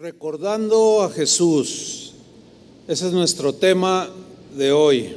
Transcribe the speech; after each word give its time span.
Recordando 0.00 1.02
a 1.02 1.10
Jesús. 1.10 2.12
Ese 2.86 3.08
es 3.08 3.12
nuestro 3.12 3.52
tema 3.52 4.08
de 4.56 4.70
hoy. 4.70 5.16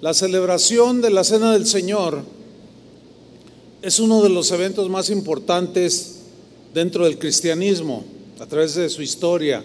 La 0.00 0.14
celebración 0.14 1.02
de 1.02 1.10
la 1.10 1.24
Cena 1.24 1.52
del 1.52 1.66
Señor 1.66 2.22
es 3.82 3.98
uno 3.98 4.22
de 4.22 4.28
los 4.28 4.52
eventos 4.52 4.88
más 4.88 5.10
importantes 5.10 6.20
dentro 6.72 7.04
del 7.04 7.18
cristianismo, 7.18 8.04
a 8.38 8.46
través 8.46 8.76
de 8.76 8.88
su 8.88 9.02
historia. 9.02 9.64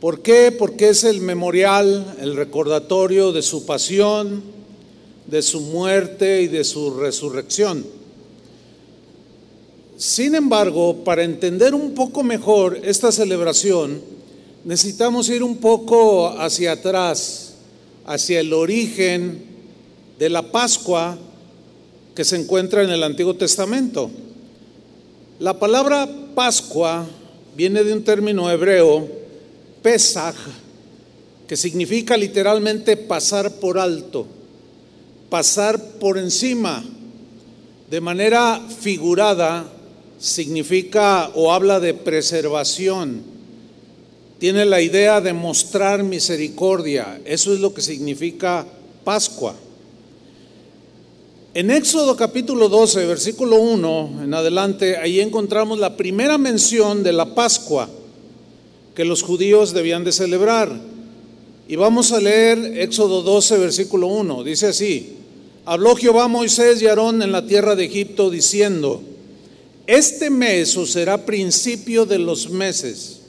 ¿Por 0.00 0.20
qué? 0.20 0.52
Porque 0.56 0.90
es 0.90 1.02
el 1.02 1.22
memorial, 1.22 2.14
el 2.20 2.36
recordatorio 2.36 3.32
de 3.32 3.42
su 3.42 3.66
pasión, 3.66 4.44
de 5.26 5.42
su 5.42 5.60
muerte 5.60 6.42
y 6.42 6.46
de 6.46 6.62
su 6.62 6.94
resurrección. 6.94 7.84
Sin 9.96 10.34
embargo, 10.34 11.04
para 11.04 11.22
entender 11.22 11.74
un 11.74 11.94
poco 11.94 12.24
mejor 12.24 12.80
esta 12.82 13.12
celebración, 13.12 14.00
necesitamos 14.64 15.28
ir 15.28 15.42
un 15.42 15.58
poco 15.58 16.28
hacia 16.28 16.72
atrás, 16.72 17.54
hacia 18.04 18.40
el 18.40 18.52
origen 18.52 19.44
de 20.18 20.30
la 20.30 20.42
Pascua 20.50 21.16
que 22.14 22.24
se 22.24 22.36
encuentra 22.36 22.82
en 22.82 22.90
el 22.90 23.02
Antiguo 23.02 23.34
Testamento. 23.34 24.10
La 25.38 25.58
palabra 25.58 26.08
Pascua 26.34 27.06
viene 27.56 27.84
de 27.84 27.92
un 27.92 28.02
término 28.02 28.50
hebreo, 28.50 29.06
Pesach, 29.82 30.36
que 31.46 31.56
significa 31.56 32.16
literalmente 32.16 32.96
pasar 32.96 33.52
por 33.60 33.78
alto, 33.78 34.26
pasar 35.30 35.80
por 36.00 36.18
encima, 36.18 36.84
de 37.90 38.00
manera 38.00 38.60
figurada, 38.80 39.70
significa 40.18 41.30
o 41.34 41.52
habla 41.52 41.80
de 41.80 41.94
preservación. 41.94 43.22
Tiene 44.38 44.64
la 44.64 44.80
idea 44.80 45.20
de 45.20 45.32
mostrar 45.32 46.02
misericordia. 46.02 47.20
Eso 47.24 47.54
es 47.54 47.60
lo 47.60 47.72
que 47.72 47.82
significa 47.82 48.66
Pascua. 49.04 49.54
En 51.54 51.70
Éxodo 51.70 52.16
capítulo 52.16 52.68
12, 52.68 53.06
versículo 53.06 53.60
1 53.60 54.22
en 54.24 54.34
adelante, 54.34 54.96
ahí 54.96 55.20
encontramos 55.20 55.78
la 55.78 55.96
primera 55.96 56.36
mención 56.36 57.04
de 57.04 57.12
la 57.12 57.34
Pascua 57.34 57.88
que 58.94 59.04
los 59.04 59.22
judíos 59.22 59.72
debían 59.72 60.02
de 60.02 60.12
celebrar. 60.12 60.72
Y 61.68 61.76
vamos 61.76 62.12
a 62.12 62.20
leer 62.20 62.78
Éxodo 62.78 63.22
12, 63.22 63.58
versículo 63.58 64.08
1. 64.08 64.42
Dice 64.44 64.66
así, 64.66 65.14
habló 65.64 65.94
Jehová 65.96 66.24
a 66.24 66.28
Moisés 66.28 66.82
y 66.82 66.86
Aarón 66.86 67.22
en 67.22 67.32
la 67.32 67.46
tierra 67.46 67.76
de 67.76 67.84
Egipto 67.84 68.30
diciendo, 68.30 69.02
este 69.86 70.30
mes 70.30 70.76
os 70.76 70.92
será 70.92 71.26
principio 71.26 72.06
de 72.06 72.18
los 72.18 72.48
meses. 72.48 73.20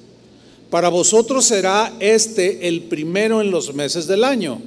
Para 0.70 0.90
vosotros 0.90 1.46
será 1.46 1.94
este 2.00 2.68
el 2.68 2.84
primero 2.84 3.42
en 3.42 3.52
los 3.52 3.74
meses 3.74 4.08
del 4.08 4.24
año. 4.24 4.62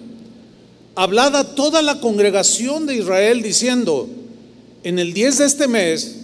Hablad 0.94 1.36
a 1.36 1.54
toda 1.54 1.80
la 1.80 2.00
congregación 2.00 2.86
de 2.86 2.96
Israel 2.96 3.42
diciendo, 3.42 4.08
en 4.84 4.98
el 4.98 5.14
10 5.14 5.38
de 5.38 5.44
este 5.46 5.68
mes, 5.68 6.16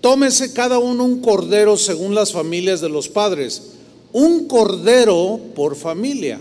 tómese 0.00 0.52
cada 0.52 0.78
uno 0.78 1.04
un 1.04 1.20
cordero 1.20 1.76
según 1.76 2.14
las 2.14 2.32
familias 2.32 2.80
de 2.80 2.88
los 2.88 3.08
padres, 3.08 3.72
un 4.12 4.46
cordero 4.46 5.40
por 5.54 5.76
familia. 5.76 6.40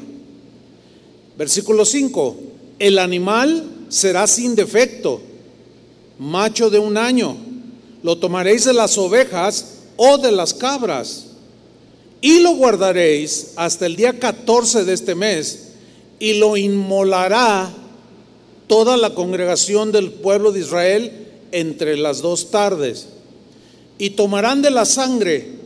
Versículo 1.38 1.86
5, 1.86 2.36
el 2.78 3.00
animal 3.00 3.64
será 3.90 4.28
sin 4.28 4.56
defecto, 4.56 5.22
macho 6.20 6.70
de 6.70 6.80
un 6.80 6.98
año 6.98 7.51
lo 8.04 8.18
tomaréis 8.18 8.66
de 8.66 8.74
las 8.74 8.98
ovejas 8.98 9.80
o 9.98 10.18
de 10.18 10.32
las 10.32 10.54
cabras, 10.54 11.28
y 12.22 12.40
lo 12.40 12.56
guardaréis 12.56 13.54
hasta 13.56 13.86
el 13.86 13.96
día 13.96 14.20
14 14.20 14.86
de 14.86 14.94
este 14.94 15.16
mes, 15.16 15.70
y 16.20 16.36
lo 16.36 16.56
inmolará 16.56 17.72
toda 18.68 18.96
la 18.96 19.14
congregación 19.14 19.92
del 19.92 20.12
pueblo 20.12 20.52
de 20.52 20.60
Israel 20.62 21.28
entre 21.52 21.98
las 21.98 22.22
dos 22.22 22.52
tardes. 22.52 23.08
Y 23.98 24.12
tomarán 24.12 24.62
de 24.62 24.72
la 24.72 24.86
sangre 24.86 25.60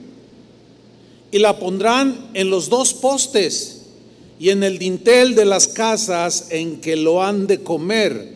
y 1.31 1.39
la 1.39 1.59
pondrán 1.59 2.29
en 2.33 2.49
los 2.49 2.69
dos 2.69 2.93
postes 2.93 3.81
y 4.39 4.49
en 4.49 4.63
el 4.63 4.79
dintel 4.79 5.35
de 5.35 5.45
las 5.45 5.67
casas 5.67 6.47
en 6.49 6.81
que 6.81 6.95
lo 6.95 7.23
han 7.23 7.47
de 7.47 7.61
comer 7.61 8.34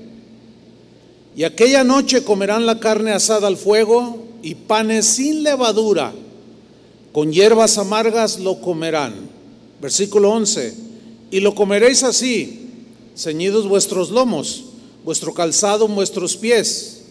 y 1.35 1.43
aquella 1.43 1.83
noche 1.83 2.23
comerán 2.23 2.65
la 2.65 2.79
carne 2.79 3.11
asada 3.11 3.47
al 3.47 3.57
fuego 3.57 4.23
y 4.41 4.55
panes 4.55 5.05
sin 5.05 5.43
levadura, 5.43 6.13
con 7.11 7.31
hierbas 7.31 7.77
amargas 7.77 8.39
lo 8.39 8.61
comerán. 8.61 9.29
Versículo 9.81 10.31
11, 10.31 10.73
y 11.31 11.39
lo 11.39 11.55
comeréis 11.55 12.03
así, 12.03 12.67
ceñidos 13.15 13.67
vuestros 13.67 14.09
lomos, 14.09 14.65
vuestro 15.05 15.33
calzado 15.33 15.85
en 15.85 15.95
vuestros 15.95 16.35
pies, 16.35 17.03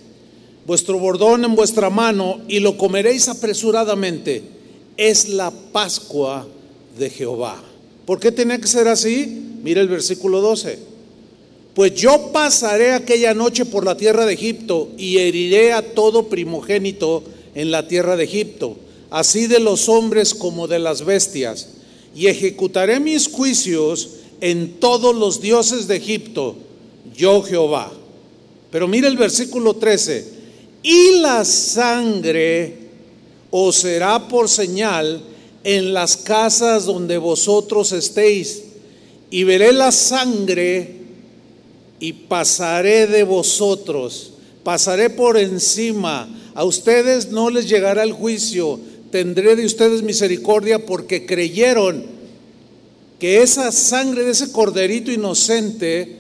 vuestro 0.67 0.99
bordón 0.99 1.45
en 1.45 1.55
vuestra 1.55 1.89
mano, 1.89 2.41
y 2.49 2.61
lo 2.61 2.77
comeréis 2.77 3.29
apresuradamente. 3.29 4.43
Es 4.97 5.29
la 5.29 5.50
Pascua 5.50 6.47
de 6.99 7.09
Jehová. 7.09 7.62
¿Por 8.05 8.21
qué 8.21 8.33
tiene 8.33 8.61
que 8.61 8.67
ser 8.67 8.89
así? 8.89 9.59
Mira 9.62 9.81
el 9.81 9.89
versículo 9.89 10.41
12 10.41 10.98
pues 11.78 11.94
yo 11.94 12.33
pasaré 12.33 12.91
aquella 12.91 13.34
noche 13.34 13.65
por 13.65 13.84
la 13.84 13.97
tierra 13.97 14.27
de 14.27 14.34
Egipto 14.34 14.89
y 14.99 15.19
heriré 15.19 15.72
a 15.72 15.94
todo 15.94 16.28
primogénito 16.28 17.22
en 17.55 17.71
la 17.71 17.87
tierra 17.87 18.16
de 18.16 18.25
Egipto, 18.25 18.77
así 19.11 19.47
de 19.47 19.61
los 19.61 19.88
hombres 19.88 20.34
como 20.34 20.67
de 20.67 20.81
las 20.81 21.05
bestias, 21.05 21.69
y 22.17 22.27
ejecutaré 22.27 22.99
mis 22.99 23.28
juicios 23.28 24.09
en 24.41 24.81
todos 24.81 25.15
los 25.15 25.41
dioses 25.41 25.87
de 25.87 25.99
Egipto, 25.99 26.56
yo 27.17 27.44
Jehová. 27.44 27.93
Pero 28.72 28.88
mira 28.88 29.06
el 29.06 29.17
versículo 29.17 29.75
13, 29.75 30.27
y 30.83 31.21
la 31.21 31.44
sangre 31.44 32.77
os 33.53 33.77
será 33.77 34.27
por 34.27 34.49
señal 34.49 35.22
en 35.62 35.94
las 35.94 36.17
casas 36.17 36.87
donde 36.87 37.19
vosotros 37.19 37.93
estéis, 37.93 38.65
y 39.31 39.44
veré 39.44 39.72
la 39.72 39.93
sangre 39.93 40.98
y 42.01 42.13
pasaré 42.13 43.07
de 43.07 43.25
vosotros, 43.25 44.33
pasaré 44.63 45.11
por 45.11 45.37
encima. 45.37 46.29
A 46.55 46.65
ustedes 46.65 47.31
no 47.31 47.51
les 47.51 47.69
llegará 47.69 48.03
el 48.03 48.13
juicio, 48.13 48.81
tendré 49.11 49.57
de 49.57 49.65
ustedes 49.65 50.03
misericordia 50.03 50.85
porque 50.85 51.27
creyeron 51.27 52.05
que 53.19 53.43
esa 53.43 53.73
sangre 53.73 54.25
de 54.25 54.31
ese 54.31 54.53
corderito 54.53 55.11
inocente 55.11 56.19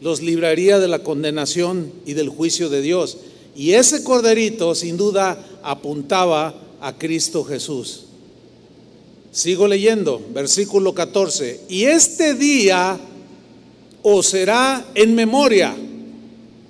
los 0.00 0.20
libraría 0.20 0.78
de 0.78 0.88
la 0.88 0.98
condenación 0.98 1.92
y 2.04 2.12
del 2.12 2.28
juicio 2.28 2.68
de 2.68 2.82
Dios. 2.82 3.18
Y 3.56 3.72
ese 3.72 4.04
corderito 4.04 4.74
sin 4.74 4.96
duda 4.96 5.42
apuntaba 5.62 6.54
a 6.80 6.98
Cristo 6.98 7.42
Jesús. 7.44 8.02
Sigo 9.32 9.66
leyendo, 9.66 10.24
versículo 10.32 10.94
14. 10.94 11.60
Y 11.68 11.84
este 11.84 12.34
día 12.34 12.98
o 14.08 14.22
será 14.22 14.86
en 14.94 15.16
memoria, 15.16 15.74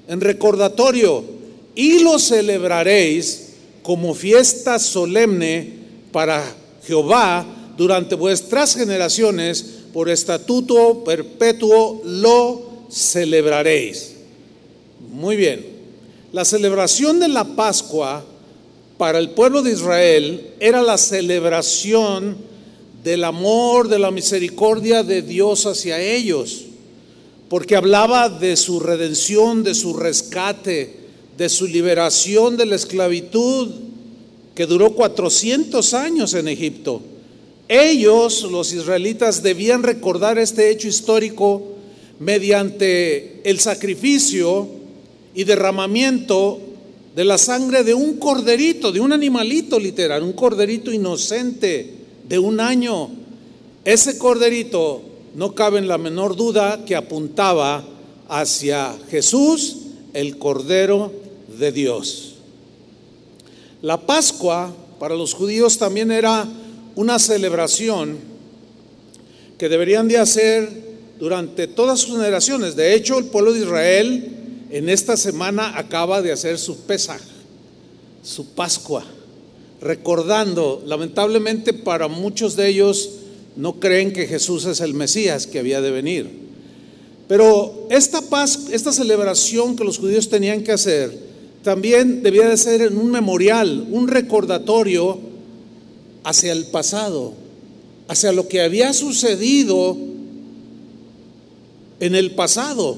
en 0.08 0.20
recordatorio, 0.22 1.22
y 1.74 1.98
lo 1.98 2.19
celebraréis 2.19 3.48
como 3.82 4.14
fiesta 4.14 4.78
solemne 4.78 5.74
para 6.12 6.42
Jehová 6.86 7.44
durante 7.76 8.14
vuestras 8.14 8.74
generaciones, 8.74 9.66
por 9.92 10.08
estatuto 10.08 11.04
perpetuo 11.04 12.00
lo 12.06 12.86
celebraréis. 12.88 14.14
Muy 15.12 15.36
bien, 15.36 15.62
la 16.32 16.47
celebración 16.47 17.20
de 17.20 17.28
la 17.28 17.44
Pascua 17.44 18.24
para 18.97 19.18
el 19.18 19.28
pueblo 19.32 19.60
de 19.60 19.72
Israel 19.72 20.54
era 20.58 20.80
la 20.80 20.97
celebración 20.97 22.39
del 23.04 23.24
amor, 23.24 23.89
de 23.89 23.98
la 23.98 24.10
misericordia 24.10 25.03
de 25.03 25.21
Dios 25.21 25.66
hacia 25.66 26.00
ellos 26.00 26.66
porque 27.48 27.77
hablaba 27.77 28.28
de 28.28 28.57
su 28.57 28.81
redención, 28.81 29.63
de 29.63 29.75
su 29.75 29.95
rescate, 29.95 30.97
de 31.37 31.48
su 31.48 31.66
liberación 31.66 32.57
de 32.57 32.66
la 32.66 32.77
esclavitud 32.77 33.71
que 34.54 34.66
duró 34.66 34.95
400 34.95 35.95
años 35.95 36.34
en 36.34 36.48
Egipto. 36.48 37.03
Ellos, 37.69 38.43
los 38.51 38.72
israelitas, 38.72 39.43
debían 39.43 39.83
recordar 39.83 40.39
este 40.39 40.71
hecho 40.71 40.89
histórico 40.89 41.63
mediante 42.19 43.43
el 43.45 43.60
sacrificio 43.60 44.69
y 45.34 45.45
derramamiento 45.45 46.59
de 47.15 47.25
la 47.25 47.39
sangre 47.39 47.84
de 47.84 47.92
un 47.92 48.16
corderito, 48.16 48.92
de 48.92 49.01
un 49.01 49.13
animalito 49.13 49.78
literal, 49.78 50.22
un 50.22 50.33
corderito 50.33 50.92
inocente 50.92 51.92
de 52.27 52.39
un 52.39 52.60
año. 52.60 53.10
Ese 53.84 54.16
corderito 54.16 55.03
no 55.36 55.54
cabe 55.54 55.78
en 55.78 55.86
la 55.86 55.98
menor 55.98 56.34
duda 56.34 56.86
que 56.86 56.97
apuntaba 56.97 57.84
hacia 58.27 58.97
Jesús, 59.10 59.77
el 60.15 60.38
Cordero 60.38 61.12
de 61.59 61.72
Dios. 61.72 62.36
La 63.83 64.00
Pascua 64.00 64.74
para 64.98 65.15
los 65.15 65.34
judíos 65.34 65.77
también 65.77 66.10
era 66.10 66.48
una 66.94 67.18
celebración 67.18 68.16
que 69.59 69.68
deberían 69.68 70.09
de 70.09 70.16
hacer 70.16 70.71
durante 71.18 71.66
todas 71.66 72.00
sus 72.00 72.16
generaciones. 72.16 72.74
De 72.74 72.94
hecho, 72.94 73.18
el 73.18 73.27
pueblo 73.27 73.53
de 73.53 73.60
Israel 73.60 74.36
en 74.71 74.89
esta 74.89 75.18
semana 75.18 75.77
acaba 75.77 76.22
de 76.22 76.32
hacer 76.32 76.56
su 76.56 76.78
Pesaj, 76.86 77.21
su 78.22 78.54
Pascua, 78.54 79.04
recordando, 79.82 80.82
lamentablemente 80.86 81.74
para 81.74 82.09
muchos 82.09 82.56
de 82.56 82.68
ellos 82.68 83.10
no 83.56 83.80
creen 83.80 84.12
que 84.12 84.26
Jesús 84.26 84.64
es 84.66 84.80
el 84.80 84.94
Mesías 84.94 85.47
que 85.47 85.58
había 85.58 85.80
de 85.80 85.91
venir. 85.91 86.30
Pero 87.28 87.88
esta, 87.91 88.22
paz, 88.22 88.68
esta 88.70 88.92
celebración 88.92 89.76
que 89.76 89.84
los 89.84 89.98
judíos 89.98 90.28
tenían 90.28 90.62
que 90.62 90.72
hacer 90.72 91.26
también 91.66 92.22
debía 92.22 92.48
de 92.48 92.56
ser 92.56 92.80
en 92.80 92.97
un 92.97 93.10
memorial, 93.10 93.88
un 93.91 94.06
recordatorio 94.06 95.18
hacia 96.22 96.53
el 96.53 96.66
pasado, 96.66 97.32
hacia 98.06 98.30
lo 98.30 98.47
que 98.47 98.60
había 98.60 98.92
sucedido 98.92 99.97
en 101.98 102.14
el 102.14 102.36
pasado, 102.36 102.97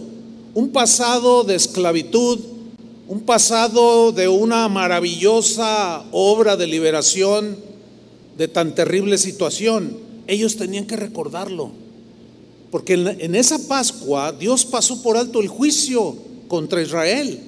un 0.53 0.69
pasado 0.69 1.45
de 1.45 1.55
esclavitud, 1.55 2.41
un 3.07 3.21
pasado 3.21 4.13
de 4.13 4.29
una 4.29 4.69
maravillosa 4.69 6.05
obra 6.13 6.59
de 6.59 6.67
liberación 6.67 7.57
de 8.37 8.49
tan 8.49 8.75
terrible 8.75 9.17
situación. 9.17 10.08
Ellos 10.29 10.57
tenían 10.57 10.87
que 10.87 10.95
recordarlo, 10.95 11.73
porque 12.71 12.93
en, 12.93 13.35
esa 13.35 13.59
Pascua 13.67 14.31
Dios 14.31 14.67
pasó 14.67 15.03
por 15.03 15.17
alto 15.17 15.41
el 15.41 15.49
juicio 15.49 16.17
contra 16.49 16.83
Israel. 16.83 17.41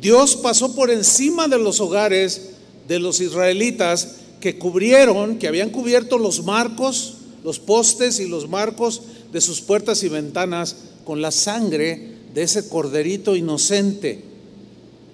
Dios 0.00 0.36
pasó 0.36 0.74
por 0.74 0.90
encima 0.90 1.48
de 1.48 1.58
los 1.58 1.80
hogares 1.80 2.50
de 2.86 2.98
los 2.98 3.20
israelitas 3.20 4.16
que 4.40 4.58
cubrieron, 4.58 5.38
que 5.38 5.48
habían 5.48 5.70
cubierto 5.70 6.18
los 6.18 6.44
marcos, 6.44 7.14
los 7.42 7.58
postes 7.58 8.20
y 8.20 8.28
los 8.28 8.46
marcos 8.46 9.00
de 9.32 9.40
sus 9.40 9.62
puertas 9.62 10.02
y 10.02 10.10
ventanas 10.10 10.76
con 11.06 11.22
la 11.22 11.30
sangre 11.30 12.16
de 12.34 12.42
ese 12.42 12.68
corderito 12.68 13.36
inocente 13.36 14.22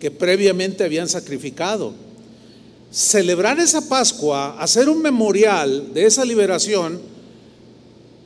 que 0.00 0.10
previamente 0.10 0.82
habían 0.82 1.08
sacrificado. 1.08 1.94
Celebrar 2.92 3.58
esa 3.58 3.88
Pascua, 3.88 4.60
hacer 4.60 4.88
un 4.90 5.00
memorial 5.00 5.94
de 5.94 6.04
esa 6.04 6.26
liberación, 6.26 7.00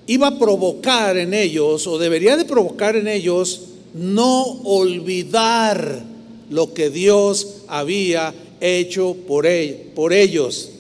iba 0.09 0.27
a 0.27 0.39
provocar 0.39 1.17
en 1.17 1.35
ellos, 1.35 1.87
o 1.87 1.99
debería 1.99 2.37
de 2.37 2.45
provocar 2.45 2.97
en 2.97 3.07
ellos, 3.07 3.61
no 3.95 4.43
olvidar 4.65 6.03
lo 6.51 6.75
que 6.75 6.91
Dios 6.91 7.63
había 7.69 8.35
hecho 8.61 9.17
por, 9.27 9.47
por 9.95 10.13
ellos. 10.13 10.71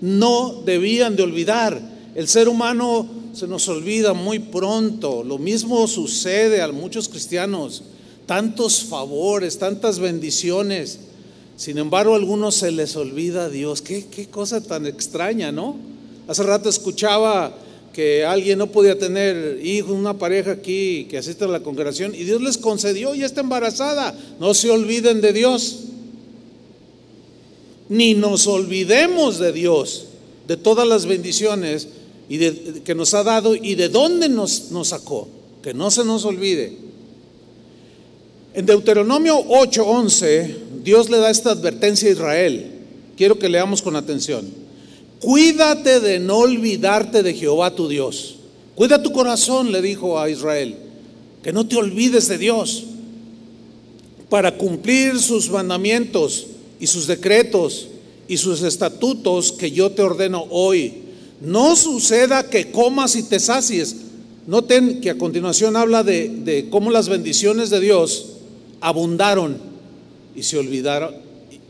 No 0.00 0.62
debían 0.64 1.14
de 1.14 1.22
olvidar. 1.22 1.80
El 2.14 2.28
ser 2.28 2.48
humano 2.48 3.06
se 3.34 3.46
nos 3.46 3.68
olvida 3.68 4.14
muy 4.14 4.38
pronto. 4.38 5.22
Lo 5.22 5.38
mismo 5.38 5.86
sucede 5.86 6.62
a 6.62 6.72
muchos 6.72 7.08
cristianos. 7.08 7.82
Tantos 8.26 8.84
favores, 8.84 9.58
tantas 9.58 9.98
bendiciones. 9.98 10.98
Sin 11.56 11.78
embargo, 11.78 12.14
a 12.14 12.16
algunos 12.16 12.56
se 12.56 12.72
les 12.72 12.96
olvida 12.96 13.44
a 13.44 13.48
Dios. 13.48 13.80
Qué, 13.80 14.06
qué 14.06 14.26
cosa 14.26 14.60
tan 14.60 14.86
extraña, 14.86 15.52
¿no? 15.52 15.76
Hace 16.26 16.42
rato 16.42 16.68
escuchaba 16.68 17.54
que 17.94 18.24
alguien 18.24 18.58
no 18.58 18.66
podía 18.66 18.98
tener 18.98 19.64
hijos, 19.64 19.92
una 19.92 20.18
pareja 20.18 20.50
aquí 20.50 21.06
que 21.08 21.16
asiste 21.16 21.44
a 21.44 21.48
la 21.48 21.60
congregación 21.60 22.14
y 22.14 22.24
Dios 22.24 22.42
les 22.42 22.58
concedió 22.58 23.14
y 23.14 23.22
está 23.22 23.40
embarazada. 23.40 24.18
No 24.40 24.52
se 24.52 24.70
olviden 24.70 25.20
de 25.20 25.32
Dios. 25.32 25.78
Ni 27.88 28.14
nos 28.14 28.46
olvidemos 28.46 29.38
de 29.38 29.52
Dios, 29.52 30.06
de 30.48 30.56
todas 30.56 30.88
las 30.88 31.06
bendiciones 31.06 31.88
y 32.28 32.38
que 32.80 32.94
nos 32.94 33.14
ha 33.14 33.22
dado 33.22 33.54
y 33.54 33.74
de 33.76 33.88
dónde 33.88 34.28
nos, 34.28 34.70
nos 34.72 34.88
sacó. 34.88 35.28
Que 35.62 35.72
no 35.72 35.90
se 35.90 36.04
nos 36.04 36.24
olvide. 36.24 36.76
En 38.54 38.66
Deuteronomio 38.66 39.38
8:11, 39.38 40.54
Dios 40.84 41.08
le 41.10 41.18
da 41.18 41.30
esta 41.30 41.50
advertencia 41.50 42.08
a 42.08 42.12
Israel. 42.12 42.70
Quiero 43.16 43.38
que 43.38 43.48
leamos 43.48 43.82
con 43.82 43.96
atención. 43.96 44.46
Cuídate 45.20 46.00
de 46.00 46.18
no 46.18 46.36
olvidarte 46.38 47.22
de 47.22 47.34
Jehová 47.34 47.74
tu 47.74 47.88
Dios. 47.88 48.36
Cuida 48.74 49.02
tu 49.02 49.10
corazón, 49.12 49.72
le 49.72 49.80
dijo 49.80 50.20
a 50.20 50.28
Israel, 50.28 50.76
que 51.42 51.52
no 51.52 51.66
te 51.66 51.76
olvides 51.76 52.28
de 52.28 52.38
Dios 52.38 52.84
para 54.28 54.56
cumplir 54.58 55.18
sus 55.20 55.48
mandamientos 55.50 56.48
y 56.80 56.86
sus 56.86 57.06
decretos 57.06 57.88
y 58.28 58.36
sus 58.36 58.62
estatutos 58.62 59.52
que 59.52 59.70
yo 59.70 59.92
te 59.92 60.02
ordeno 60.02 60.46
hoy. 60.50 60.94
No 61.40 61.76
suceda 61.76 62.50
que 62.50 62.70
comas 62.70 63.16
y 63.16 63.22
te 63.22 63.40
sacies. 63.40 63.96
Noten 64.46 65.00
que 65.00 65.10
a 65.10 65.18
continuación 65.18 65.76
habla 65.76 66.02
de, 66.02 66.66
cómo 66.70 66.90
las 66.90 67.08
bendiciones 67.08 67.70
de 67.70 67.80
Dios 67.80 68.26
abundaron 68.80 69.73
y 70.34 70.42
se 70.42 70.58
olvidaron 70.58 71.14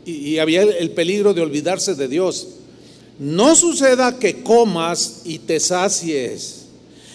y 0.05 0.37
había 0.37 0.61
el 0.61 0.91
peligro 0.91 1.33
de 1.33 1.41
olvidarse 1.41 1.95
de 1.95 2.07
Dios. 2.07 2.47
No 3.17 3.55
suceda 3.55 4.19
que 4.19 4.43
comas 4.43 5.21
y 5.25 5.39
te 5.39 5.59
sacies 5.59 6.65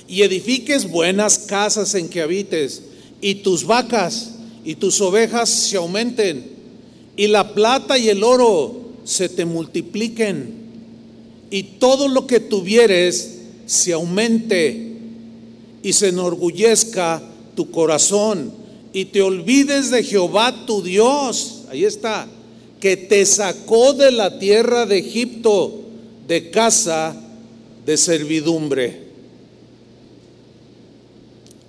y 0.08 0.22
edifiques 0.22 0.90
buenas 0.90 1.38
casas 1.38 1.94
en 1.94 2.08
que 2.08 2.20
habites 2.20 2.82
y 3.20 3.36
tus 3.36 3.64
vacas 3.64 4.32
y 4.64 4.74
tus 4.74 5.00
ovejas 5.00 5.48
se 5.48 5.76
aumenten 5.76 6.50
y 7.16 7.28
la 7.28 7.54
plata 7.54 7.96
y 7.96 8.08
el 8.08 8.24
oro 8.24 8.80
se 9.04 9.28
te 9.28 9.44
multipliquen 9.44 10.52
y 11.50 11.62
todo 11.62 12.08
lo 12.08 12.26
que 12.26 12.40
tuvieres 12.40 13.38
se 13.66 13.92
aumente 13.92 14.96
y 15.82 15.92
se 15.92 16.08
enorgullezca 16.08 17.22
tu 17.54 17.70
corazón 17.70 18.52
y 18.92 19.06
te 19.06 19.22
olvides 19.22 19.90
de 19.90 20.02
Jehová 20.02 20.66
tu 20.66 20.82
Dios, 20.82 21.62
ahí 21.70 21.84
está, 21.84 22.26
que 22.80 22.96
te 22.96 23.24
sacó 23.26 23.92
de 23.92 24.10
la 24.10 24.38
tierra 24.38 24.86
de 24.86 24.98
Egipto 24.98 25.80
de 26.26 26.50
casa 26.50 27.14
de 27.84 27.96
servidumbre. 27.96 29.10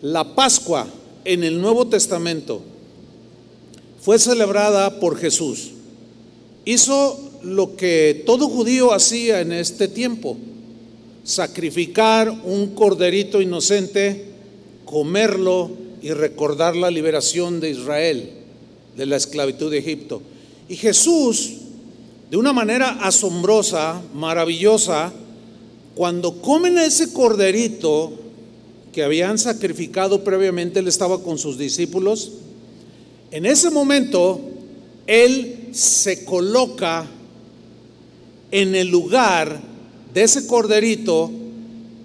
La 0.02 0.36
Pascua 0.36 0.88
en 1.26 1.44
el 1.44 1.62
Nuevo 1.62 1.88
Testamento 1.88 2.62
fue 4.02 4.18
celebrada 4.18 5.00
por 5.00 5.18
Jesús. 5.18 5.72
Hizo 6.66 7.20
lo 7.44 7.76
que 7.76 8.24
todo 8.26 8.50
judío 8.50 8.94
hacía 8.94 9.42
en 9.42 9.52
este 9.52 9.88
tiempo, 9.88 10.38
sacrificar 11.24 12.30
un 12.30 12.74
corderito 12.74 13.42
inocente, 13.42 14.26
comerlo 14.86 15.81
y 16.02 16.12
recordar 16.12 16.76
la 16.76 16.92
liberación 16.92 17.60
de 17.60 17.72
Israel 17.72 18.30
de 18.96 19.06
la 19.06 19.18
esclavitud 19.18 19.72
de 19.72 19.80
Egipto. 19.80 20.22
Y 20.68 20.76
Jesús 20.76 21.58
de 22.30 22.38
una 22.38 22.54
manera 22.54 22.92
asombrosa, 23.02 24.02
maravillosa, 24.14 25.12
cuando 25.96 26.42
comen 26.42 26.78
ese 26.78 27.12
corderito 27.12 28.14
que 28.94 29.04
habían 29.04 29.38
sacrificado 29.38 30.24
previamente, 30.24 30.80
él 30.80 30.88
estaba 30.88 31.22
con 31.22 31.38
sus 31.38 31.58
discípulos, 31.58 32.32
en 33.32 33.46
ese 33.46 33.70
momento 33.70 34.40
él 35.08 35.68
se 35.72 36.24
coloca 36.24 37.06
en 38.50 38.76
el 38.76 38.88
lugar 38.88 39.60
de 40.14 40.24
ese 40.24 40.48
corderito 40.48 41.32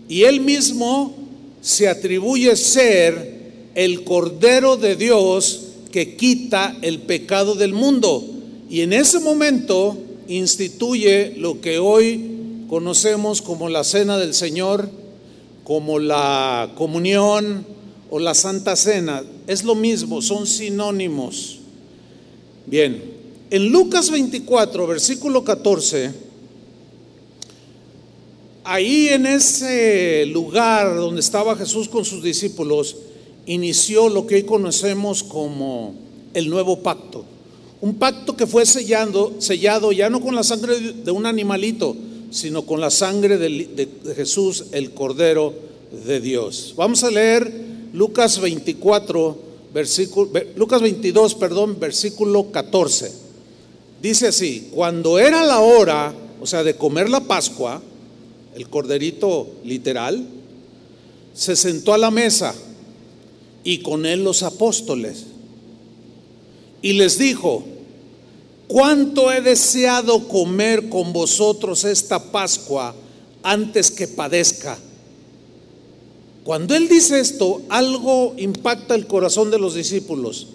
y 0.08 0.22
él 0.24 0.40
mismo 0.40 1.14
se 1.60 1.88
atribuye 1.88 2.56
ser 2.56 3.35
el 3.76 4.04
cordero 4.04 4.78
de 4.78 4.96
Dios 4.96 5.60
que 5.92 6.16
quita 6.16 6.74
el 6.80 7.00
pecado 7.00 7.54
del 7.54 7.74
mundo. 7.74 8.24
Y 8.70 8.80
en 8.80 8.94
ese 8.94 9.20
momento 9.20 9.98
instituye 10.28 11.34
lo 11.36 11.60
que 11.60 11.78
hoy 11.78 12.64
conocemos 12.70 13.42
como 13.42 13.68
la 13.68 13.84
cena 13.84 14.16
del 14.16 14.32
Señor, 14.32 14.88
como 15.62 15.98
la 15.98 16.72
comunión 16.74 17.66
o 18.08 18.18
la 18.18 18.32
santa 18.32 18.76
cena. 18.76 19.22
Es 19.46 19.62
lo 19.62 19.74
mismo, 19.74 20.22
son 20.22 20.46
sinónimos. 20.46 21.58
Bien, 22.64 23.02
en 23.50 23.68
Lucas 23.68 24.10
24, 24.10 24.86
versículo 24.86 25.44
14, 25.44 26.12
ahí 28.64 29.08
en 29.08 29.26
ese 29.26 30.24
lugar 30.26 30.96
donde 30.96 31.20
estaba 31.20 31.54
Jesús 31.56 31.90
con 31.90 32.06
sus 32.06 32.22
discípulos, 32.22 32.96
inició 33.46 34.08
lo 34.08 34.26
que 34.26 34.36
hoy 34.36 34.42
conocemos 34.42 35.22
como 35.22 35.94
el 36.34 36.50
nuevo 36.50 36.80
pacto. 36.80 37.24
Un 37.80 37.94
pacto 37.94 38.36
que 38.36 38.46
fue 38.46 38.66
sellando, 38.66 39.36
sellado 39.38 39.92
ya 39.92 40.10
no 40.10 40.20
con 40.20 40.34
la 40.34 40.42
sangre 40.42 40.78
de 40.80 41.10
un 41.10 41.26
animalito, 41.26 41.96
sino 42.30 42.66
con 42.66 42.80
la 42.80 42.90
sangre 42.90 43.38
de, 43.38 43.88
Jesús, 44.14 44.66
el 44.72 44.92
Cordero 44.92 45.54
de 46.06 46.20
Dios. 46.20 46.74
Vamos 46.76 47.04
a 47.04 47.10
leer 47.10 47.52
Lucas 47.92 48.40
24, 48.40 49.38
versículo, 49.72 50.30
Lucas 50.56 50.82
22, 50.82 51.34
perdón, 51.34 51.78
versículo 51.78 52.50
14. 52.50 53.12
Dice 54.02 54.28
así, 54.28 54.68
cuando 54.72 55.18
era 55.18 55.44
la 55.44 55.60
hora 55.60 56.12
o 56.40 56.46
sea, 56.46 56.62
de 56.62 56.76
comer 56.76 57.08
la 57.08 57.20
Pascua, 57.20 57.82
el 58.54 58.68
corderito 58.68 59.48
literal, 59.64 60.24
se 61.34 61.56
sentó 61.56 61.92
a 61.92 61.98
la 61.98 62.10
mesa 62.10 62.54
y 63.66 63.78
con 63.78 64.06
él 64.06 64.22
los 64.22 64.44
apóstoles. 64.44 65.24
Y 66.82 66.92
les 66.92 67.18
dijo, 67.18 67.64
¿cuánto 68.68 69.32
he 69.32 69.40
deseado 69.40 70.28
comer 70.28 70.88
con 70.88 71.12
vosotros 71.12 71.82
esta 71.82 72.30
Pascua 72.30 72.94
antes 73.42 73.90
que 73.90 74.06
padezca? 74.06 74.78
Cuando 76.44 76.76
él 76.76 76.88
dice 76.88 77.18
esto, 77.18 77.60
algo 77.68 78.34
impacta 78.38 78.94
el 78.94 79.08
corazón 79.08 79.50
de 79.50 79.58
los 79.58 79.74
discípulos, 79.74 80.46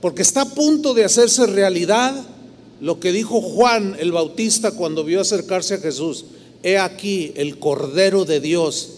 porque 0.00 0.22
está 0.22 0.42
a 0.42 0.54
punto 0.54 0.94
de 0.94 1.04
hacerse 1.04 1.46
realidad 1.46 2.14
lo 2.80 3.00
que 3.00 3.10
dijo 3.10 3.40
Juan 3.40 3.96
el 3.98 4.12
Bautista 4.12 4.70
cuando 4.70 5.02
vio 5.02 5.20
acercarse 5.20 5.74
a 5.74 5.78
Jesús. 5.78 6.26
He 6.62 6.78
aquí 6.78 7.32
el 7.34 7.58
Cordero 7.58 8.24
de 8.24 8.38
Dios 8.38 8.90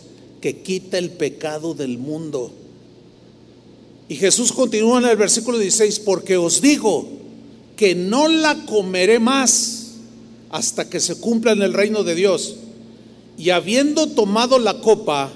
que 0.43 0.59
quita 0.59 0.99
el 0.99 1.09
pecado 1.12 1.73
del 1.73 1.97
mundo. 1.97 2.53
Y 4.12 4.16
Jesús 4.16 4.52
continúa 4.52 4.99
en 4.99 5.07
el 5.07 5.16
versículo 5.16 5.57
16, 5.57 6.00
porque 6.00 6.37
os 6.37 6.61
digo 6.61 7.09
que 7.76 7.95
no 7.95 8.28
la 8.28 8.66
comeré 8.66 9.19
más 9.19 9.92
hasta 10.50 10.90
que 10.90 11.00
se 11.00 11.14
cumpla 11.14 11.52
en 11.52 11.62
el 11.62 11.73
reino 11.73 12.04
de 12.04 12.14
Dios. 12.14 12.57
Y 13.38 13.49
habiendo 13.49 14.09
tomado 14.09 14.59
la 14.59 14.83
copa, 14.83 15.33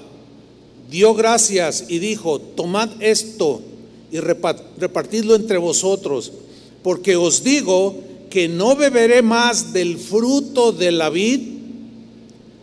dio 0.91 1.15
gracias 1.15 1.85
y 1.87 1.97
dijo, 1.97 2.39
tomad 2.39 3.01
esto 3.01 3.61
y 4.11 4.19
repartidlo 4.19 5.33
entre 5.33 5.57
vosotros, 5.57 6.31
porque 6.83 7.15
os 7.15 7.43
digo 7.43 7.95
que 8.29 8.47
no 8.47 8.75
beberé 8.75 9.23
más 9.23 9.73
del 9.73 9.97
fruto 9.97 10.71
de 10.71 10.91
la 10.91 11.09
vid 11.09 11.41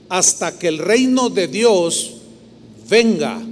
hasta 0.09 0.61
que 0.61 0.69
el 0.69 0.79
reino 0.79 1.29
de 1.29 1.49
Dios 1.49 2.13
venga. 2.89 3.45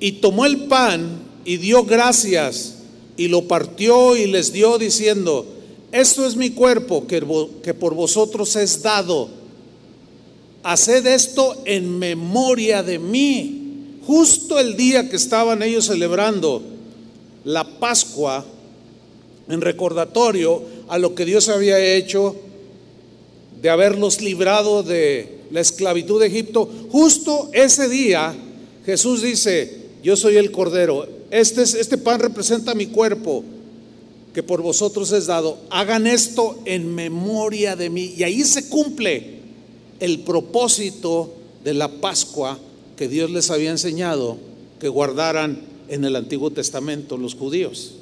Y 0.00 0.12
tomó 0.12 0.46
el 0.46 0.64
pan 0.64 1.22
y 1.44 1.56
dio 1.56 1.84
gracias 1.84 2.74
y 3.16 3.28
lo 3.28 3.48
partió 3.48 4.16
y 4.16 4.26
les 4.26 4.52
dio 4.52 4.78
diciendo, 4.78 5.46
esto 5.92 6.26
es 6.26 6.36
mi 6.36 6.50
cuerpo 6.50 7.06
que, 7.06 7.74
por 7.74 7.94
vosotros 7.94 8.54
es 8.56 8.82
dado. 8.82 9.28
Haced 10.62 11.06
esto 11.06 11.56
en 11.64 11.98
memoria 11.98 12.82
de 12.82 12.98
mí. 12.98 13.62
Justo 14.06 14.58
el 14.58 14.76
día 14.76 15.08
que 15.08 15.16
estaban 15.16 15.62
ellos 15.62 15.86
celebrando 15.86 16.62
la 17.44 17.64
Pascua, 17.78 18.44
en 19.48 19.60
recordatorio 19.60 20.62
a 20.88 20.98
lo 20.98 21.14
que 21.14 21.24
Dios 21.24 21.48
había 21.48 21.78
hecho 21.78 22.36
de 23.62 23.70
haberlos 23.70 24.20
librado 24.20 24.82
de 24.82 25.38
la 25.50 25.60
esclavitud 25.60 26.20
de 26.20 26.26
Egipto, 26.26 26.68
justo 26.90 27.48
ese 27.52 27.88
día 27.88 28.34
Jesús 28.84 29.22
dice, 29.22 29.85
yo 30.02 30.16
soy 30.16 30.36
el 30.36 30.50
Cordero, 30.50 31.06
este, 31.30 31.62
este 31.62 31.98
pan 31.98 32.20
representa 32.20 32.74
mi 32.74 32.86
cuerpo 32.86 33.44
que 34.32 34.42
por 34.42 34.60
vosotros 34.62 35.12
es 35.12 35.26
dado, 35.26 35.58
hagan 35.70 36.06
esto 36.06 36.58
en 36.66 36.94
memoria 36.94 37.74
de 37.74 37.88
mí. 37.88 38.14
Y 38.16 38.22
ahí 38.22 38.44
se 38.44 38.68
cumple 38.68 39.40
el 39.98 40.20
propósito 40.20 41.32
de 41.64 41.72
la 41.72 41.88
Pascua 41.88 42.58
que 42.96 43.08
Dios 43.08 43.30
les 43.30 43.50
había 43.50 43.70
enseñado 43.70 44.36
que 44.78 44.88
guardaran 44.88 45.62
en 45.88 46.04
el 46.04 46.16
Antiguo 46.16 46.50
Testamento 46.50 47.16
los 47.16 47.34
judíos. 47.34 47.94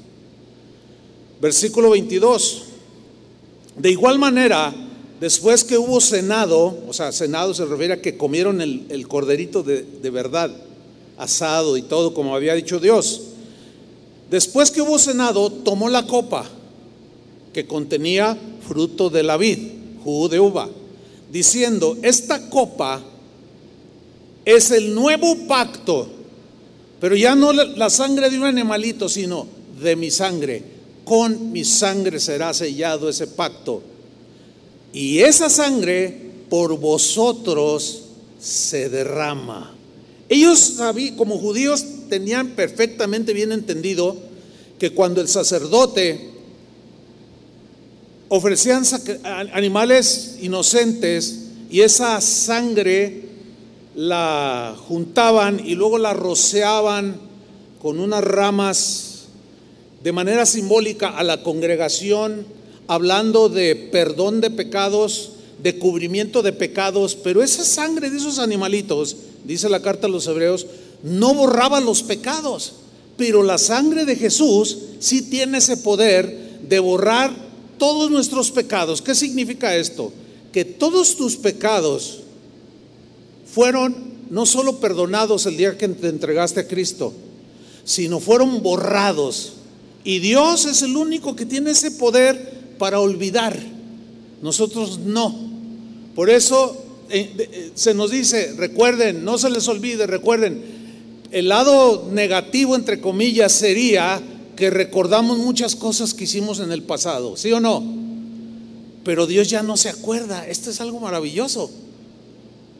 Versículo 1.40 1.90
22. 1.90 2.64
De 3.78 3.90
igual 3.90 4.18
manera, 4.18 4.74
Después 5.20 5.64
que 5.64 5.78
hubo 5.78 6.00
cenado, 6.00 6.76
o 6.88 6.92
sea, 6.92 7.12
cenado 7.12 7.54
se 7.54 7.64
refiere 7.64 7.94
a 7.94 8.02
que 8.02 8.16
comieron 8.16 8.60
el, 8.60 9.08
corderito 9.08 9.62
de, 9.62 9.82
de 9.82 10.10
verdad, 10.10 10.50
asado 11.16 11.76
y 11.76 11.82
todo, 11.82 12.14
como 12.14 12.34
había 12.34 12.54
dicho 12.54 12.80
Dios. 12.80 13.22
Después 14.30 14.70
que 14.70 14.82
hubo 14.82 14.98
cenado, 14.98 15.50
tomó 15.50 15.88
la 15.88 16.06
copa 16.06 16.44
que 17.52 17.66
contenía 17.66 18.36
fruto 18.66 19.10
de 19.10 19.22
la 19.22 19.36
vid, 19.36 19.58
jugo 20.02 20.28
de 20.28 20.40
uva, 20.40 20.68
diciendo, 21.30 21.96
esta 22.02 22.48
copa 22.48 23.02
es 24.44 24.70
el 24.70 24.94
nuevo 24.94 25.46
pacto, 25.46 26.08
pero 27.00 27.16
ya 27.16 27.34
no 27.34 27.52
la 27.52 27.90
sangre 27.90 28.30
de 28.30 28.38
un 28.38 28.44
animalito, 28.44 29.08
sino 29.08 29.46
de 29.80 29.96
mi 29.96 30.10
sangre. 30.10 30.74
Con 31.04 31.52
mi 31.52 31.64
sangre 31.64 32.18
será 32.18 32.54
sellado 32.54 33.10
ese 33.10 33.26
pacto 33.26 33.82
y 34.94 35.18
esa 35.18 35.50
sangre 35.50 36.16
por 36.48 36.78
vosotros 36.78 38.02
se 38.38 38.88
derrama. 38.88 39.73
Ellos 40.34 40.80
como 41.16 41.38
judíos, 41.38 41.84
tenían 42.08 42.56
perfectamente 42.56 43.32
bien 43.32 43.52
entendido 43.52 44.16
que 44.80 44.90
cuando 44.90 45.20
el 45.20 45.28
sacerdote 45.28 46.28
ofrecían 48.28 48.82
animales 49.52 50.38
inocentes 50.42 51.50
y 51.70 51.82
esa 51.82 52.20
sangre 52.20 53.26
la 53.94 54.74
juntaban 54.88 55.64
y 55.64 55.76
luego 55.76 55.98
la 55.98 56.14
rociaban 56.14 57.14
con 57.80 58.00
unas 58.00 58.24
ramas 58.24 59.26
de 60.02 60.10
manera 60.10 60.46
simbólica 60.46 61.10
a 61.10 61.22
la 61.22 61.44
congregación 61.44 62.44
hablando 62.88 63.48
de 63.48 63.76
perdón 63.76 64.40
de 64.40 64.50
pecados, 64.50 65.30
de 65.62 65.78
cubrimiento 65.78 66.42
de 66.42 66.52
pecados, 66.52 67.14
pero 67.14 67.40
esa 67.40 67.64
sangre 67.64 68.10
de 68.10 68.16
esos 68.16 68.40
animalitos, 68.40 69.16
dice 69.44 69.68
la 69.68 69.82
carta 69.82 70.06
a 70.06 70.10
los 70.10 70.26
hebreos, 70.26 70.66
no 71.02 71.34
borraba 71.34 71.80
los 71.80 72.02
pecados, 72.02 72.74
pero 73.16 73.42
la 73.42 73.58
sangre 73.58 74.04
de 74.04 74.16
Jesús 74.16 74.78
sí 74.98 75.22
tiene 75.22 75.58
ese 75.58 75.76
poder 75.76 76.60
de 76.68 76.78
borrar 76.78 77.32
todos 77.78 78.10
nuestros 78.10 78.50
pecados. 78.50 79.02
¿Qué 79.02 79.14
significa 79.14 79.76
esto? 79.76 80.12
Que 80.52 80.64
todos 80.64 81.16
tus 81.16 81.36
pecados 81.36 82.20
fueron 83.52 84.14
no 84.30 84.46
solo 84.46 84.80
perdonados 84.80 85.46
el 85.46 85.56
día 85.56 85.76
que 85.76 85.88
te 85.88 86.08
entregaste 86.08 86.60
a 86.60 86.68
Cristo, 86.68 87.12
sino 87.84 88.20
fueron 88.20 88.62
borrados. 88.62 89.52
Y 90.02 90.18
Dios 90.18 90.64
es 90.66 90.82
el 90.82 90.96
único 90.96 91.36
que 91.36 91.46
tiene 91.46 91.70
ese 91.70 91.90
poder 91.92 92.76
para 92.78 93.00
olvidar. 93.00 93.58
Nosotros 94.42 94.98
no. 94.98 95.34
Por 96.14 96.30
eso 96.30 96.83
se 97.74 97.94
nos 97.94 98.10
dice, 98.10 98.54
recuerden, 98.56 99.24
no 99.24 99.38
se 99.38 99.50
les 99.50 99.66
olvide, 99.68 100.06
recuerden, 100.06 100.62
el 101.30 101.48
lado 101.48 102.08
negativo, 102.12 102.76
entre 102.76 103.00
comillas, 103.00 103.52
sería 103.52 104.22
que 104.56 104.70
recordamos 104.70 105.38
muchas 105.38 105.74
cosas 105.74 106.14
que 106.14 106.24
hicimos 106.24 106.60
en 106.60 106.70
el 106.70 106.82
pasado, 106.82 107.36
¿sí 107.36 107.52
o 107.52 107.60
no? 107.60 107.82
Pero 109.04 109.26
Dios 109.26 109.50
ya 109.50 109.62
no 109.62 109.76
se 109.76 109.88
acuerda. 109.88 110.46
Esto 110.46 110.70
es 110.70 110.80
algo 110.80 111.00
maravilloso. 111.00 111.70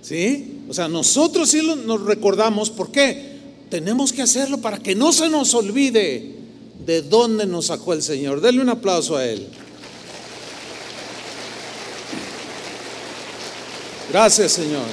¿Sí? 0.02 0.60
O 0.68 0.74
sea, 0.74 0.88
nosotros 0.88 1.50
sí 1.50 1.60
nos 1.84 2.02
recordamos. 2.02 2.70
¿Por 2.70 2.90
qué? 2.90 3.34
Tenemos 3.70 4.12
que 4.12 4.22
hacerlo 4.22 4.58
para 4.58 4.78
que 4.78 4.94
no 4.94 5.12
se 5.12 5.28
nos 5.28 5.52
olvide 5.54 6.34
de 6.86 7.02
dónde 7.02 7.46
nos 7.46 7.66
sacó 7.66 7.92
el 7.92 8.02
Señor. 8.02 8.40
Denle 8.40 8.62
un 8.62 8.68
aplauso 8.68 9.16
a 9.16 9.26
Él. 9.26 9.48
Gracias, 14.14 14.52
Señor. 14.52 14.86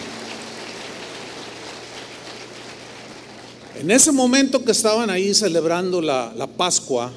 En 3.80 3.92
ese 3.92 4.12
momento 4.12 4.66
que 4.66 4.72
estaban 4.72 5.12
ahí 5.12 5.36
celebrando 5.36 6.02
la, 6.02 6.50
Pascua, 6.58 7.12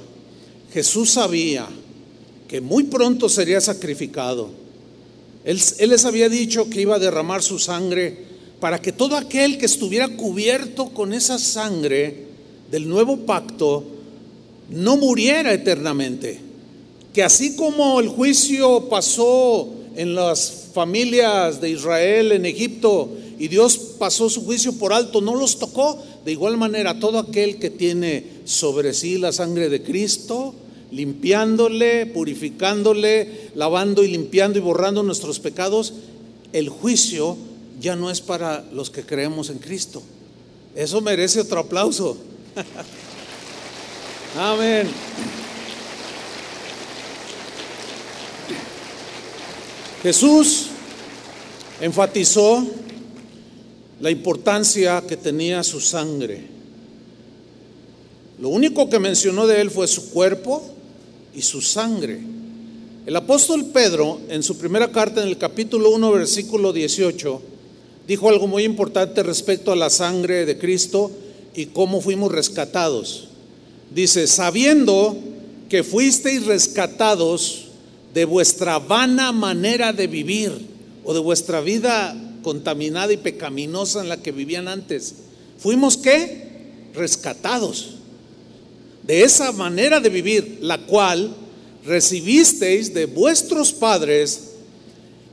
Jesús 0.71 1.13
sabía 1.13 1.67
que 2.47 2.61
muy 2.61 2.83
pronto 2.83 3.31
sería 3.31 3.59
sacrificado. 3.63 4.51
Él, 5.47 5.59
él, 5.79 5.89
les 5.89 6.05
había 6.05 6.29
dicho 6.29 6.69
que 6.69 6.83
iba 6.83 6.97
a 6.97 6.99
derramar 6.99 7.43
su 7.43 7.59
sangre 7.59 8.27
para 8.61 8.83
que 8.83 8.93
todo 8.93 9.17
aquel 9.17 9.57
que 9.57 9.65
estuviera 9.65 10.07
cubierto 10.09 10.91
con 10.91 11.15
esa 11.15 11.39
sangre 11.39 12.27
del 12.71 12.87
nuevo 12.87 13.17
pacto 13.25 13.83
no 14.69 14.99
muriera 14.99 15.55
eternamente. 15.55 16.39
Que 17.15 17.23
así 17.23 17.57
como 17.57 17.99
el 17.99 18.09
juicio 18.09 18.91
pasó 18.91 19.84
en 19.97 20.15
las 20.15 20.69
familias 20.73 21.61
de 21.61 21.71
Israel 21.71 22.33
en 22.33 22.47
Egipto 22.47 23.11
y 23.39 23.49
Dios 23.49 23.77
pasó 23.99 24.31
su 24.31 24.45
juicio 24.45 24.73
por 24.75 24.93
alto, 24.93 25.21
no 25.21 25.35
los 25.35 25.59
tocó. 25.59 26.03
De 26.25 26.33
igual 26.33 26.57
manera, 26.57 26.99
todo 27.01 27.19
aquel 27.19 27.59
que 27.59 27.71
tiene 27.71 28.25
sobre 28.45 28.95
sí 28.95 29.19
la 29.19 29.33
sangre 29.33 29.69
de 29.69 29.83
Cristo, 29.83 30.55
limpiándole, 30.91 32.07
purificándole, 32.07 33.51
lavando 33.55 34.05
y 34.05 34.09
limpiando 34.09 34.59
y 34.59 34.63
borrando 34.63 35.03
nuestros 35.03 35.41
pecados, 35.41 35.95
el 36.53 36.69
juicio 36.69 37.37
ya 37.81 37.97
no 37.97 38.11
es 38.11 38.21
para 38.21 38.65
los 38.73 38.91
que 38.91 39.03
creemos 39.03 39.51
en 39.51 39.59
Cristo. 39.59 40.03
Eso 40.75 41.01
merece 41.01 41.41
otro 41.41 41.61
aplauso. 41.61 42.17
Amén. 44.39 44.89
Jesús 50.05 50.67
enfatizó 51.81 52.63
la 54.03 54.11
importancia 54.11 55.03
que 55.09 55.17
tenía 55.17 55.63
su 55.63 55.81
sangre. 55.81 56.43
Lo 58.39 58.51
único 58.51 58.91
que 58.91 58.99
mencionó 58.99 59.47
de 59.47 59.63
él 59.63 59.71
fue 59.71 59.89
su 59.89 60.11
cuerpo 60.11 60.63
y 61.35 61.41
su 61.41 61.63
sangre. 61.63 62.21
El 63.07 63.17
apóstol 63.17 63.65
Pedro, 63.73 64.21
en 64.29 64.43
su 64.43 64.59
primera 64.59 64.93
carta, 64.93 65.23
en 65.23 65.29
el 65.29 65.39
capítulo 65.39 65.89
1, 65.93 66.13
versículo 66.13 66.75
18, 66.75 67.41
dijo 68.07 68.29
algo 68.29 68.47
muy 68.47 68.65
importante 68.65 69.23
respecto 69.23 69.73
a 69.73 69.77
la 69.77 69.89
sangre 69.89 70.45
de 70.45 70.59
Cristo 70.59 71.11
y 71.55 71.65
cómo 71.65 72.03
fuimos 72.03 72.31
rescatados. 72.31 73.29
Dice, 73.91 74.27
sabiendo 74.27 75.17
que 75.71 75.83
fuisteis 75.83 76.45
rescatados 76.45 77.64
de 78.15 78.25
vuestra 78.25 78.79
vana 78.79 79.33
manera 79.33 79.93
de 79.93 80.07
vivir 80.07 80.53
o 81.05 81.13
de 81.13 81.21
vuestra 81.21 81.61
vida 81.61 82.17
contaminada 82.43 83.13
y 83.13 83.19
pecaminosa 83.19 84.01
en 84.01 84.09
la 84.09 84.17
que 84.17 84.33
vivían 84.33 84.69
antes. 84.69 85.17
¿Fuimos 85.59 85.97
qué? 85.97 86.89
Rescatados 86.95 87.95
de 89.07 89.23
esa 89.23 89.53
manera 89.53 90.01
de 90.01 90.09
vivir, 90.09 90.59
la 90.63 90.79
cual 90.79 91.35
recibisteis 91.85 92.95
de 92.95 93.07
vuestros 93.07 93.73
padres, 93.73 94.53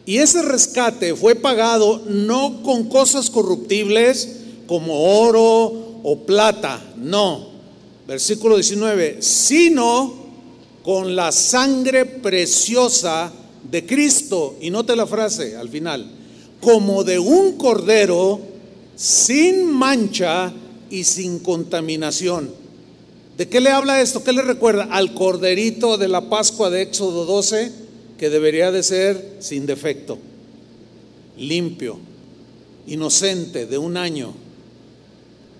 y 0.05 0.17
ese 0.17 0.41
rescate 0.41 1.15
fue 1.15 1.35
pagado 1.35 2.01
no 2.07 2.63
con 2.63 2.89
cosas 2.89 3.29
corruptibles 3.29 4.37
como 4.67 5.19
oro 5.21 5.99
o 6.03 6.25
plata, 6.25 6.81
no, 6.97 7.49
versículo 8.07 8.55
19, 8.55 9.21
sino 9.21 10.20
con 10.83 11.15
la 11.15 11.31
sangre 11.31 12.05
preciosa 12.05 13.31
de 13.69 13.85
Cristo, 13.85 14.57
y 14.61 14.69
note 14.69 14.95
la 14.95 15.05
frase 15.05 15.55
al 15.55 15.69
final, 15.69 16.09
como 16.59 17.03
de 17.03 17.19
un 17.19 17.57
cordero 17.57 18.39
sin 18.95 19.71
mancha 19.71 20.51
y 20.89 21.03
sin 21.03 21.39
contaminación. 21.39 22.51
¿De 23.37 23.47
qué 23.47 23.59
le 23.59 23.69
habla 23.69 24.01
esto? 24.01 24.23
¿Qué 24.23 24.33
le 24.33 24.41
recuerda? 24.41 24.87
Al 24.91 25.13
corderito 25.13 25.97
de 25.97 26.07
la 26.07 26.29
Pascua 26.29 26.69
de 26.69 26.83
Éxodo 26.83 27.25
12, 27.25 27.71
que 28.17 28.29
debería 28.29 28.71
de 28.71 28.83
ser 28.83 29.37
sin 29.39 29.65
defecto, 29.65 30.19
limpio, 31.37 31.97
inocente, 32.85 33.65
de 33.65 33.77
un 33.77 33.97
año. 33.97 34.33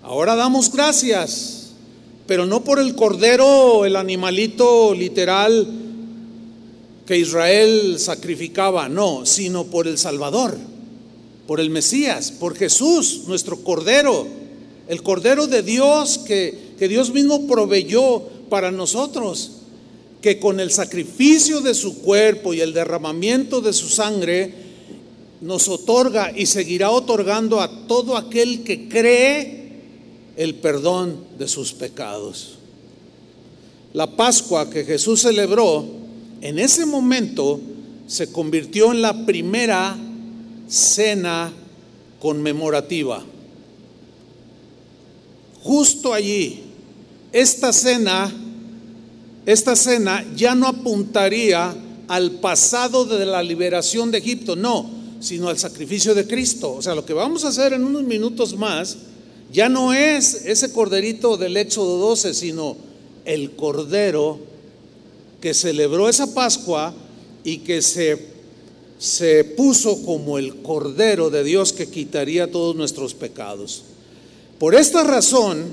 Ahora 0.03 0.35
damos 0.35 0.71
gracias, 0.71 1.60
pero 2.31 2.45
no 2.45 2.63
por 2.63 2.79
el 2.79 2.95
cordero, 2.95 3.83
el 3.83 3.97
animalito 3.97 4.93
literal 4.93 5.67
que 7.05 7.17
Israel 7.17 7.99
sacrificaba, 7.99 8.87
no, 8.87 9.25
sino 9.25 9.65
por 9.65 9.85
el 9.85 9.97
Salvador, 9.97 10.57
por 11.45 11.59
el 11.59 11.69
Mesías, 11.69 12.31
por 12.31 12.55
Jesús, 12.55 13.23
nuestro 13.27 13.65
cordero, 13.65 14.25
el 14.87 15.03
cordero 15.03 15.45
de 15.45 15.61
Dios 15.61 16.19
que 16.19 16.71
que 16.79 16.87
Dios 16.87 17.11
mismo 17.11 17.47
proveyó 17.47 18.21
para 18.49 18.71
nosotros, 18.71 19.51
que 20.21 20.39
con 20.39 20.61
el 20.61 20.71
sacrificio 20.71 21.59
de 21.59 21.73
su 21.73 22.01
cuerpo 22.01 22.53
y 22.53 22.61
el 22.61 22.71
derramamiento 22.71 23.59
de 23.59 23.73
su 23.73 23.89
sangre 23.89 24.53
nos 25.41 25.67
otorga 25.67 26.31
y 26.33 26.45
seguirá 26.45 26.91
otorgando 26.91 27.59
a 27.59 27.87
todo 27.87 28.15
aquel 28.15 28.63
que 28.63 28.87
cree 28.87 29.60
el 30.41 30.55
perdón 30.55 31.17
de 31.37 31.47
sus 31.47 31.71
pecados. 31.71 32.55
La 33.93 34.15
Pascua 34.15 34.71
que 34.71 34.83
Jesús 34.83 35.21
celebró 35.21 35.85
en 36.41 36.57
ese 36.57 36.87
momento 36.87 37.59
se 38.07 38.31
convirtió 38.31 38.91
en 38.91 39.03
la 39.03 39.23
primera 39.27 39.95
cena 40.67 41.53
conmemorativa. 42.19 43.23
Justo 45.61 46.11
allí, 46.11 46.63
esta 47.31 47.71
cena, 47.71 48.33
esta 49.45 49.75
cena 49.75 50.25
ya 50.35 50.55
no 50.55 50.65
apuntaría 50.65 51.75
al 52.07 52.31
pasado 52.31 53.05
de 53.05 53.27
la 53.27 53.43
liberación 53.43 54.09
de 54.09 54.17
Egipto, 54.17 54.55
no, 54.55 54.89
sino 55.19 55.49
al 55.49 55.59
sacrificio 55.59 56.15
de 56.15 56.25
Cristo. 56.25 56.73
O 56.73 56.81
sea, 56.81 56.95
lo 56.95 57.05
que 57.05 57.13
vamos 57.13 57.45
a 57.45 57.49
hacer 57.49 57.73
en 57.73 57.83
unos 57.83 58.01
minutos 58.01 58.57
más 58.57 58.97
ya 59.51 59.69
no 59.69 59.93
es 59.93 60.45
ese 60.45 60.71
corderito 60.71 61.37
del 61.37 61.57
Éxodo 61.57 61.97
12, 61.97 62.33
sino 62.33 62.77
el 63.25 63.51
cordero 63.51 64.39
que 65.39 65.53
celebró 65.53 66.07
esa 66.07 66.33
Pascua 66.33 66.93
y 67.43 67.59
que 67.59 67.81
se, 67.81 68.27
se 68.99 69.43
puso 69.43 70.03
como 70.03 70.37
el 70.37 70.61
cordero 70.61 71.29
de 71.29 71.43
Dios 71.43 71.73
que 71.73 71.87
quitaría 71.87 72.51
todos 72.51 72.75
nuestros 72.75 73.13
pecados. 73.13 73.83
Por 74.59 74.75
esta 74.75 75.03
razón, 75.03 75.65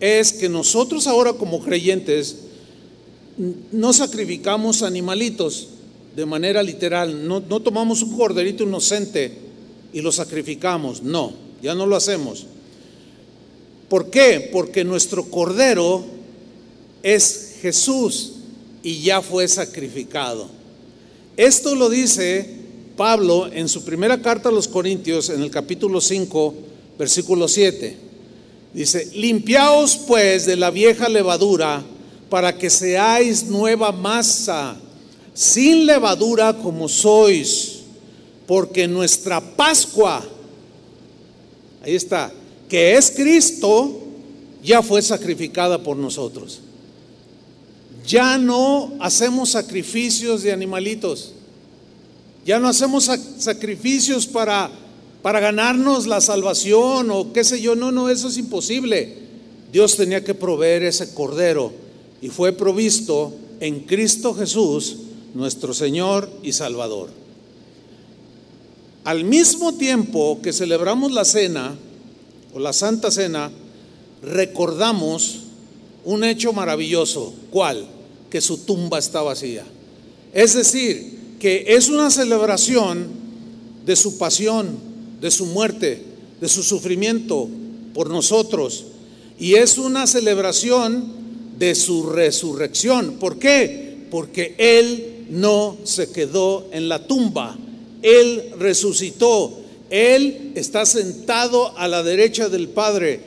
es 0.00 0.32
que 0.32 0.48
nosotros 0.48 1.06
ahora 1.06 1.32
como 1.32 1.60
creyentes 1.60 2.36
no 3.72 3.92
sacrificamos 3.92 4.82
animalitos 4.82 5.68
de 6.14 6.26
manera 6.26 6.62
literal, 6.62 7.26
no, 7.26 7.42
tomamos 7.42 8.02
un 8.02 8.16
corderito 8.16 8.64
inocente 8.64 9.32
y 9.92 10.00
lo 10.00 10.10
sacrificamos, 10.12 11.02
no, 11.02 11.32
ya 11.62 11.74
no 11.74 11.86
lo 11.86 11.96
hacemos. 11.96 12.46
¿Por 13.88 14.10
qué? 14.10 14.48
Porque 14.52 14.84
nuestro 14.84 15.24
cordero 15.24 16.04
es 17.02 17.56
Jesús 17.62 18.32
y 18.82 19.00
ya 19.02 19.22
fue 19.22 19.46
sacrificado. 19.48 20.48
Esto 21.36 21.74
lo 21.74 21.88
dice 21.88 22.48
Pablo 22.96 23.48
en 23.52 23.68
su 23.68 23.84
primera 23.84 24.20
carta 24.22 24.48
a 24.48 24.52
los 24.52 24.68
Corintios, 24.68 25.28
en 25.28 25.42
el 25.42 25.50
capítulo 25.50 26.00
5, 26.00 26.54
versículo 26.98 27.46
7. 27.46 27.96
Dice, 28.72 29.10
limpiaos 29.14 29.96
pues 30.06 30.46
de 30.46 30.56
la 30.56 30.70
vieja 30.70 31.08
levadura 31.08 31.82
para 32.28 32.58
que 32.58 32.70
seáis 32.70 33.44
nueva 33.44 33.92
masa, 33.92 34.76
sin 35.32 35.86
levadura 35.86 36.54
como 36.54 36.88
sois, 36.88 37.80
porque 38.46 38.88
nuestra 38.88 39.40
Pascua, 39.40 40.26
ahí 41.82 41.94
está, 41.94 42.32
que 42.68 42.96
es 42.96 43.10
Cristo, 43.10 44.00
ya 44.62 44.82
fue 44.82 45.02
sacrificada 45.02 45.82
por 45.82 45.96
nosotros. 45.96 46.60
Ya 48.06 48.38
no 48.38 48.92
hacemos 49.00 49.50
sacrificios 49.50 50.42
de 50.42 50.52
animalitos, 50.52 51.32
ya 52.44 52.58
no 52.58 52.68
hacemos 52.68 53.10
sacrificios 53.38 54.26
para 54.26 54.70
para 55.26 55.40
ganarnos 55.40 56.06
la 56.06 56.20
salvación 56.20 57.10
o 57.10 57.32
qué 57.32 57.42
sé 57.42 57.60
yo. 57.60 57.74
No, 57.74 57.90
no, 57.90 58.08
eso 58.08 58.28
es 58.28 58.38
imposible. 58.38 59.12
Dios 59.72 59.96
tenía 59.96 60.22
que 60.22 60.34
proveer 60.34 60.84
ese 60.84 61.14
cordero 61.14 61.72
y 62.22 62.28
fue 62.28 62.52
provisto 62.52 63.34
en 63.58 63.80
Cristo 63.80 64.34
Jesús, 64.34 64.98
nuestro 65.34 65.74
Señor 65.74 66.30
y 66.44 66.52
Salvador. 66.52 67.10
Al 69.06 69.22
mismo 69.22 69.72
tiempo 69.72 70.40
que 70.42 70.52
celebramos 70.52 71.12
la 71.12 71.24
cena 71.24 71.76
o 72.52 72.58
la 72.58 72.72
Santa 72.72 73.12
Cena, 73.12 73.52
recordamos 74.20 75.42
un 76.04 76.24
hecho 76.24 76.52
maravilloso. 76.52 77.32
¿Cuál? 77.52 77.86
Que 78.28 78.40
su 78.40 78.58
tumba 78.58 78.98
está 78.98 79.22
vacía. 79.22 79.64
Es 80.34 80.54
decir, 80.54 81.36
que 81.38 81.66
es 81.68 81.88
una 81.88 82.10
celebración 82.10 83.06
de 83.86 83.94
su 83.94 84.18
pasión, 84.18 84.76
de 85.20 85.30
su 85.30 85.46
muerte, 85.46 86.02
de 86.40 86.48
su 86.48 86.64
sufrimiento 86.64 87.48
por 87.94 88.10
nosotros. 88.10 88.86
Y 89.38 89.54
es 89.54 89.78
una 89.78 90.08
celebración 90.08 91.12
de 91.56 91.76
su 91.76 92.08
resurrección. 92.08 93.18
¿Por 93.20 93.38
qué? 93.38 94.08
Porque 94.10 94.56
Él 94.58 95.26
no 95.30 95.76
se 95.84 96.10
quedó 96.10 96.66
en 96.72 96.88
la 96.88 97.06
tumba. 97.06 97.56
Él 98.06 98.52
resucitó. 98.56 99.58
Él 99.90 100.52
está 100.54 100.86
sentado 100.86 101.76
a 101.76 101.88
la 101.88 102.04
derecha 102.04 102.48
del 102.48 102.68
Padre. 102.68 103.18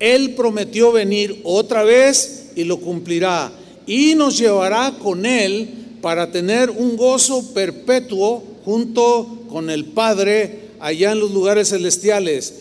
Él 0.00 0.34
prometió 0.34 0.90
venir 0.90 1.40
otra 1.44 1.84
vez 1.84 2.46
y 2.56 2.64
lo 2.64 2.80
cumplirá. 2.80 3.52
Y 3.86 4.16
nos 4.16 4.36
llevará 4.36 4.92
con 5.00 5.24
Él 5.24 5.68
para 6.02 6.32
tener 6.32 6.68
un 6.68 6.96
gozo 6.96 7.54
perpetuo 7.54 8.42
junto 8.64 9.44
con 9.48 9.70
el 9.70 9.84
Padre 9.84 10.70
allá 10.80 11.12
en 11.12 11.20
los 11.20 11.30
lugares 11.30 11.68
celestiales. 11.68 12.54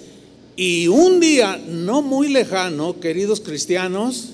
Y 0.55 0.87
un 0.89 1.19
día 1.19 1.59
no 1.67 2.03
muy 2.03 2.27
lejano, 2.27 2.99
queridos 2.99 3.41
cristianos, 3.41 4.33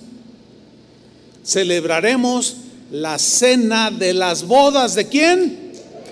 celebraremos 1.45 2.57
la 2.91 3.17
cena 3.17 3.91
de 3.91 4.13
las 4.13 4.45
bodas. 4.45 4.95
¿De 4.95 5.07
quién? 5.07 5.68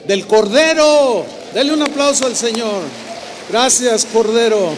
Del 0.07 0.25
Cordero. 0.25 1.25
Dele 1.53 1.73
un 1.73 1.81
aplauso 1.81 2.25
al 2.25 2.35
Señor. 2.35 2.83
Gracias, 3.49 4.05
Cordero. 4.05 4.73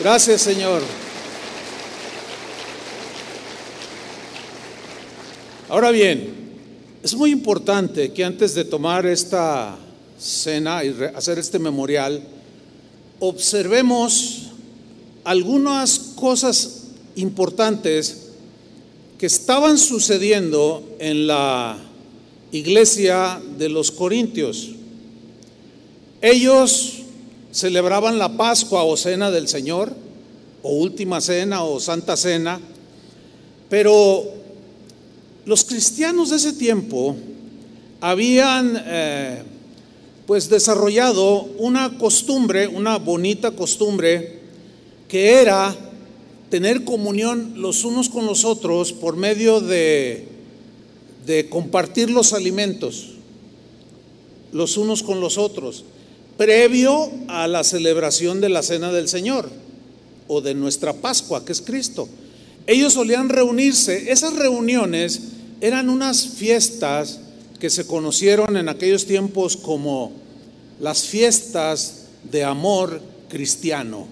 Gracias, 0.00 0.42
Señor. 0.42 0.82
Ahora 5.68 5.90
bien, 5.90 6.44
Es 7.02 7.14
muy 7.14 7.32
importante 7.32 8.14
que 8.14 8.24
antes 8.24 8.54
de 8.54 8.64
tomar 8.64 9.04
esta 9.04 9.76
cena 10.18 10.82
y 10.82 10.96
hacer 11.14 11.38
este 11.38 11.58
memorial, 11.58 12.22
observemos 13.20 14.52
algunas 15.22 15.98
cosas 15.98 16.84
importantes 17.16 18.28
que 19.18 19.26
estaban 19.26 19.76
sucediendo 19.76 20.82
en 20.98 21.26
la 21.26 21.76
iglesia 22.54 23.40
de 23.58 23.68
los 23.68 23.90
Corintios. 23.90 24.70
Ellos 26.22 27.02
celebraban 27.50 28.18
la 28.18 28.36
Pascua 28.36 28.84
o 28.84 28.96
Cena 28.96 29.30
del 29.30 29.48
Señor, 29.48 29.92
o 30.62 30.76
Última 30.76 31.20
Cena 31.20 31.64
o 31.64 31.80
Santa 31.80 32.16
Cena, 32.16 32.60
pero 33.68 34.24
los 35.44 35.64
cristianos 35.64 36.30
de 36.30 36.36
ese 36.36 36.52
tiempo 36.52 37.16
habían 38.00 38.82
eh, 38.86 39.42
pues 40.26 40.48
desarrollado 40.48 41.42
una 41.58 41.98
costumbre, 41.98 42.68
una 42.68 42.98
bonita 42.98 43.50
costumbre, 43.50 44.40
que 45.08 45.40
era 45.40 45.74
tener 46.50 46.84
comunión 46.84 47.54
los 47.56 47.84
unos 47.84 48.08
con 48.08 48.26
los 48.26 48.44
otros 48.44 48.92
por 48.92 49.16
medio 49.16 49.60
de, 49.60 50.33
de 51.26 51.48
compartir 51.48 52.10
los 52.10 52.32
alimentos 52.32 53.14
los 54.54 54.76
unos 54.76 55.02
con 55.02 55.20
los 55.20 55.36
otros, 55.36 55.84
previo 56.38 57.10
a 57.26 57.48
la 57.48 57.64
celebración 57.64 58.40
de 58.40 58.48
la 58.48 58.62
Cena 58.62 58.92
del 58.92 59.08
Señor 59.08 59.50
o 60.28 60.40
de 60.40 60.54
nuestra 60.54 60.94
Pascua, 60.94 61.44
que 61.44 61.52
es 61.52 61.60
Cristo. 61.60 62.08
Ellos 62.66 62.94
solían 62.94 63.28
reunirse, 63.28 64.12
esas 64.12 64.34
reuniones 64.36 65.20
eran 65.60 65.90
unas 65.90 66.28
fiestas 66.28 67.18
que 67.58 67.68
se 67.68 67.86
conocieron 67.86 68.56
en 68.56 68.68
aquellos 68.68 69.06
tiempos 69.06 69.56
como 69.56 70.12
las 70.80 71.02
fiestas 71.02 72.06
de 72.30 72.44
amor 72.44 73.00
cristiano, 73.28 74.06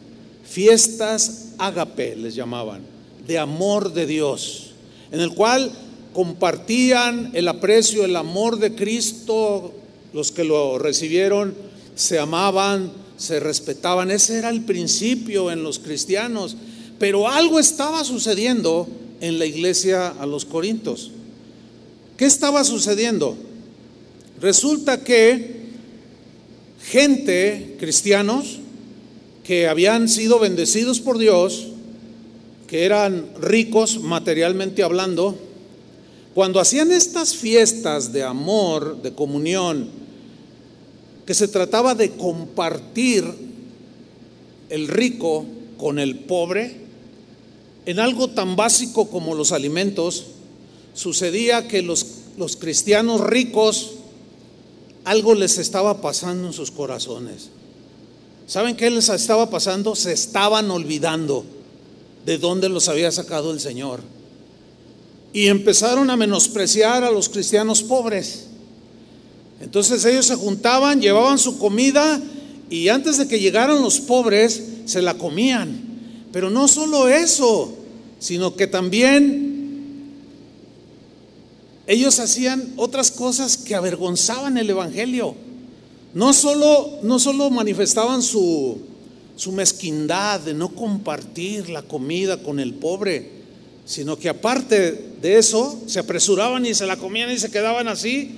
fiestas 0.44 1.50
ágape 1.58 2.16
les 2.16 2.34
llamaban, 2.34 2.82
de 3.26 3.38
amor 3.38 3.92
de 3.92 4.06
Dios, 4.06 4.72
en 5.12 5.20
el 5.20 5.34
cual 5.34 5.70
compartían 6.12 7.30
el 7.34 7.48
aprecio, 7.48 8.04
el 8.04 8.16
amor 8.16 8.58
de 8.58 8.74
Cristo, 8.74 9.72
los 10.12 10.32
que 10.32 10.44
lo 10.44 10.78
recibieron 10.78 11.54
se 11.94 12.18
amaban, 12.18 12.90
se 13.16 13.40
respetaban, 13.40 14.10
ese 14.10 14.38
era 14.38 14.50
el 14.50 14.62
principio 14.62 15.50
en 15.50 15.62
los 15.62 15.78
cristianos, 15.78 16.56
pero 16.98 17.28
algo 17.28 17.58
estaba 17.58 18.04
sucediendo 18.04 18.88
en 19.20 19.38
la 19.38 19.46
iglesia 19.46 20.08
a 20.08 20.26
los 20.26 20.44
Corintios. 20.44 21.10
¿Qué 22.16 22.24
estaba 22.24 22.64
sucediendo? 22.64 23.36
Resulta 24.40 25.04
que 25.04 25.62
gente, 26.84 27.76
cristianos, 27.78 28.58
que 29.44 29.68
habían 29.68 30.08
sido 30.08 30.38
bendecidos 30.38 31.00
por 31.00 31.18
Dios, 31.18 31.68
que 32.66 32.84
eran 32.84 33.26
ricos 33.40 34.00
materialmente 34.00 34.82
hablando, 34.82 35.38
cuando 36.34 36.60
hacían 36.60 36.92
estas 36.92 37.36
fiestas 37.36 38.12
de 38.12 38.22
amor, 38.22 39.02
de 39.02 39.12
comunión, 39.12 39.90
que 41.26 41.34
se 41.34 41.48
trataba 41.48 41.94
de 41.94 42.12
compartir 42.12 43.24
el 44.70 44.88
rico 44.88 45.44
con 45.76 45.98
el 45.98 46.20
pobre, 46.20 46.80
en 47.84 48.00
algo 48.00 48.28
tan 48.28 48.56
básico 48.56 49.08
como 49.10 49.34
los 49.34 49.52
alimentos, 49.52 50.26
sucedía 50.94 51.68
que 51.68 51.82
los, 51.82 52.06
los 52.38 52.56
cristianos 52.56 53.20
ricos, 53.20 53.92
algo 55.04 55.34
les 55.34 55.58
estaba 55.58 56.00
pasando 56.00 56.48
en 56.48 56.52
sus 56.52 56.70
corazones. 56.70 57.50
¿Saben 58.46 58.76
qué 58.76 58.90
les 58.90 59.08
estaba 59.08 59.50
pasando? 59.50 59.94
Se 59.94 60.12
estaban 60.12 60.70
olvidando 60.70 61.44
de 62.24 62.38
dónde 62.38 62.68
los 62.68 62.88
había 62.88 63.10
sacado 63.10 63.52
el 63.52 63.60
Señor. 63.60 64.00
Y 65.32 65.48
empezaron 65.48 66.10
a 66.10 66.16
menospreciar 66.16 67.04
a 67.04 67.10
los 67.10 67.28
cristianos 67.28 67.82
pobres. 67.82 68.46
Entonces 69.60 70.04
ellos 70.04 70.26
se 70.26 70.34
juntaban, 70.34 71.00
llevaban 71.00 71.38
su 71.38 71.58
comida 71.58 72.20
y 72.68 72.88
antes 72.88 73.18
de 73.18 73.28
que 73.28 73.38
llegaran 73.38 73.82
los 73.82 74.00
pobres, 74.00 74.62
se 74.86 75.02
la 75.02 75.14
comían. 75.14 75.80
Pero 76.32 76.50
no 76.50 76.66
solo 76.68 77.08
eso, 77.08 77.72
sino 78.18 78.56
que 78.56 78.66
también 78.66 79.52
ellos 81.86 82.18
hacían 82.18 82.72
otras 82.76 83.10
cosas 83.10 83.56
que 83.56 83.74
avergonzaban 83.74 84.56
el 84.56 84.70
Evangelio. 84.70 85.34
No 86.14 86.32
solo, 86.32 86.98
no 87.02 87.18
solo 87.18 87.50
manifestaban 87.50 88.22
su, 88.22 88.78
su 89.36 89.52
mezquindad 89.52 90.40
de 90.40 90.54
no 90.54 90.70
compartir 90.70 91.68
la 91.68 91.82
comida 91.82 92.42
con 92.42 92.58
el 92.58 92.74
pobre, 92.74 93.41
sino 93.84 94.16
que 94.18 94.28
aparte 94.28 95.12
de 95.20 95.38
eso, 95.38 95.80
se 95.86 96.00
apresuraban 96.00 96.64
y 96.66 96.74
se 96.74 96.86
la 96.86 96.96
comían 96.96 97.30
y 97.30 97.38
se 97.38 97.50
quedaban 97.50 97.88
así, 97.88 98.30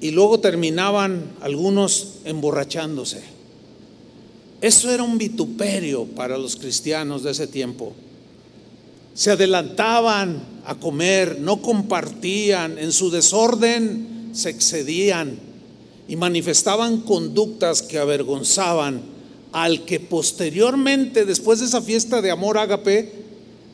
y 0.00 0.10
luego 0.10 0.40
terminaban 0.40 1.32
algunos 1.40 2.18
emborrachándose. 2.24 3.22
Eso 4.60 4.90
era 4.90 5.02
un 5.02 5.18
vituperio 5.18 6.04
para 6.04 6.38
los 6.38 6.56
cristianos 6.56 7.22
de 7.22 7.30
ese 7.30 7.46
tiempo. 7.46 7.92
Se 9.14 9.30
adelantaban 9.30 10.42
a 10.64 10.74
comer, 10.74 11.38
no 11.40 11.62
compartían, 11.62 12.78
en 12.78 12.92
su 12.92 13.10
desorden 13.10 14.30
se 14.32 14.50
excedían 14.50 15.38
y 16.08 16.16
manifestaban 16.16 17.00
conductas 17.00 17.82
que 17.82 17.98
avergonzaban 17.98 19.00
al 19.52 19.84
que 19.84 20.00
posteriormente, 20.00 21.24
después 21.24 21.60
de 21.60 21.66
esa 21.66 21.80
fiesta 21.80 22.20
de 22.20 22.30
amor 22.30 22.58
ágape, 22.58 23.15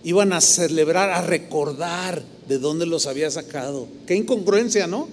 iban 0.04 0.32
a 0.32 0.40
celebrar, 0.40 1.10
a 1.10 1.22
recordar 1.22 2.22
de 2.48 2.58
dónde 2.58 2.86
los 2.86 3.06
había 3.06 3.30
sacado. 3.30 3.86
Qué 4.06 4.14
incongruencia, 4.14 4.86
¿no? 4.86 5.08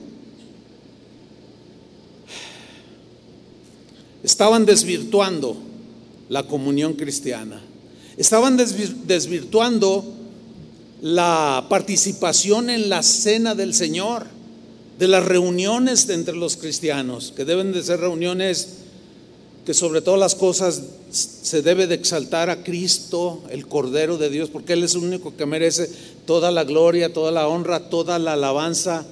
Estaban 4.24 4.66
desvirtuando 4.66 5.58
la 6.28 6.44
comunión 6.44 6.94
cristiana. 6.94 7.62
Estaban 8.18 8.58
desvirtuando 8.58 10.04
la 11.02 11.66
participación 11.70 12.70
en 12.70 12.90
la 12.90 13.04
cena 13.04 13.56
del 13.56 13.74
Señor, 13.74 14.26
de 14.98 15.08
las 15.08 15.24
reuniones 15.24 16.10
entre 16.10 16.36
los 16.36 16.58
cristianos, 16.58 17.32
que 17.34 17.46
deben 17.46 17.72
de 17.72 17.82
ser 17.82 18.02
reuniones 18.02 18.79
que 19.70 19.76
sobre 19.76 20.02
todas 20.02 20.20
las 20.20 20.34
cosas 20.34 20.82
se 21.12 21.62
debe 21.62 21.86
de 21.86 21.94
exaltar 21.94 22.50
a 22.50 22.64
Cristo, 22.64 23.44
el 23.52 23.68
Cordero 23.68 24.18
de 24.18 24.32
Dios, 24.32 24.50
porque 24.50 24.74
Él 24.74 24.84
es 24.84 24.96
el 24.96 25.04
único 25.04 25.38
que 25.38 25.46
merece 25.46 25.88
toda 26.26 26.50
la 26.50 26.64
gloria, 26.64 27.14
toda 27.14 27.32
la 27.32 27.48
honra, 27.48 27.88
toda 27.88 28.18
la 28.18 28.34
alabanza, 28.34 29.06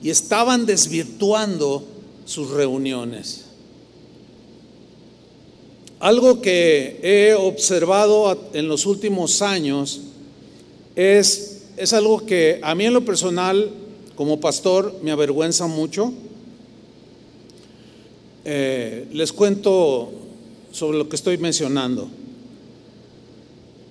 y 0.00 0.10
estaban 0.10 0.64
desvirtuando 0.64 1.82
sus 2.24 2.50
reuniones. 2.50 3.46
Algo 5.98 6.40
que 6.40 7.00
he 7.02 7.34
observado 7.34 8.44
en 8.52 8.68
los 8.68 8.86
últimos 8.86 9.42
años 9.42 10.02
es, 10.94 11.64
es 11.76 11.92
algo 11.92 12.24
que 12.24 12.60
a 12.62 12.76
mí 12.76 12.86
en 12.86 12.94
lo 12.94 13.04
personal, 13.04 13.72
como 14.14 14.38
pastor, 14.38 14.94
me 15.02 15.10
avergüenza 15.10 15.66
mucho. 15.66 16.12
Eh, 18.48 19.08
les 19.12 19.32
cuento 19.32 20.12
sobre 20.70 20.96
lo 20.98 21.08
que 21.08 21.16
estoy 21.16 21.36
mencionando. 21.36 22.08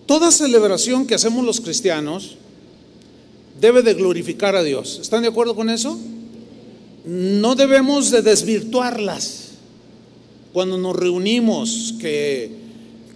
Toda 0.06 0.32
celebración 0.32 1.06
que 1.06 1.14
hacemos 1.14 1.44
los 1.44 1.60
cristianos 1.60 2.38
debe 3.60 3.82
de 3.82 3.96
glorificar 3.96 4.56
a 4.56 4.64
Dios. 4.64 5.00
¿Están 5.02 5.24
de 5.24 5.28
acuerdo 5.28 5.58
con 5.58 5.70
eso? 5.70 6.00
No 7.04 7.56
debemos 7.56 8.12
de 8.12 8.22
desvirtuarlas 8.22 9.50
cuando 10.54 10.78
nos 10.78 10.96
reunimos, 10.96 11.96
que, 12.00 12.50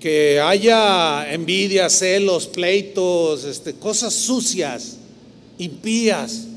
que 0.01 0.41
haya 0.41 1.31
envidia, 1.31 1.89
celos, 1.89 2.47
pleitos, 2.47 3.45
este, 3.45 3.75
cosas 3.75 4.13
sucias, 4.13 4.97
impías. 5.57 6.47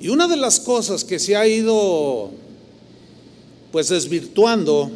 Y 0.00 0.08
una 0.08 0.26
de 0.26 0.38
las 0.38 0.58
cosas 0.58 1.04
que 1.04 1.20
se 1.20 1.36
ha 1.36 1.46
ido 1.46 2.32
pues 3.72 3.88
desvirtuando, 3.88 4.90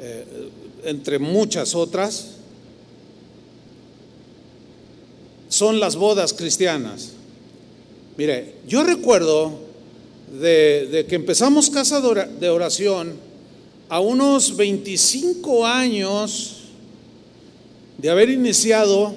eh, 0.00 0.24
entre 0.84 1.18
muchas 1.18 1.74
otras, 1.74 2.34
son 5.48 5.80
las 5.80 5.96
bodas 5.96 6.32
cristianas. 6.32 7.12
Mire, 8.16 8.56
yo 8.66 8.84
recuerdo 8.84 9.58
de, 10.40 11.06
que 11.08 11.14
empezamos 11.14 11.70
casa 11.70 12.00
de 12.00 12.48
oración, 12.48 13.14
a 13.88 14.00
unos 14.00 14.56
25 14.56 15.66
años 15.66 16.56
de 17.98 18.10
haber 18.10 18.30
iniciado, 18.30 19.14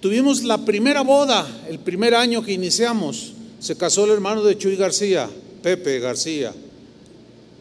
tuvimos 0.00 0.42
la 0.42 0.64
primera 0.64 1.02
boda, 1.02 1.46
el 1.68 1.78
primer 1.78 2.14
año 2.14 2.42
que 2.42 2.52
iniciamos. 2.52 3.32
se 3.60 3.76
casó 3.76 4.04
el 4.04 4.10
hermano 4.10 4.42
de 4.44 4.58
Chuy 4.58 4.76
García, 4.76 5.30
Pepe 5.62 5.98
García. 5.98 6.52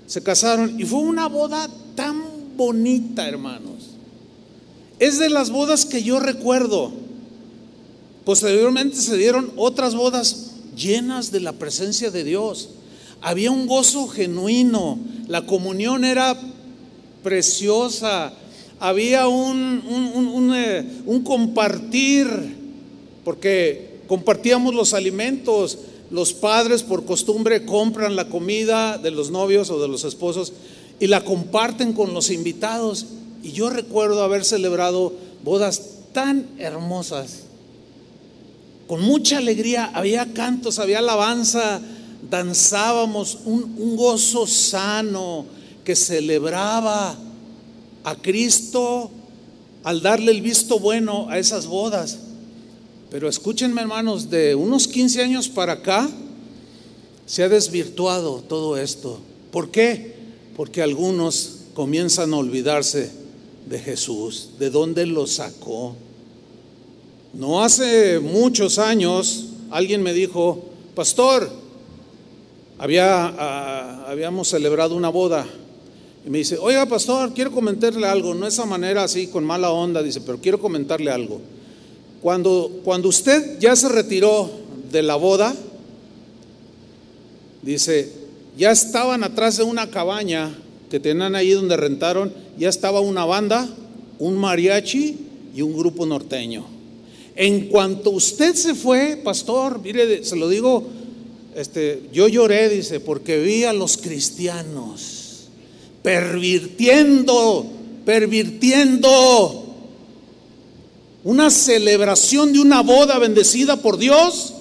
Se 0.08 0.22
casaron 0.22 0.80
y 0.80 0.86
fue 0.86 1.00
una 1.00 1.28
boda 1.28 1.70
tan 1.96 2.24
bonita, 2.56 3.28
hermanos. 3.28 3.92
Es 5.00 5.20
de 5.20 5.30
las 5.30 5.50
bodas 5.50 5.86
que 5.86 6.04
yo 6.04 6.20
recuerdo. 6.20 6.92
Posteriormente 8.26 8.98
se 8.98 9.18
dieron 9.18 9.52
otras 9.58 9.96
bodas 9.96 10.52
llenas 10.76 11.32
de 11.32 11.39
la 11.39 11.54
presencia 11.54 12.12
de 12.12 12.24
Dios. 12.24 12.70
Había 13.22 13.52
un 13.52 13.68
gozo 13.68 14.08
genuino, 14.08 14.98
la 15.28 15.46
comunión 15.46 16.06
era 16.06 16.38
preciosa, 17.24 18.34
había 18.80 19.28
un, 19.28 20.52
eh, 20.54 20.86
compartir, 21.24 22.28
porque 23.24 24.02
compartíamos 24.08 24.76
los 24.76 24.94
alimentos, 24.94 25.80
los 26.13 26.32
padres 26.32 26.84
por 26.84 27.06
costumbre 27.06 27.65
compran 27.65 28.15
la 28.15 28.30
comida 28.30 28.99
de 28.99 29.10
los 29.10 29.32
novios 29.32 29.71
o 29.71 29.82
de 29.82 29.88
los 29.88 30.04
esposos 30.04 30.54
y 30.99 31.08
la 31.08 31.26
comparten 31.26 31.93
con 31.93 32.13
los 32.13 32.30
invitados. 32.30 33.08
Y 33.41 33.52
yo 33.54 33.71
recuerdo 33.71 34.21
haber 34.21 34.45
celebrado 34.45 35.12
bodas 35.43 35.82
tan 36.13 36.47
hermosas, 36.60 37.39
con 38.86 39.02
mucha 39.02 39.39
alegría, 39.39 39.89
había 39.91 40.34
cantos, 40.34 40.78
había 40.78 40.99
alabanza, 40.99 41.82
danzábamos, 42.30 43.39
un, 43.45 43.95
gozo 43.95 44.45
sano 44.45 45.47
que 45.84 45.95
celebraba 45.95 47.17
a 48.04 48.15
Cristo 48.17 49.10
al 49.84 50.04
darle 50.04 50.32
el 50.32 50.43
visto 50.43 50.78
bueno 50.78 51.28
a 51.32 51.39
esas 51.39 51.65
bodas. 51.65 52.19
Pero 53.13 53.30
escúchenme 53.30 53.80
hermanos, 53.80 54.32
de 54.32 54.56
unos 54.56 54.88
15 54.88 55.21
años 55.21 55.47
para 55.47 55.73
acá 55.73 56.10
se 57.28 57.43
ha 57.43 57.47
desvirtuado 57.47 58.41
todo 58.49 58.76
esto. 58.76 59.19
¿Por 59.52 59.69
qué? 59.69 60.15
Porque 60.58 60.82
algunos 60.82 61.58
comienzan 61.76 62.34
a 62.34 62.38
olvidarse 62.38 63.12
de 63.69 63.78
Jesús, 63.78 64.54
de 64.58 64.71
dónde 64.71 65.06
lo 65.06 65.28
sacó. 65.28 65.95
No 67.36 67.63
hace 67.63 68.19
muchos 68.19 68.80
años 68.80 69.45
alguien 69.69 70.02
me 70.02 70.12
dijo, 70.12 70.65
pastor, 70.95 71.52
había, 72.80 73.28
ah, 73.28 74.06
habíamos 74.08 74.47
celebrado 74.47 74.95
una 74.95 75.10
boda 75.10 75.45
y 76.26 76.32
me 76.32 76.39
dice, 76.39 76.58
oiga 76.58 76.88
pastor, 76.88 77.32
quiero 77.36 77.52
comentarle 77.52 78.08
algo, 78.08 78.34
no 78.34 78.47
esa 78.47 78.65
manera 78.65 79.04
así 79.04 79.28
con 79.28 79.43
mala 79.43 79.69
onda, 79.69 80.02
dice, 80.02 80.19
pero 80.21 80.39
quiero 80.39 80.60
comentarle 80.60 81.12
algo. 81.12 81.53
Cuando, 82.24 82.80
cuando 82.86 83.10
usted 83.10 83.60
ya 83.60 83.76
se 83.76 83.90
retiró 83.90 84.50
de 84.90 85.04
la 85.04 85.18
boda, 85.18 85.54
dice, 87.62 88.10
ya 88.58 88.72
estaban 88.72 89.26
atrás 89.26 89.58
de 89.58 89.64
una 89.64 89.90
cabaña 89.90 90.58
que 90.90 91.02
tenían 91.02 91.36
ahí 91.36 91.52
donde 91.52 91.76
rentaron, 91.76 92.34
ya 92.58 92.70
estaba 92.70 93.02
una 93.02 93.26
banda, 93.26 93.68
un 94.20 94.38
mariachi 94.38 95.18
y 95.54 95.62
un 95.62 95.78
grupo 95.78 96.06
norteño. 96.06 96.66
En 97.36 97.68
cuanto 97.68 98.12
usted 98.12 98.56
se 98.56 98.74
fue, 98.74 99.20
pastor, 99.22 99.82
mire, 99.82 100.24
se 100.24 100.38
lo 100.38 100.48
digo, 100.48 100.88
este, 101.58 102.04
yo 102.14 102.30
lloré, 102.30 102.70
dice, 102.70 103.02
porque 103.02 103.42
vi 103.42 103.66
a 103.66 103.74
los 103.74 103.98
cristianos 103.98 105.50
pervirtiendo, 106.02 107.66
pervirtiendo 108.06 109.62
una 111.24 111.50
celebración 111.50 112.52
de 112.54 112.60
una 112.60 112.82
boda 112.82 113.18
bendecida 113.18 113.78
por 113.78 113.98
Dios, 113.98 114.54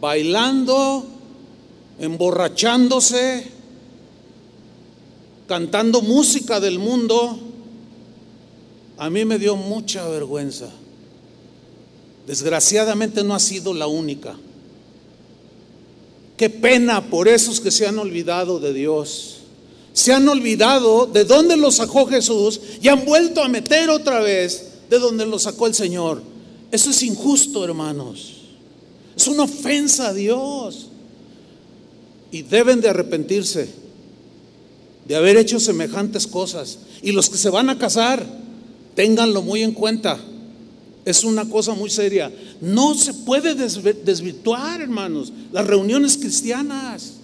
bailando, 0.00 1.04
emborrachándose, 1.98 3.46
cantando 5.48 6.02
música 6.02 6.60
del 6.60 6.78
mundo, 6.78 7.38
a 8.98 9.10
mí 9.10 9.24
me 9.24 9.38
dio 9.38 9.56
mucha 9.56 10.06
vergüenza. 10.08 10.70
Desgraciadamente 12.26 13.22
no 13.22 13.34
ha 13.34 13.40
sido 13.40 13.74
la 13.74 13.86
única. 13.86 14.36
Qué 16.36 16.50
pena 16.50 17.08
por 17.08 17.28
esos 17.28 17.60
que 17.60 17.70
se 17.70 17.86
han 17.86 17.98
olvidado 17.98 18.58
de 18.58 18.72
Dios. 18.72 19.35
Se 19.96 20.12
han 20.12 20.28
olvidado 20.28 21.06
de 21.06 21.24
dónde 21.24 21.56
los 21.56 21.76
sacó 21.76 22.04
Jesús 22.04 22.60
y 22.82 22.88
han 22.88 23.06
vuelto 23.06 23.42
a 23.42 23.48
meter 23.48 23.88
otra 23.88 24.20
vez 24.20 24.72
de 24.90 24.98
donde 24.98 25.24
los 25.24 25.44
sacó 25.44 25.66
el 25.66 25.74
Señor. 25.74 26.20
Eso 26.70 26.90
es 26.90 27.02
injusto, 27.02 27.64
hermanos. 27.64 28.34
Es 29.16 29.26
una 29.26 29.44
ofensa 29.44 30.08
a 30.08 30.12
Dios. 30.12 30.88
Y 32.30 32.42
deben 32.42 32.82
de 32.82 32.90
arrepentirse 32.90 33.70
de 35.08 35.16
haber 35.16 35.38
hecho 35.38 35.58
semejantes 35.58 36.26
cosas. 36.26 36.78
Y 37.00 37.12
los 37.12 37.30
que 37.30 37.38
se 37.38 37.48
van 37.48 37.70
a 37.70 37.78
casar, 37.78 38.22
ténganlo 38.94 39.40
muy 39.40 39.62
en 39.62 39.72
cuenta. 39.72 40.20
Es 41.06 41.24
una 41.24 41.48
cosa 41.48 41.72
muy 41.72 41.88
seria. 41.88 42.30
No 42.60 42.94
se 42.94 43.14
puede 43.14 43.54
desvirtuar, 43.54 44.82
hermanos, 44.82 45.32
las 45.52 45.66
reuniones 45.66 46.18
cristianas. 46.18 47.14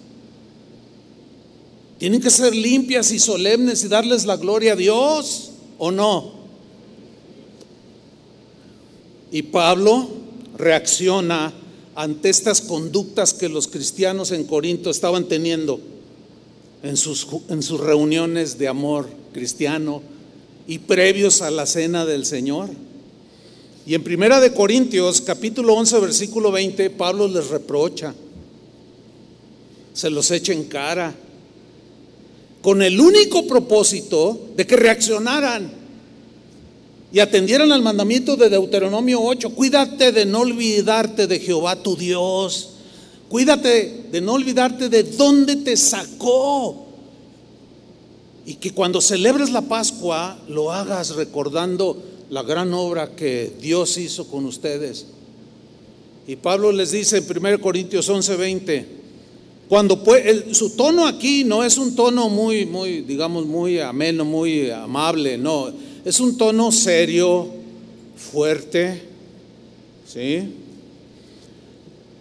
Tienen 2.03 2.19
que 2.19 2.29
ser 2.29 2.53
limpias 2.53 3.13
y 3.13 3.17
solemnes 3.17 3.81
y 3.85 3.87
darles 3.87 4.25
la 4.25 4.35
gloria 4.35 4.73
a 4.73 4.75
Dios, 4.75 5.51
¿o 5.77 5.89
no? 5.89 6.33
Y 9.31 9.43
Pablo 9.43 10.09
reacciona 10.57 11.53
ante 11.95 12.27
estas 12.27 12.59
conductas 12.59 13.33
que 13.33 13.47
los 13.47 13.69
cristianos 13.69 14.33
en 14.33 14.43
Corinto 14.43 14.89
estaban 14.89 15.29
teniendo 15.29 15.79
en 16.83 16.97
sus, 16.97 17.25
en 17.47 17.63
sus 17.63 17.79
reuniones 17.79 18.57
de 18.57 18.67
amor 18.67 19.07
cristiano 19.31 20.01
y 20.67 20.79
previos 20.79 21.41
a 21.41 21.51
la 21.51 21.65
cena 21.65 22.05
del 22.05 22.25
Señor. 22.25 22.69
Y 23.85 23.93
en 23.93 24.03
Primera 24.03 24.41
de 24.41 24.53
Corintios, 24.53 25.21
capítulo 25.21 25.73
11, 25.75 25.99
versículo 26.01 26.51
20, 26.51 26.89
Pablo 26.89 27.29
les 27.29 27.47
reprocha, 27.47 28.13
se 29.93 30.09
los 30.09 30.31
echa 30.31 30.51
en 30.51 30.65
cara, 30.65 31.15
con 32.63 32.81
el 32.81 32.99
único 32.99 33.45
propósito 33.45 34.39
de 34.55 34.65
que 34.65 34.77
reaccionaran 34.77 35.69
y 37.11 37.19
atendieran 37.19 37.73
al 37.73 37.81
mandamiento 37.81 38.37
de 38.37 38.49
Deuteronomio 38.49 39.21
8, 39.21 39.49
cuídate 39.49 40.13
de 40.13 40.25
no 40.25 40.39
olvidarte 40.39 41.27
de 41.27 41.41
Jehová 41.41 41.75
tu 41.83 41.97
Dios, 41.97 42.69
cuídate 43.27 44.05
de 44.09 44.21
no 44.21 44.33
olvidarte 44.33 44.87
de 44.87 45.03
dónde 45.03 45.57
te 45.57 45.75
sacó. 45.75 46.87
Y 48.45 48.55
que 48.55 48.71
cuando 48.71 49.01
celebres 49.01 49.51
la 49.51 49.63
Pascua 49.63 50.39
lo 50.47 50.71
hagas 50.71 51.15
recordando 51.15 52.01
la 52.29 52.43
gran 52.43 52.73
obra 52.73 53.13
que 53.13 53.51
Dios 53.59 53.97
hizo 53.97 54.27
con 54.29 54.45
ustedes. 54.45 55.07
Y 56.27 56.37
Pablo 56.37 56.71
les 56.71 56.91
dice 56.91 57.17
en 57.17 57.45
1 57.45 57.59
Corintios 57.59 58.07
11, 59.69 59.95
20, 59.95 60.43
cuando 60.43 60.53
su 60.53 60.75
tono 60.75 61.07
aquí 61.07 61.43
no 61.43 61.63
es 61.63 61.77
un 61.77 61.95
tono 61.95 62.29
muy, 62.29 62.65
muy, 62.65 63.01
digamos, 63.01 63.45
muy 63.45 63.79
ameno, 63.79 64.25
muy 64.25 64.69
amable, 64.69 65.37
no, 65.37 65.71
es 66.03 66.19
un 66.19 66.37
tono 66.37 66.71
serio, 66.71 67.49
fuerte, 68.15 69.01
¿sí? 70.05 70.53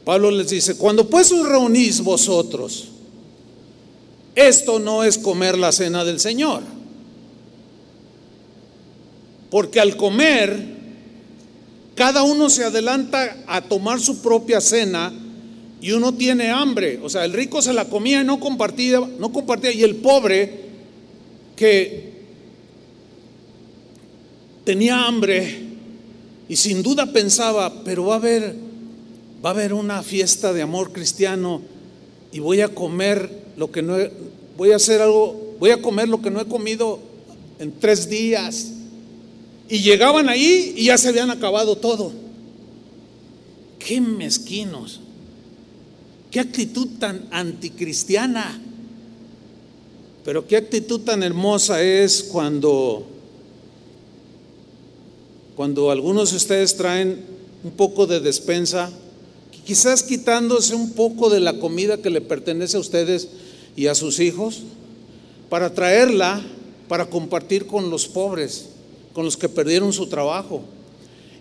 Pablo 0.05 0.31
les 0.31 0.49
dice, 0.49 0.77
cuando 0.77 1.09
pues 1.09 1.31
os 1.31 1.49
reunís 1.49 2.03
vosotros, 2.03 2.89
esto 4.35 4.79
no 4.79 5.05
es 5.05 5.19
comer 5.19 5.59
la 5.59 5.73
cena 5.73 6.05
del 6.05 6.19
Señor. 6.19 6.63
Porque 9.51 9.79
al 9.79 9.97
comer, 9.97 10.59
cada 11.95 12.23
uno 12.23 12.49
se 12.49 12.65
adelanta 12.65 13.45
a 13.47 13.61
tomar 13.61 14.01
su 14.01 14.23
propia 14.23 14.61
cena 14.61 15.13
y 15.83 15.91
uno 15.91 16.15
tiene 16.15 16.49
hambre. 16.49 17.01
O 17.03 17.11
sea, 17.11 17.25
el 17.25 17.33
rico 17.33 17.61
se 17.61 17.73
la 17.73 17.87
comía 17.87 18.21
y 18.21 18.25
no 18.25 18.39
compartía, 18.39 19.01
no 19.01 19.33
compartía. 19.33 19.73
Y 19.73 19.83
el 19.83 19.97
pobre 19.97 20.63
que 21.57 22.13
tenía 24.65 25.05
hambre 25.05 25.59
y 26.49 26.55
sin 26.55 26.85
duda 26.85 27.13
pensaba, 27.13 27.83
pero 27.85 28.07
va 28.07 28.15
a 28.15 28.19
haber, 28.19 28.55
va 29.45 29.51
a 29.51 29.53
haber 29.53 29.75
una 29.75 30.05
fiesta 30.05 30.53
de 30.53 30.63
amor 30.63 30.93
cristiano 30.93 31.61
y 32.31 32.39
voy 32.39 32.61
a 32.61 32.69
comer 32.69 33.43
lo 33.57 33.73
que 33.73 33.83
no 33.83 33.97
voy 34.57 34.71
a 34.71 34.77
hacer 34.77 35.03
algo, 35.03 35.57
voy 35.59 35.71
a 35.71 35.83
comer 35.83 36.09
lo 36.09 36.23
que 36.23 36.31
no 36.31 36.41
he 36.41 36.47
comido 36.47 37.01
en 37.59 37.73
tres 37.73 38.09
días. 38.09 38.69
Y 39.69 39.81
llegaban 39.81 40.29
ahí 40.29 40.75
y 40.77 40.85
ya 40.85 40.99
se 40.99 41.09
habían 41.09 41.31
acabado 41.31 41.75
todo. 41.75 42.13
Qué 43.81 44.01
mezquinos. 44.01 45.01
Qué 46.33 46.41
actitud 46.41 46.89
tan 46.99 47.29
anticristiana. 47.31 48.61
Pero 50.25 50.47
qué 50.47 50.57
actitud 50.57 51.01
tan 51.01 51.23
hermosa 51.23 51.83
es 51.83 52.25
cuando 52.25 53.07
cuando 55.55 55.91
algunos 55.91 56.31
de 56.31 56.39
ustedes 56.39 56.77
traen 56.77 57.21
un 57.63 57.73
poco 57.73 58.07
de 58.07 58.21
despensa, 58.21 58.91
quizás 59.67 60.03
quitándose 60.03 60.75
un 60.75 60.93
poco 60.93 61.29
de 61.29 61.41
la 61.41 61.61
comida 61.61 61.99
que 61.99 62.11
le 62.11 62.23
pertenece 62.23 62.79
a 62.79 62.81
ustedes 62.81 63.29
y 63.77 63.87
a 63.87 63.95
sus 63.95 64.19
hijos, 64.19 64.63
para 65.51 65.75
traerla 65.75 66.43
para 66.89 67.07
compartir 67.07 67.67
con 67.67 67.91
los 67.91 68.07
pobres, 68.07 68.67
con 69.13 69.25
los 69.25 69.37
que 69.37 69.49
perdieron 69.49 69.93
su 69.93 70.09
trabajo. 70.09 70.63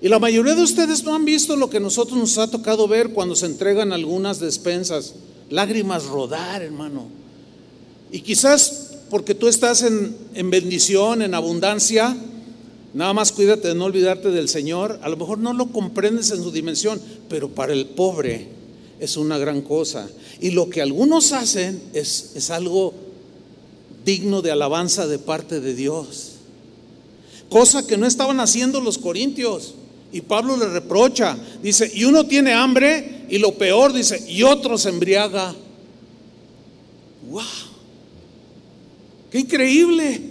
Y 0.02 0.10
la 0.10 0.20
mayoría 0.20 0.56
de 0.56 0.64
ustedes 0.64 1.04
no 1.04 1.14
han 1.14 1.26
visto 1.26 1.56
lo 1.56 1.70
que 1.70 1.80
nosotros 1.80 2.18
nos 2.18 2.38
ha 2.38 2.50
tocado 2.50 2.88
ver 2.88 3.10
cuando 3.10 3.36
se 3.36 3.46
entregan 3.46 3.94
algunas 3.94 4.40
despensas, 4.40 5.14
lágrimas 5.50 6.06
rodar, 6.06 6.64
hermano. 6.64 7.08
Y 8.12 8.22
quizás 8.22 8.96
porque 9.10 9.36
tú 9.36 9.48
estás 9.48 9.84
en, 9.84 10.16
en 10.34 10.50
bendición, 10.50 11.22
en 11.22 11.36
abundancia, 11.36 12.18
Nada 12.94 13.14
más 13.14 13.32
cuídate 13.32 13.70
de 13.70 13.76
no 13.76 13.86
olvidarte 13.86 14.32
del 14.32 14.50
Señor. 14.50 15.00
A 15.02 15.10
lo 15.10 15.18
mejor 15.18 15.38
no 15.38 15.54
lo 15.54 15.68
comprendes 15.68 16.32
en 16.32 16.44
su 16.44 16.52
dimensión, 16.52 17.02
pero 17.30 17.50
para 17.50 17.74
el 17.74 17.86
pobre 17.88 18.50
es 19.00 19.16
una 19.18 19.38
gran 19.38 19.62
cosa. 19.62 20.10
Y 20.42 20.52
lo 20.52 20.70
que 20.70 20.82
algunos 20.82 21.32
hacen 21.32 21.82
es, 21.94 22.32
es 22.36 22.50
algo 22.50 22.94
digno 24.04 24.42
de 24.42 24.52
alabanza 24.52 25.08
de 25.08 25.20
parte 25.20 25.62
de 25.62 25.74
Dios. 25.74 26.32
Cosa 27.50 27.88
que 27.88 27.98
no 27.98 28.06
estaban 28.06 28.40
haciendo 28.40 28.82
los 28.82 28.98
corintios. 28.98 29.76
Y 30.12 30.22
Pablo 30.22 30.58
le 30.58 30.68
reprocha. 30.68 31.38
Dice, 31.62 31.90
y 31.94 32.04
uno 32.04 32.26
tiene 32.26 32.54
hambre 32.54 33.26
y 33.30 33.38
lo 33.38 33.54
peor, 33.54 33.94
dice, 33.94 34.24
y 34.28 34.44
otro 34.44 34.78
se 34.78 34.90
embriaga. 34.90 35.56
¡Wow! 37.30 37.44
¡Qué 39.32 39.40
increíble! 39.40 40.22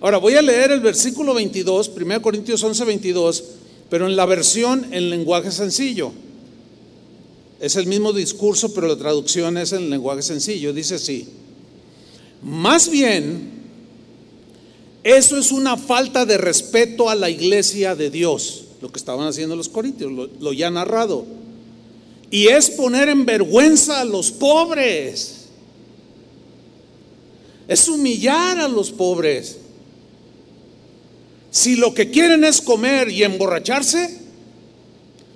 Ahora 0.00 0.16
voy 0.16 0.34
a 0.34 0.42
leer 0.42 0.72
el 0.72 0.80
versículo 0.80 1.34
22, 1.34 1.90
1 1.94 2.22
Corintios 2.22 2.62
11, 2.62 2.84
22, 2.84 3.44
pero 3.90 4.06
en 4.06 4.16
la 4.16 4.24
versión 4.24 4.86
en 4.92 5.10
lenguaje 5.10 5.50
sencillo. 5.50 6.12
Es 7.60 7.76
el 7.76 7.86
mismo 7.86 8.14
discurso, 8.14 8.72
pero 8.72 8.88
la 8.88 8.96
traducción 8.96 9.58
es 9.58 9.72
en 9.72 9.90
lenguaje 9.90 10.22
sencillo. 10.22 10.72
Dice 10.72 10.94
así, 10.94 11.28
más 12.42 12.88
bien, 12.88 13.50
eso 15.02 15.36
es 15.36 15.52
una 15.52 15.76
falta 15.76 16.24
de 16.24 16.38
respeto 16.38 17.10
a 17.10 17.14
la 17.14 17.28
iglesia 17.28 17.94
de 17.94 18.10
Dios, 18.10 18.64
lo 18.80 18.90
que 18.90 18.98
estaban 18.98 19.26
haciendo 19.26 19.56
los 19.56 19.68
corintios, 19.68 20.10
lo, 20.10 20.28
lo 20.40 20.52
ya 20.52 20.70
narrado. 20.70 21.24
Y 22.30 22.46
es 22.48 22.70
poner 22.70 23.08
en 23.08 23.26
vergüenza 23.26 24.00
a 24.00 24.04
los 24.04 24.30
pobres. 24.30 25.46
Es 27.66 27.88
humillar 27.88 28.58
a 28.58 28.68
los 28.68 28.90
pobres. 28.90 29.58
Si 31.50 31.76
lo 31.76 31.92
que 31.94 32.10
quieren 32.10 32.44
es 32.44 32.60
comer 32.60 33.10
y 33.10 33.24
emborracharse, 33.24 34.18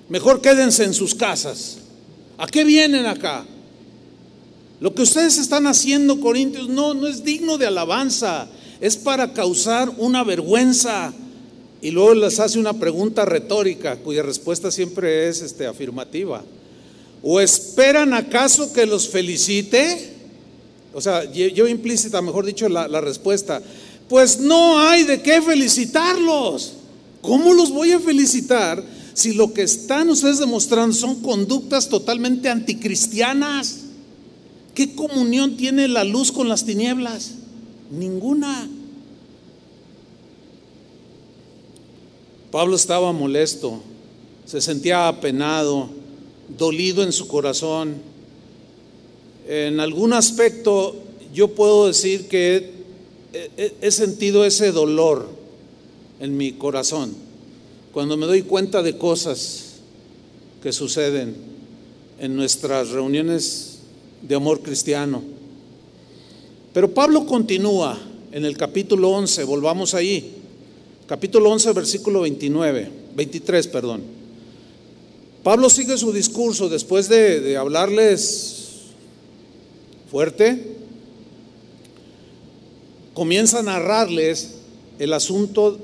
mejor 0.09 0.41
quédense 0.41 0.85
en 0.85 0.93
sus 0.93 1.13
casas. 1.13 1.77
¿A 2.37 2.47
qué 2.47 2.63
vienen 2.63 3.05
acá? 3.05 3.45
Lo 4.79 4.93
que 4.93 5.03
ustedes 5.03 5.37
están 5.37 5.67
haciendo, 5.67 6.19
Corintios, 6.19 6.67
no, 6.69 6.93
no 6.93 7.07
es 7.07 7.23
digno 7.23 7.57
de 7.57 7.67
alabanza, 7.67 8.47
es 8.81 8.97
para 8.97 9.33
causar 9.33 9.89
una 9.97 10.23
vergüenza. 10.23 11.13
Y 11.81 11.91
luego 11.91 12.13
les 12.13 12.39
hace 12.39 12.57
una 12.57 12.73
pregunta 12.73 13.25
retórica, 13.25 13.97
cuya 13.97 14.23
respuesta 14.23 14.71
siempre 14.71 15.27
es 15.27 15.41
este, 15.41 15.67
afirmativa. 15.67 16.43
¿O 17.21 17.39
esperan 17.39 18.13
acaso 18.13 18.73
que 18.73 18.85
los 18.85 19.09
felicite? 19.09 20.13
O 20.93 21.01
sea, 21.01 21.31
yo 21.31 21.67
implícita, 21.67 22.21
mejor 22.21 22.45
dicho, 22.45 22.69
la, 22.69 22.87
la 22.87 23.01
respuesta 23.01 23.61
pues 24.07 24.39
no 24.39 24.79
hay 24.79 25.03
de 25.03 25.21
qué 25.21 25.41
felicitarlos. 25.41 26.73
¿Cómo 27.21 27.53
los 27.53 27.71
voy 27.71 27.91
a 27.91 27.99
felicitar 27.99 28.83
si 29.13 29.33
lo 29.33 29.51
que 29.51 29.63
están 29.63 30.09
ustedes 30.09 30.39
demostrando 30.39 30.95
son 30.95 31.21
conductas 31.21 31.89
totalmente 31.89 32.49
anticristianas? 32.49 33.77
¿Qué 34.75 34.93
comunión 34.93 35.57
tiene 35.57 35.87
la 35.87 36.03
luz 36.03 36.31
con 36.31 36.47
las 36.47 36.65
tinieblas? 36.65 37.31
Ninguna. 37.89 38.69
Pablo 42.55 42.77
estaba 42.77 43.11
molesto, 43.11 43.81
se 44.45 44.61
sentía 44.61 45.09
apenado, 45.09 45.89
dolido 46.57 47.03
en 47.03 47.11
su 47.11 47.27
corazón. 47.27 47.95
En 49.45 49.81
algún 49.81 50.13
aspecto 50.13 50.95
yo 51.33 51.49
puedo 51.49 51.87
decir 51.87 52.29
que 52.29 52.71
he 53.57 53.91
sentido 53.91 54.45
ese 54.45 54.71
dolor 54.71 55.27
en 56.21 56.37
mi 56.37 56.53
corazón 56.53 57.13
cuando 57.91 58.15
me 58.15 58.25
doy 58.25 58.43
cuenta 58.43 58.81
de 58.81 58.97
cosas 58.97 59.73
que 60.63 60.71
suceden 60.71 61.35
en 62.21 62.37
nuestras 62.37 62.91
reuniones 62.91 63.79
de 64.21 64.33
amor 64.33 64.61
cristiano. 64.61 65.21
Pero 66.71 66.93
Pablo 66.93 67.25
continúa 67.25 67.99
en 68.31 68.45
el 68.45 68.55
capítulo 68.55 69.09
11, 69.09 69.43
volvamos 69.43 69.93
ahí, 69.93 70.44
capítulo 71.07 71.51
11, 71.51 71.73
versículo 71.73 72.21
29, 72.21 72.89
23, 73.15 73.67
perdón. 73.67 74.03
Pablo 75.43 75.69
sigue 75.69 75.97
su 75.97 76.11
discurso 76.11 76.69
después 76.69 77.07
de, 77.07 77.39
de 77.39 77.57
hablarles 77.57 78.65
fuerte, 80.09 80.75
comienza 83.13 83.59
a 83.59 83.63
narrarles 83.63 84.55
el 84.97 85.13
asunto 85.13 85.77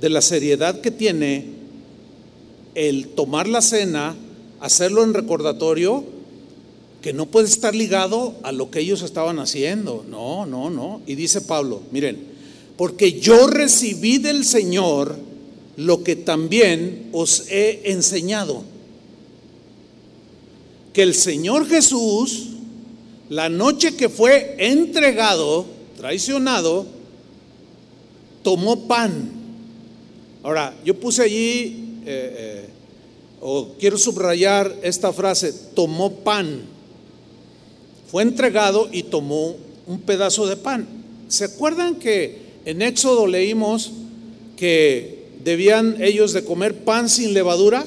de 0.00 0.10
la 0.10 0.20
seriedad 0.20 0.80
que 0.80 0.90
tiene 0.90 1.46
el 2.74 3.08
tomar 3.08 3.48
la 3.48 3.62
cena, 3.62 4.14
hacerlo 4.60 5.04
en 5.04 5.14
recordatorio, 5.14 6.04
que 7.00 7.12
no 7.12 7.26
puede 7.26 7.46
estar 7.46 7.74
ligado 7.74 8.34
a 8.42 8.52
lo 8.52 8.70
que 8.70 8.80
ellos 8.80 9.02
estaban 9.02 9.38
haciendo. 9.38 10.04
No, 10.08 10.44
no, 10.44 10.70
no. 10.70 11.00
Y 11.06 11.14
dice 11.14 11.40
Pablo, 11.40 11.80
miren, 11.92 12.35
porque 12.76 13.18
yo 13.18 13.46
recibí 13.46 14.18
del 14.18 14.44
Señor 14.44 15.16
lo 15.76 16.02
que 16.02 16.16
también 16.16 17.08
os 17.12 17.48
he 17.50 17.92
enseñado. 17.92 18.62
Que 20.92 21.02
el 21.02 21.14
Señor 21.14 21.66
Jesús, 21.66 22.48
la 23.28 23.48
noche 23.48 23.96
que 23.96 24.08
fue 24.08 24.56
entregado, 24.58 25.66
traicionado, 25.96 26.86
tomó 28.42 28.86
pan. 28.86 29.32
Ahora, 30.42 30.74
yo 30.84 30.98
puse 30.98 31.22
allí, 31.22 32.00
eh, 32.06 32.34
eh, 32.38 32.68
o 33.40 33.74
quiero 33.78 33.98
subrayar 33.98 34.74
esta 34.82 35.12
frase, 35.12 35.52
tomó 35.74 36.10
pan. 36.10 36.62
Fue 38.10 38.22
entregado 38.22 38.88
y 38.92 39.02
tomó 39.02 39.56
un 39.86 40.00
pedazo 40.00 40.46
de 40.46 40.56
pan. 40.56 40.86
¿Se 41.28 41.44
acuerdan 41.44 41.96
que 41.96 42.45
en 42.66 42.82
Éxodo 42.82 43.26
leímos 43.26 43.92
que 44.56 45.30
debían 45.42 46.02
ellos 46.02 46.32
de 46.32 46.44
comer 46.44 46.84
pan 46.84 47.08
sin 47.08 47.32
levadura? 47.32 47.86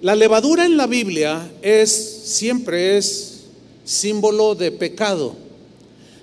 La 0.00 0.14
levadura 0.14 0.64
en 0.64 0.76
la 0.76 0.86
Biblia 0.86 1.50
es 1.62 1.90
siempre 1.90 2.96
es 2.96 3.44
símbolo 3.84 4.54
de 4.54 4.70
pecado. 4.70 5.34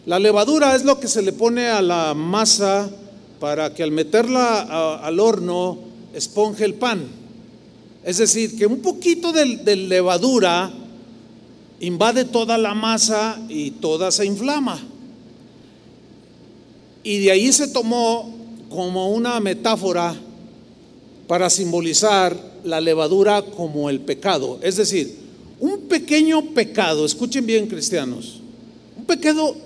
La 0.05 0.19
levadura 0.19 0.75
es 0.75 0.85
lo 0.85 1.01
que 1.01 1.09
se 1.09 1.21
le 1.21 1.33
pone 1.33 1.67
a 1.67 1.81
la 1.81 2.13
masa 2.13 2.89
para 3.41 3.73
que 3.73 3.83
al 3.83 3.91
meterla 3.91 4.97
al 4.97 5.19
horno 5.19 5.79
esponje 6.13 6.63
el 6.63 6.75
pan. 6.75 7.05
Es 8.05 8.19
decir, 8.19 8.57
que 8.57 8.67
un 8.67 8.79
poquito 8.79 9.33
de, 9.33 9.75
levadura 9.75 10.71
invade 11.81 12.23
toda 12.23 12.57
la 12.57 12.73
masa 12.73 13.37
y 13.49 13.71
toda 13.71 14.11
se 14.11 14.25
inflama. 14.25 14.92
Y 17.03 17.19
de 17.19 17.31
ahí 17.31 17.51
se 17.51 17.67
tomó 17.67 18.33
como 18.69 19.11
una 19.11 19.39
metáfora 19.39 20.15
para 21.27 21.49
simbolizar 21.49 22.35
la 22.63 22.81
levadura 22.81 23.41
como 23.41 23.89
el 23.89 23.99
pecado. 23.99 24.59
Es 24.61 24.77
decir, 24.77 25.17
un 25.59 25.81
pequeño 25.81 26.53
pecado, 26.53 27.05
escuchen 27.05 27.45
bien 27.45 27.67
cristianos, 27.67 28.39
un 28.97 29.05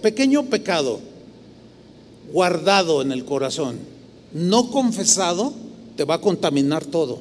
pequeño 0.01 0.43
pecado 0.45 0.99
guardado 2.31 3.01
en 3.01 3.11
el 3.11 3.23
corazón, 3.23 3.77
no 4.33 4.69
confesado, 4.69 5.53
te 5.95 6.03
va 6.03 6.15
a 6.15 6.21
contaminar 6.21 6.85
todo. 6.85 7.19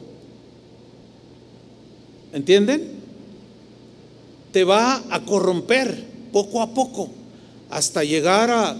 ¿Entienden? 2.33 2.97
Te 4.53 4.65
va 4.65 5.03
a 5.11 5.25
corromper 5.25 6.05
poco 6.33 6.61
a 6.61 6.75
poco 6.75 7.09
hasta 7.71 8.05
llegar 8.05 8.51
a 8.51 8.77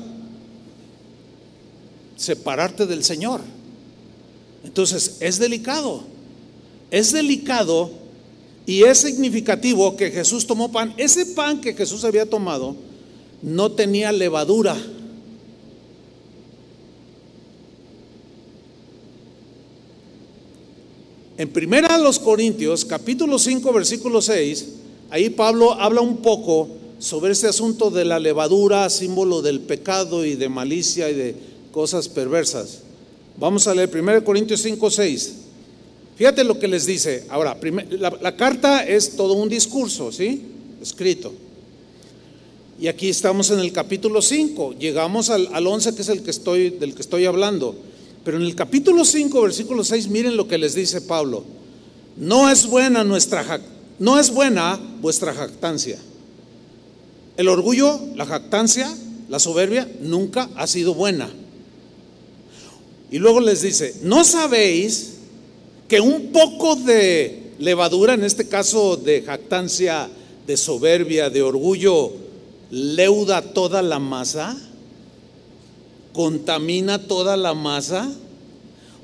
separarte 2.17 2.87
del 2.87 3.05
Señor. 3.05 3.41
Entonces, 4.65 5.19
es 5.21 5.39
delicado. 5.39 6.03
Es 6.91 7.13
delicado 7.13 7.91
y 8.67 8.83
es 8.83 8.99
significativo 8.99 9.97
que 9.97 10.11
Jesús 10.11 10.47
tomó 10.47 10.73
pan. 10.73 10.93
Ese 10.97 11.27
pan 11.27 11.61
que 11.61 11.75
Jesús 11.75 12.05
había 12.05 12.29
tomado 12.29 12.75
no 13.43 13.71
tenía 13.73 14.11
levadura. 14.13 14.77
En 21.39 21.51
primera 21.51 21.89
a 21.89 21.99
los 21.99 22.19
Corintios, 22.19 22.85
capítulo 22.85 23.39
5, 23.39 23.73
versículo 23.73 24.23
6, 24.23 24.69
ahí 25.11 25.29
Pablo 25.29 25.75
habla 25.75 26.01
un 26.01 26.17
poco 26.19 26.69
sobre 26.99 27.33
este 27.33 27.47
asunto 27.47 27.91
de 27.91 28.07
la 28.07 28.19
levadura, 28.19 28.89
símbolo 28.89 29.43
del 29.43 29.61
pecado 29.61 30.25
y 30.25 30.35
de 30.35 30.49
malicia 30.49 31.11
y 31.11 31.15
de 31.15 31.37
cosas 31.77 32.09
perversas. 32.09 32.79
Vamos 33.37 33.67
a 33.67 33.75
leer 33.75 33.91
1 33.95 34.25
Corintios 34.25 34.63
5, 34.63 34.91
6. 34.91 35.33
Fíjate 36.17 36.43
lo 36.43 36.59
que 36.59 36.69
les 36.69 36.87
dice. 36.87 37.27
Ahora, 37.29 37.55
la, 38.23 38.35
carta 38.35 38.83
es 38.83 39.15
todo 39.15 39.35
un 39.35 39.51
discurso, 39.51 40.11
¿sí? 40.11 40.41
Escrito. 40.81 41.35
Y 42.81 42.89
aquí 42.89 43.11
estamos 43.11 43.51
en 43.51 43.59
el 43.59 43.75
capítulo 43.75 44.23
5. 44.23 44.77
Llegamos 44.79 45.29
al, 45.29 45.51
al 45.53 45.67
11, 45.67 45.95
que 45.95 46.01
es 46.01 46.09
el 46.09 46.23
que 46.23 46.31
estoy, 46.31 46.71
del 46.71 46.95
que 46.95 47.03
estoy 47.03 47.27
hablando. 47.27 47.77
Pero 48.25 48.39
en 48.39 48.45
el 48.45 48.55
capítulo 48.55 49.05
5, 49.05 49.43
versículo 49.43 49.85
6, 49.85 50.09
miren 50.09 50.35
lo 50.35 50.49
que 50.49 50.57
les 50.57 50.75
dice 50.75 51.03
Pablo. 51.03 51.45
No 52.17 52.49
es 52.49 52.67
buena 52.67 53.05
nuestra 53.05 53.61
no 53.99 54.19
es 54.19 54.31
buena 54.31 54.81
vuestra 55.03 55.35
jactancia. 55.35 55.99
El 57.37 57.49
orgullo, 57.49 58.01
la 58.15 58.25
jactancia, 58.25 58.91
la 59.29 59.39
soberbia 59.39 59.87
nunca 60.01 60.49
ha 60.57 60.67
sido 60.67 60.95
buena. 60.95 61.29
Y 63.11 63.19
luego 63.19 63.41
les 63.41 63.63
dice, 63.63 63.97
¿no 64.03 64.25
sabéis 64.25 65.15
que 65.89 66.01
un 66.01 66.33
poco 66.33 66.77
de 66.77 67.53
levadura, 67.59 68.15
en 68.15 68.25
este 68.25 68.49
caso 68.49 68.97
de 68.97 69.23
jactancia, 69.23 70.09
de 70.47 70.57
soberbia, 70.57 71.31
de 71.31 71.43
orgullo, 71.43 72.13
leuda 72.71 73.43
toda 73.43 73.83
la 73.83 73.99
masa? 73.99 74.57
contamina 76.17 76.99
toda 77.07 77.37
la 77.37 77.53
masa. 77.53 78.11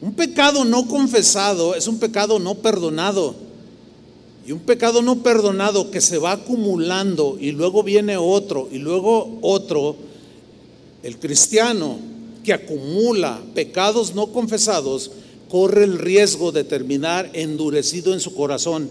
Un 0.01 0.15
pecado 0.15 0.65
no 0.65 0.89
confesado 0.89 1.77
es 1.77 1.87
un 1.87 1.99
pecado 1.99 2.39
no 2.39 2.57
perdonado. 2.57 3.35
Y 4.45 4.51
un 4.51 4.61
pecado 4.61 5.03
no 5.03 5.23
perdonado 5.23 5.93
que 5.93 6.01
se 6.01 6.19
va 6.19 6.33
acumulando 6.33 7.37
y 7.39 7.53
luego 7.53 7.85
viene 7.85 8.17
otro 8.17 8.69
y 8.73 8.79
luego 8.79 9.39
otro, 9.43 9.95
el 11.05 11.19
cristiano 11.21 11.99
que 12.45 12.53
acumula 12.53 13.41
pecados 13.55 14.15
no 14.15 14.29
confesados 14.29 15.11
corre 15.53 15.85
el 15.85 15.99
riesgo 15.99 16.51
de 16.51 16.65
terminar 16.65 17.29
endurecido 17.35 18.15
en 18.15 18.21
su 18.21 18.35
corazón. 18.35 18.89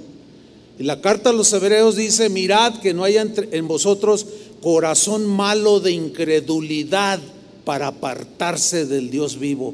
Y 0.78 0.84
la 0.84 1.02
carta 1.02 1.32
a 1.32 1.34
los 1.34 1.52
hebreos 1.54 1.96
dice, 1.96 2.30
mirad 2.30 2.80
que 2.82 2.94
no 2.94 3.04
haya 3.04 3.26
en 3.52 3.68
vosotros 3.68 4.28
corazón 4.62 5.26
malo 5.26 5.80
de 5.80 5.92
incredulidad 5.92 7.20
para 7.66 7.88
apartarse 7.88 8.86
del 8.86 9.10
Dios 9.10 9.40
vivo. 9.40 9.74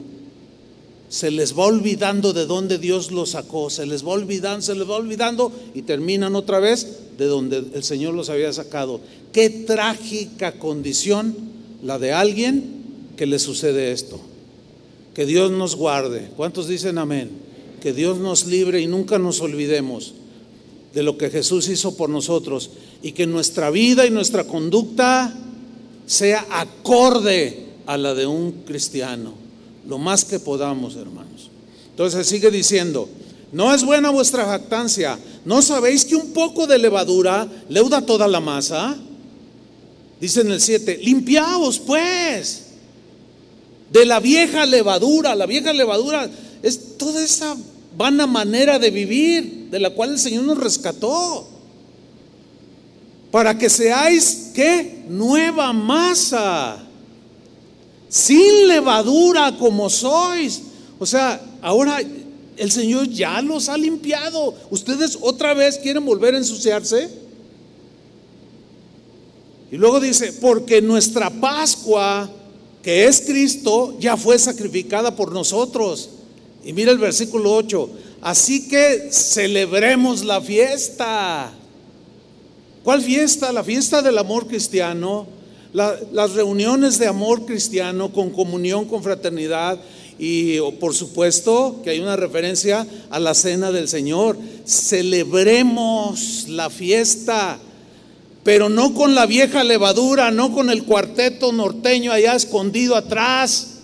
Se 1.10 1.30
les 1.30 1.58
va 1.58 1.66
olvidando 1.66 2.32
de 2.32 2.46
dónde 2.46 2.78
Dios 2.78 3.12
los 3.12 3.32
sacó, 3.32 3.70
se 3.70 3.86
les 3.86 4.06
va 4.06 4.12
olvidando, 4.12 4.62
se 4.62 4.76
les 4.76 4.90
va 4.90 4.96
olvidando 4.96 5.52
y 5.74 5.82
terminan 5.82 6.36
otra 6.36 6.60
vez 6.60 6.88
de 7.18 7.26
donde 7.26 7.58
el 7.74 7.84
Señor 7.84 8.14
los 8.14 8.30
había 8.30 8.52
sacado. 8.54 9.02
Qué 9.34 9.50
trágica 9.50 10.54
condición 10.54 11.36
la 11.84 12.00
de 12.00 12.14
alguien 12.14 12.77
que 13.18 13.26
le 13.26 13.40
sucede 13.40 13.92
esto. 13.92 14.20
Que 15.14 15.26
Dios 15.26 15.52
nos 15.52 15.76
guarde. 15.76 16.30
¿Cuántos 16.38 16.68
dicen 16.68 16.98
amén? 17.00 17.32
Que 17.82 17.92
Dios 17.92 18.18
nos 18.20 18.46
libre 18.46 18.80
y 18.80 18.88
nunca 18.88 19.20
nos 19.20 19.42
olvidemos 19.42 20.14
de 20.94 21.04
lo 21.04 21.18
que 21.18 21.30
Jesús 21.30 21.68
hizo 21.68 21.98
por 21.98 22.10
nosotros 22.10 22.70
y 23.02 23.12
que 23.12 23.28
nuestra 23.28 23.70
vida 23.70 24.06
y 24.06 24.12
nuestra 24.12 24.46
conducta 24.46 25.34
sea 26.06 26.46
acorde 26.50 27.66
a 27.86 27.98
la 27.98 28.14
de 28.14 28.26
un 28.26 28.52
cristiano, 28.66 29.34
lo 29.88 29.98
más 29.98 30.24
que 30.24 30.40
podamos, 30.40 30.96
hermanos. 30.96 31.50
Entonces 31.90 32.28
sigue 32.28 32.52
diciendo, 32.52 33.10
no 33.52 33.74
es 33.74 33.84
buena 33.84 34.10
vuestra 34.10 34.46
jactancia, 34.46 35.18
¿no 35.46 35.62
sabéis 35.62 36.06
que 36.06 36.16
un 36.16 36.32
poco 36.32 36.68
de 36.68 36.78
levadura 36.78 37.48
leuda 37.70 38.06
toda 38.06 38.28
la 38.28 38.40
masa? 38.40 38.96
Dice 40.20 40.42
en 40.42 40.52
el 40.52 40.62
7, 40.62 41.00
limpiaos 41.04 41.80
pues 41.80 42.67
de 43.92 44.06
la 44.06 44.20
vieja 44.20 44.66
levadura, 44.66 45.36
la 45.36 45.46
vieja 45.46 45.74
levadura 45.74 46.30
es 46.62 46.98
toda 46.98 47.24
esa 47.24 47.56
vana 47.96 48.28
manera 48.28 48.80
de 48.80 48.92
vivir 48.92 49.70
de 49.72 49.80
la 49.80 49.90
cual 49.90 50.12
el 50.12 50.20
Señor 50.20 50.44
nos 50.44 50.58
rescató. 50.58 51.48
Para 53.32 53.58
que 53.58 53.70
seáis, 53.70 54.52
¿qué? 54.54 55.04
Nueva 55.10 55.74
masa 55.74 56.88
sin 58.10 58.68
levadura 58.68 59.56
como 59.58 59.90
sois. 59.90 60.62
O 61.00 61.06
sea, 61.06 61.42
ahora 61.62 62.00
el 62.56 62.72
Señor 62.72 63.08
ya 63.10 63.42
los 63.42 63.70
ha 63.70 63.78
limpiado. 63.78 64.56
¿Ustedes 64.70 65.18
otra 65.22 65.54
vez 65.54 65.78
quieren 65.78 66.06
volver 66.06 66.34
a 66.34 66.38
ensuciarse? 66.38 67.10
Y 69.72 69.76
luego 69.76 70.00
dice, 70.00 70.34
porque 70.34 70.82
nuestra 70.82 71.30
Pascua, 71.30 72.30
que 72.88 73.06
es 73.06 73.20
Cristo, 73.20 73.98
ya 74.00 74.16
fue 74.16 74.40
sacrificada 74.40 75.14
por 75.14 75.34
nosotros. 75.34 76.10
Y 76.64 76.72
mira 76.72 76.90
el 76.90 76.98
versículo 76.98 77.54
8, 77.54 77.90
así 78.22 78.70
que 78.70 79.10
celebremos 79.12 80.24
la 80.24 80.40
fiesta. 80.40 81.52
¿Cuál 82.86 83.02
fiesta? 83.02 83.52
La 83.52 83.66
fiesta 83.66 84.02
del 84.02 84.18
amor 84.18 84.48
cristiano 84.48 85.28
las 85.74 86.32
reuniones 86.32 86.98
de 86.98 87.08
amor 87.08 87.46
cristiano 87.46 88.14
con 88.14 88.30
comunión, 88.30 88.86
con 88.86 89.04
fraternidad 89.04 89.78
y 90.18 90.60
por 90.80 90.96
supuesto 90.96 91.82
que 91.84 91.90
hay 91.90 92.00
una 92.00 92.16
referencia 92.16 92.88
a 93.10 93.20
la 93.20 93.34
cena 93.34 93.70
del 93.74 93.90
Señor. 93.90 94.38
Celebremos 94.66 96.46
la 96.48 96.70
fiesta, 96.70 97.60
pero 98.48 98.70
no 98.70 98.94
con 98.94 99.14
la 99.14 99.26
vieja 99.26 99.62
levadura, 99.66 100.32
no 100.32 100.54
con 100.54 100.70
el 100.70 100.86
cuarteto 100.86 101.52
norteño 101.52 102.14
allá 102.14 102.34
escondido 102.34 102.96
atrás. 102.96 103.80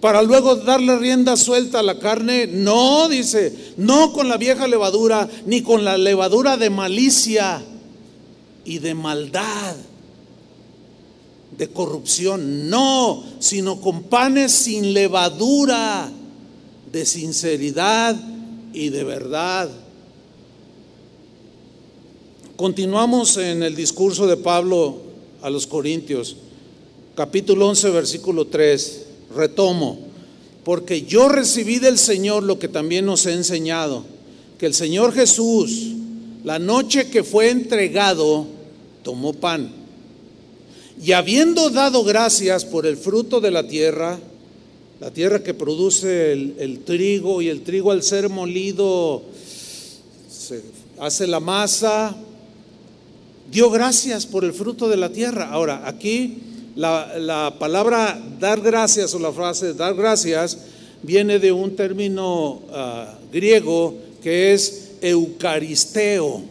Para 0.00 0.22
luego 0.22 0.54
darle 0.54 0.96
rienda 0.98 1.36
suelta 1.36 1.80
a 1.80 1.82
la 1.82 1.98
carne, 1.98 2.46
no, 2.46 3.08
dice, 3.08 3.72
no 3.76 4.12
con 4.12 4.28
la 4.28 4.36
vieja 4.36 4.68
levadura, 4.68 5.28
ni 5.46 5.62
con 5.62 5.84
la 5.84 5.98
levadura 5.98 6.56
de 6.56 6.70
malicia 6.70 7.60
y 8.64 8.78
de 8.78 8.94
maldad, 8.94 9.74
de 11.58 11.68
corrupción, 11.70 12.70
no, 12.70 13.24
sino 13.40 13.80
con 13.80 14.04
panes 14.04 14.52
sin 14.52 14.94
levadura, 14.94 16.08
de 16.92 17.04
sinceridad 17.04 18.14
y 18.72 18.90
de 18.90 19.02
verdad. 19.02 19.87
Continuamos 22.58 23.36
en 23.36 23.62
el 23.62 23.76
discurso 23.76 24.26
de 24.26 24.36
Pablo 24.36 24.96
a 25.42 25.48
los 25.48 25.68
Corintios, 25.68 26.34
capítulo 27.14 27.68
11, 27.68 27.90
versículo 27.90 28.48
3, 28.48 29.06
retomo, 29.36 30.00
porque 30.64 31.02
yo 31.02 31.28
recibí 31.28 31.78
del 31.78 31.98
Señor 31.98 32.42
lo 32.42 32.58
que 32.58 32.66
también 32.66 33.06
nos 33.06 33.26
he 33.26 33.32
enseñado, 33.32 34.02
que 34.58 34.66
el 34.66 34.74
Señor 34.74 35.12
Jesús, 35.12 35.92
la 36.42 36.58
noche 36.58 37.08
que 37.10 37.22
fue 37.22 37.50
entregado, 37.50 38.44
tomó 39.04 39.34
pan. 39.34 39.70
Y 41.00 41.12
habiendo 41.12 41.70
dado 41.70 42.02
gracias 42.02 42.64
por 42.64 42.86
el 42.86 42.96
fruto 42.96 43.40
de 43.40 43.52
la 43.52 43.68
tierra, 43.68 44.18
la 44.98 45.12
tierra 45.12 45.44
que 45.44 45.54
produce 45.54 46.32
el, 46.32 46.80
trigo 46.84 47.40
y 47.40 47.50
el 47.50 47.62
trigo 47.62 47.92
al 47.92 48.02
ser 48.02 48.28
molido 48.28 49.22
se 50.28 50.60
hace 50.98 51.28
la 51.28 51.38
masa, 51.38 52.16
dio 53.50 53.70
gracias 53.70 54.26
por 54.26 54.44
el 54.44 54.52
fruto 54.52 54.88
de 54.88 54.96
la 54.96 55.10
tierra. 55.10 55.50
Ahora, 55.50 55.82
aquí 55.86 56.38
la, 56.76 57.54
palabra 57.58 58.20
dar 58.38 58.60
gracias 58.60 59.14
o 59.14 59.18
la 59.18 59.32
frase 59.32 59.74
dar 59.74 59.94
gracias 59.94 60.58
viene 61.02 61.38
de 61.38 61.52
un 61.52 61.74
término 61.76 62.62
ah, 62.72 63.18
griego 63.32 63.94
que 64.22 64.52
es 64.52 64.92
eucaristeo 65.00 66.42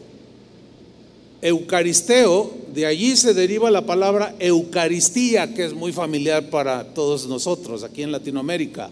Eucaristeo, 1.41 2.51
de 2.73 2.85
allí 2.85 3.15
se 3.15 3.33
deriva 3.33 3.69
la 3.69 3.85
palabra 3.85 4.35
Eucaristía, 4.39 5.53
que 5.53 5.65
es 5.65 5.73
muy 5.73 5.91
familiar 5.91 6.49
para 6.49 6.83
todos 6.93 7.27
nosotros 7.27 7.83
aquí 7.83 8.01
en 8.01 8.11
Latinoamérica. 8.11 8.89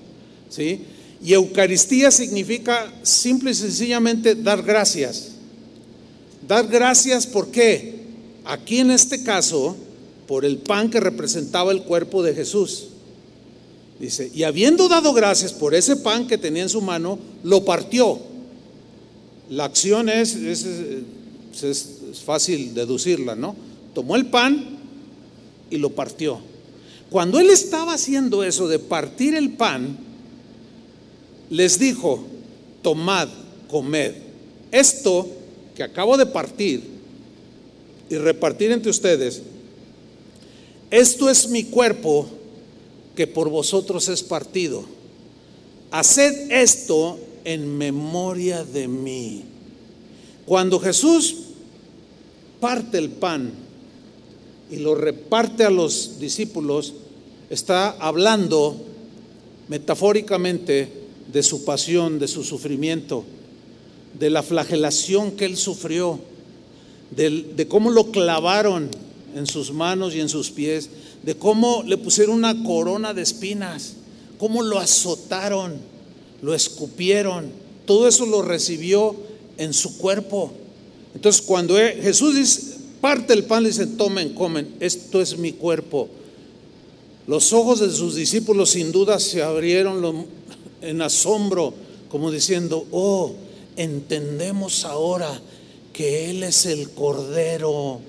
¿sí? 0.50 0.82
Y 1.24 1.34
Eucaristía 1.34 2.12
significa 2.12 2.92
simple 3.02 3.52
y 3.52 3.56
sencillamente 3.56 4.36
dar 4.36 4.62
gracias. 4.62 5.32
Dar 6.48 6.68
gracias, 6.68 7.26
¿por 7.26 7.48
qué? 7.48 7.95
Aquí 8.46 8.80
en 8.80 8.92
este 8.92 9.24
caso, 9.24 9.76
por 10.28 10.46
el 10.46 10.58
pan 10.58 10.90
que 10.90 11.00
representaba 11.00 11.72
el 11.72 11.84
cuerpo 11.84 12.24
de 12.24 12.34
Jesús. 12.34 12.88
Dice, 14.00 14.30
y 14.34 14.44
habiendo 14.44 14.88
dado 14.90 15.14
gracias 15.14 15.54
por 15.54 15.74
ese 15.74 15.96
pan 15.96 16.28
que 16.28 16.38
tenía 16.38 16.64
en 16.64 16.70
su 16.70 16.82
mano, 16.82 17.18
lo 17.44 17.64
partió. 17.64 18.20
La 19.50 19.66
acción 19.66 20.10
es, 20.10 20.36
es, 20.36 20.66
es 21.64 22.22
fácil 22.26 22.74
deducirla, 22.74 23.36
¿no? 23.36 23.56
Tomó 23.94 24.16
el 24.16 24.26
pan 24.26 24.78
y 25.70 25.78
lo 25.78 25.92
partió. 25.92 26.40
Cuando 27.10 27.40
él 27.40 27.50
estaba 27.50 27.94
haciendo 27.94 28.44
eso 28.44 28.68
de 28.68 28.80
partir 28.80 29.36
el 29.36 29.52
pan, 29.52 29.98
les 31.50 31.80
dijo, 31.80 32.26
tomad, 32.82 33.30
comed. 33.70 34.14
Esto 34.72 35.28
que 35.76 35.84
acabo 35.84 36.18
de 36.18 36.26
partir 36.26 36.95
y 38.10 38.18
repartir 38.18 38.72
entre 38.72 38.92
ustedes, 38.92 39.42
esto 40.92 41.30
es 41.30 41.50
mi 41.50 41.64
cuerpo 41.64 42.28
que 43.16 43.28
por 43.28 43.50
vosotros 43.50 44.08
es 44.10 44.22
partido. 44.22 44.84
Haced 45.92 46.52
esto 46.52 47.18
en 47.44 47.78
memoria 47.78 48.64
de 48.64 48.88
mí. 48.88 49.44
Cuando 50.46 50.80
Jesús 50.80 51.36
parte 52.60 52.98
el 52.98 53.10
pan 53.10 53.52
y 54.70 54.78
lo 54.78 54.96
reparte 54.96 55.64
a 55.64 55.70
los 55.70 56.20
discípulos, 56.20 56.94
está 57.50 57.92
hablando 57.92 58.76
metafóricamente 59.68 60.92
de 61.32 61.44
su 61.44 61.66
pasión, 61.66 62.20
de 62.20 62.28
su 62.28 62.44
sufrimiento, 62.44 63.24
de 64.18 64.30
la 64.30 64.44
flagelación 64.44 65.32
que 65.32 65.46
él 65.46 65.58
sufrió, 65.58 66.20
de, 67.12 67.68
cómo 67.68 67.90
lo 67.90 68.12
clavaron 68.12 68.90
en 69.36 69.48
sus 69.48 69.72
manos 69.72 70.16
y 70.16 70.20
en 70.20 70.30
sus 70.30 70.52
pies, 70.52 70.90
de 71.24 71.36
cómo 71.36 71.84
le 71.86 71.98
pusieron 71.98 72.36
una 72.36 72.64
corona 72.64 73.14
de 73.14 73.22
espinas, 73.22 73.94
cómo 74.38 74.64
lo 74.64 74.80
azotaron, 74.80 75.76
lo 76.42 76.54
escupieron, 76.54 77.52
todo 77.86 78.08
eso 78.08 78.26
lo 78.26 78.42
recibió 78.42 79.16
en 79.58 79.74
su 79.74 79.98
cuerpo. 79.98 80.52
Entonces 81.14 81.42
cuando 81.42 81.76
Jesús 81.76 82.36
dice, 82.36 82.78
parte 83.02 83.34
el 83.34 83.46
pan, 83.46 83.64
le 83.64 83.70
dice, 83.70 83.88
tomen, 83.88 84.34
comen, 84.34 84.76
esto 84.80 85.22
es 85.22 85.38
mi 85.38 85.54
cuerpo. 85.54 86.10
Los 87.28 87.54
ojos 87.54 87.80
de 87.80 87.92
sus 87.92 88.16
discípulos 88.16 88.72
sin 88.72 88.92
duda 88.92 89.20
se 89.20 89.42
abrieron 89.42 90.28
en 90.82 91.02
asombro, 91.02 91.74
como 92.10 92.32
diciendo, 92.32 92.86
oh, 92.92 93.34
entendemos 93.76 94.86
ahora 94.86 95.42
que 95.96 96.30
Él 96.30 96.44
es 96.44 96.66
el 96.66 96.90
Cordero. 96.90 98.02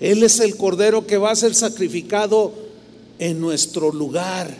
Él 0.00 0.24
es 0.24 0.40
el 0.40 0.56
Cordero 0.56 1.06
que 1.06 1.16
va 1.16 1.30
a 1.30 1.36
ser 1.36 1.54
sacrificado 1.54 2.52
en 3.20 3.40
nuestro 3.40 3.92
lugar. 3.92 4.52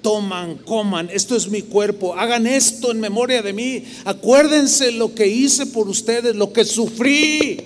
Toman, 0.00 0.56
coman, 0.56 1.10
esto 1.12 1.36
es 1.36 1.48
mi 1.48 1.60
cuerpo, 1.60 2.14
hagan 2.14 2.46
esto 2.46 2.90
en 2.90 3.00
memoria 3.00 3.42
de 3.42 3.52
mí. 3.52 3.84
Acuérdense 4.06 4.92
lo 4.92 5.14
que 5.14 5.26
hice 5.26 5.66
por 5.66 5.90
ustedes, 5.90 6.34
lo 6.34 6.54
que 6.54 6.64
sufrí, 6.64 7.60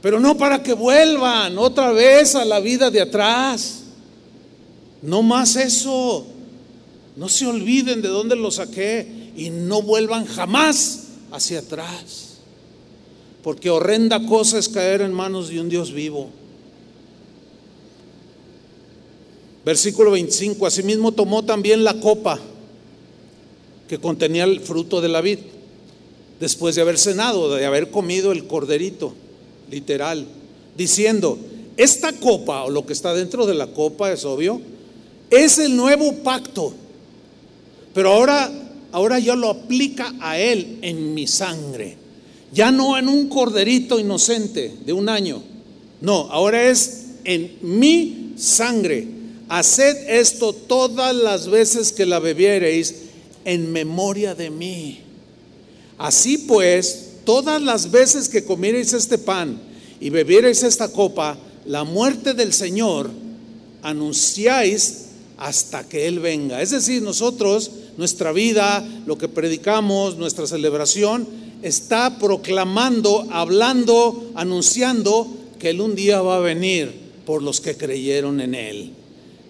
pero 0.00 0.18
no 0.20 0.38
para 0.38 0.62
que 0.62 0.72
vuelvan 0.72 1.58
otra 1.58 1.92
vez 1.92 2.34
a 2.34 2.46
la 2.46 2.60
vida 2.60 2.90
de 2.90 3.02
atrás. 3.02 3.80
No 5.02 5.22
más 5.22 5.54
eso. 5.56 6.26
No 7.14 7.28
se 7.28 7.46
olviden 7.46 8.00
de 8.00 8.08
dónde 8.08 8.36
lo 8.36 8.50
saqué 8.50 9.32
y 9.36 9.50
no 9.50 9.82
vuelvan 9.82 10.24
jamás 10.24 11.08
hacia 11.30 11.58
atrás. 11.58 12.27
Porque 13.42 13.70
horrenda 13.70 14.26
cosa 14.26 14.58
es 14.58 14.68
caer 14.68 15.00
en 15.00 15.12
manos 15.12 15.48
de 15.48 15.60
un 15.60 15.68
Dios 15.68 15.92
vivo. 15.92 16.28
Versículo 19.64 20.12
25, 20.12 20.66
asimismo 20.66 21.12
tomó 21.12 21.44
también 21.44 21.84
la 21.84 22.00
copa 22.00 22.38
que 23.88 23.98
contenía 23.98 24.44
el 24.44 24.60
fruto 24.60 25.00
de 25.00 25.08
la 25.08 25.20
vid, 25.20 25.38
después 26.40 26.74
de 26.74 26.82
haber 26.82 26.98
cenado, 26.98 27.54
de 27.54 27.66
haber 27.66 27.90
comido 27.90 28.32
el 28.32 28.46
corderito, 28.46 29.14
literal, 29.70 30.26
diciendo, 30.76 31.38
esta 31.76 32.12
copa, 32.12 32.64
o 32.64 32.70
lo 32.70 32.86
que 32.86 32.92
está 32.92 33.14
dentro 33.14 33.46
de 33.46 33.54
la 33.54 33.68
copa, 33.68 34.12
es 34.12 34.24
obvio, 34.24 34.60
es 35.30 35.58
el 35.58 35.76
nuevo 35.76 36.14
pacto, 36.22 36.72
pero 37.94 38.12
ahora, 38.12 38.50
ahora 38.92 39.18
ya 39.18 39.34
lo 39.34 39.50
aplica 39.50 40.14
a 40.20 40.38
él 40.38 40.78
en 40.82 41.14
mi 41.14 41.26
sangre, 41.26 41.96
ya 42.52 42.70
no 42.70 42.96
en 42.98 43.08
un 43.08 43.28
corderito 43.28 43.98
inocente 43.98 44.74
de 44.84 44.92
un 44.92 45.08
año, 45.08 45.42
no, 46.00 46.30
ahora 46.30 46.68
es 46.68 47.06
en 47.24 47.58
mi 47.62 48.34
sangre 48.36 49.18
Haced 49.48 50.10
esto 50.10 50.52
todas 50.52 51.14
las 51.14 51.48
veces 51.48 51.92
que 51.92 52.04
la 52.04 52.18
bebiereis 52.18 52.94
en 53.46 53.72
memoria 53.72 54.34
de 54.34 54.50
mí. 54.50 55.00
Así 55.96 56.36
pues, 56.36 57.12
todas 57.24 57.62
las 57.62 57.90
veces 57.90 58.28
que 58.28 58.44
comiereis 58.44 58.92
este 58.92 59.16
pan 59.16 59.58
y 60.00 60.10
bebiereis 60.10 60.62
esta 60.62 60.88
copa, 60.88 61.38
la 61.64 61.84
muerte 61.84 62.34
del 62.34 62.52
Señor 62.52 63.10
anunciáis 63.82 65.06
hasta 65.38 65.88
que 65.88 66.06
Él 66.06 66.20
venga. 66.20 66.60
Es 66.60 66.70
decir, 66.70 67.00
nosotros, 67.00 67.70
nuestra 67.96 68.32
vida, 68.32 68.86
lo 69.06 69.16
que 69.16 69.28
predicamos, 69.28 70.18
nuestra 70.18 70.46
celebración, 70.46 71.26
está 71.62 72.18
proclamando, 72.18 73.26
hablando, 73.30 74.30
anunciando 74.34 75.26
que 75.58 75.70
Él 75.70 75.80
un 75.80 75.94
día 75.94 76.22
va 76.22 76.36
a 76.36 76.40
venir 76.40 76.92
por 77.26 77.42
los 77.42 77.60
que 77.60 77.76
creyeron 77.76 78.40
en 78.40 78.54
Él. 78.54 78.92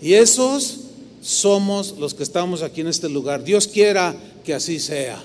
Y 0.01 0.15
esos 0.15 0.81
somos 1.21 1.97
los 1.99 2.15
que 2.15 2.23
estamos 2.23 2.63
aquí 2.63 2.81
en 2.81 2.89
este 2.89 3.09
lugar. 3.09 3.45
Dios 3.45 3.67
quiera 3.67 4.15
que 4.45 4.55
así 4.55 4.79
sea. 4.79 5.23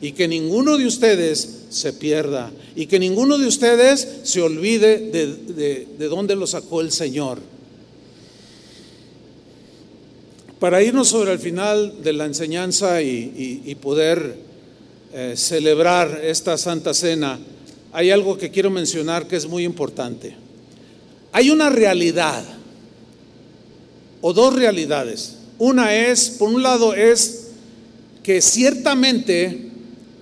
Y 0.00 0.12
que 0.12 0.28
ninguno 0.28 0.76
de 0.76 0.86
ustedes 0.86 1.48
se 1.70 1.92
pierda. 1.92 2.50
Y 2.76 2.86
que 2.86 2.98
ninguno 2.98 3.38
de 3.38 3.46
ustedes 3.46 4.06
se 4.24 4.42
olvide 4.42 4.98
de, 4.98 6.08
dónde 6.08 6.36
lo 6.36 6.46
sacó 6.46 6.80
el 6.80 6.92
Señor. 6.92 7.38
Para 10.58 10.82
irnos 10.82 11.08
sobre 11.08 11.32
el 11.32 11.38
final 11.38 12.02
de 12.02 12.12
la 12.12 12.26
enseñanza 12.26 13.02
y, 13.02 13.76
poder 13.80 14.43
eh, 15.16 15.36
celebrar 15.36 16.22
esta 16.24 16.58
Santa 16.58 16.92
Cena, 16.92 17.38
hay 17.92 18.10
algo 18.10 18.36
que 18.36 18.50
quiero 18.50 18.68
mencionar 18.68 19.28
que 19.28 19.36
es 19.36 19.46
muy 19.46 19.62
importante. 19.62 20.34
Hay 21.30 21.50
una 21.50 21.70
realidad 21.70 22.42
o 24.20 24.32
dos 24.32 24.52
realidades. 24.54 25.36
Una 25.56 25.94
es, 25.94 26.30
por 26.30 26.48
un 26.48 26.64
lado, 26.64 26.94
es 26.94 27.50
que 28.24 28.42
ciertamente 28.42 29.70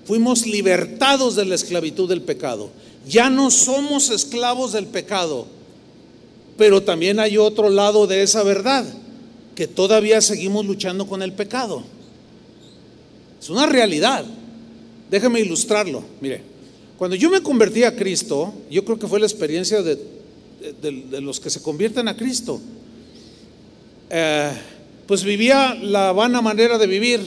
fuimos 0.04 0.46
libertados 0.46 1.36
de 1.36 1.46
la 1.46 1.54
esclavitud 1.54 2.06
del 2.06 2.20
pecado. 2.20 2.68
Ya 3.08 3.30
no 3.30 3.50
somos 3.50 4.10
esclavos 4.10 4.72
del 4.72 4.88
pecado, 4.88 5.46
pero 6.58 6.82
también 6.82 7.18
hay 7.18 7.38
otro 7.38 7.70
lado 7.70 8.06
de 8.06 8.22
esa 8.22 8.42
verdad, 8.42 8.84
que 9.54 9.66
todavía 9.66 10.20
seguimos 10.20 10.66
luchando 10.66 11.06
con 11.06 11.22
el 11.22 11.32
pecado. 11.32 11.82
Es 13.40 13.48
una 13.48 13.64
realidad. 13.64 14.26
Déjeme 15.12 15.40
ilustrarlo. 15.40 16.02
Mire, 16.22 16.40
cuando 16.96 17.14
yo 17.14 17.28
me 17.28 17.42
convertí 17.42 17.84
a 17.84 17.94
Cristo, 17.94 18.54
yo 18.70 18.82
creo 18.82 18.98
que 18.98 19.06
fue 19.06 19.20
la 19.20 19.26
experiencia 19.26 19.82
de, 19.82 19.98
los 21.20 21.38
que 21.38 21.50
se 21.50 21.60
convierten 21.60 22.08
a 22.08 22.16
Cristo. 22.16 22.58
Eh, 24.08 24.52
pues 25.06 25.22
vivía 25.22 25.74
la 25.74 26.12
vana 26.12 26.40
manera 26.40 26.78
de 26.78 26.86
vivir, 26.86 27.20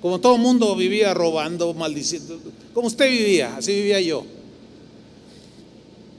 como 0.00 0.20
todo 0.20 0.38
mundo 0.38 0.76
vivía 0.76 1.12
robando, 1.12 1.74
maldiciendo, 1.74 2.38
como 2.72 2.86
usted 2.86 3.10
vivía, 3.10 3.56
así 3.56 3.72
vivía 3.72 4.00
yo. 4.00 4.24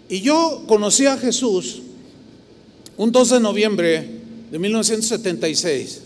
Y 0.10 0.20
yo 0.20 0.66
conocí 0.68 1.06
a 1.06 1.16
Jesús 1.16 1.82
un 2.98 3.14
12 3.14 3.36
de 3.36 3.40
noviembre 3.40 4.10
de 4.52 4.60
1976, 4.60 6.02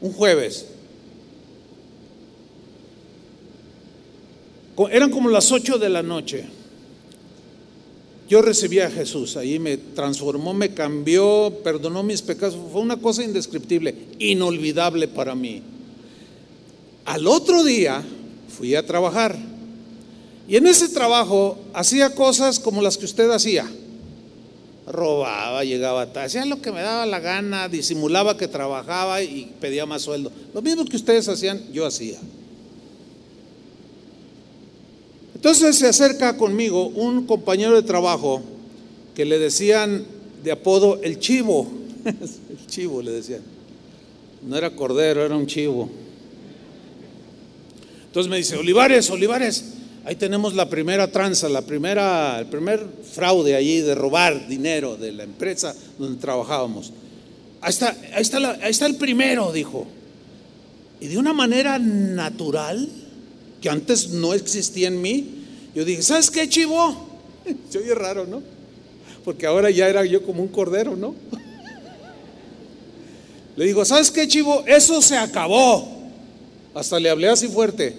un 0.00 0.12
jueves. 0.12 0.66
Eran 4.90 5.10
como 5.10 5.30
las 5.30 5.50
8 5.50 5.78
de 5.78 5.88
la 5.88 6.02
noche. 6.02 6.44
Yo 8.28 8.42
recibí 8.42 8.80
a 8.80 8.90
Jesús, 8.90 9.36
ahí 9.36 9.58
me 9.60 9.76
transformó, 9.76 10.52
me 10.52 10.74
cambió, 10.74 11.60
perdonó 11.62 12.02
mis 12.02 12.22
pecados, 12.22 12.58
fue 12.72 12.80
una 12.80 12.96
cosa 12.96 13.22
indescriptible, 13.22 13.94
inolvidable 14.18 15.06
para 15.06 15.36
mí. 15.36 15.62
Al 17.04 17.28
otro 17.28 17.62
día 17.62 18.02
fui 18.48 18.74
a 18.74 18.84
trabajar 18.84 19.36
y 20.48 20.56
en 20.56 20.66
ese 20.66 20.88
trabajo 20.88 21.56
hacía 21.72 22.14
cosas 22.14 22.58
como 22.58 22.82
las 22.82 22.98
que 22.98 23.04
usted 23.04 23.30
hacía. 23.30 23.70
Robaba, 24.88 25.64
llegaba, 25.64 26.02
hacía 26.02 26.44
lo 26.46 26.60
que 26.60 26.72
me 26.72 26.82
daba 26.82 27.06
la 27.06 27.20
gana, 27.20 27.68
disimulaba 27.68 28.36
que 28.36 28.48
trabajaba 28.48 29.22
y 29.22 29.52
pedía 29.60 29.86
más 29.86 30.02
sueldo. 30.02 30.32
Lo 30.52 30.62
mismo 30.62 30.84
que 30.84 30.96
ustedes 30.96 31.28
hacían, 31.28 31.60
yo 31.72 31.86
hacía. 31.86 32.18
Entonces 35.46 35.76
se 35.76 35.86
acerca 35.86 36.36
conmigo 36.36 36.88
un 36.88 37.24
compañero 37.24 37.76
de 37.76 37.84
trabajo 37.84 38.42
que 39.14 39.24
le 39.24 39.38
decían 39.38 40.04
de 40.42 40.50
apodo 40.50 41.00
el 41.04 41.20
chivo. 41.20 41.70
el 42.04 42.66
chivo 42.66 43.00
le 43.00 43.12
decían. 43.12 43.42
No 44.44 44.56
era 44.56 44.74
cordero, 44.74 45.24
era 45.24 45.36
un 45.36 45.46
chivo. 45.46 45.88
Entonces 48.06 48.28
me 48.28 48.38
dice, 48.38 48.56
Olivares, 48.56 49.08
Olivares, 49.08 49.66
ahí 50.04 50.16
tenemos 50.16 50.52
la 50.54 50.68
primera 50.68 51.12
tranza, 51.12 51.48
la 51.48 51.62
primera, 51.62 52.40
el 52.40 52.46
primer 52.46 52.84
fraude 53.12 53.54
allí 53.54 53.82
de 53.82 53.94
robar 53.94 54.48
dinero 54.48 54.96
de 54.96 55.12
la 55.12 55.22
empresa 55.22 55.76
donde 55.96 56.20
trabajábamos. 56.20 56.92
Ahí 57.60 57.70
está, 57.70 57.96
ahí 58.14 58.22
está, 58.22 58.50
ahí 58.50 58.70
está 58.72 58.86
el 58.86 58.96
primero, 58.96 59.52
dijo. 59.52 59.86
Y 61.00 61.06
de 61.06 61.18
una 61.18 61.32
manera 61.32 61.78
natural, 61.78 62.88
que 63.60 63.70
antes 63.70 64.10
no 64.10 64.34
existía 64.34 64.88
en 64.88 65.00
mí, 65.00 65.35
yo 65.76 65.84
dije, 65.84 66.00
¿sabes 66.00 66.30
qué, 66.30 66.48
chivo? 66.48 66.96
Se 67.68 67.76
oye 67.76 67.94
raro, 67.94 68.26
¿no? 68.26 68.42
Porque 69.26 69.44
ahora 69.44 69.68
ya 69.68 69.86
era 69.86 70.06
yo 70.06 70.24
como 70.24 70.42
un 70.42 70.48
cordero, 70.48 70.96
¿no? 70.96 71.14
Le 73.56 73.66
digo, 73.66 73.84
¿sabes 73.84 74.10
qué, 74.10 74.26
chivo? 74.26 74.64
Eso 74.66 75.02
se 75.02 75.18
acabó. 75.18 75.86
Hasta 76.74 76.98
le 76.98 77.10
hablé 77.10 77.28
así 77.28 77.48
fuerte. 77.48 77.94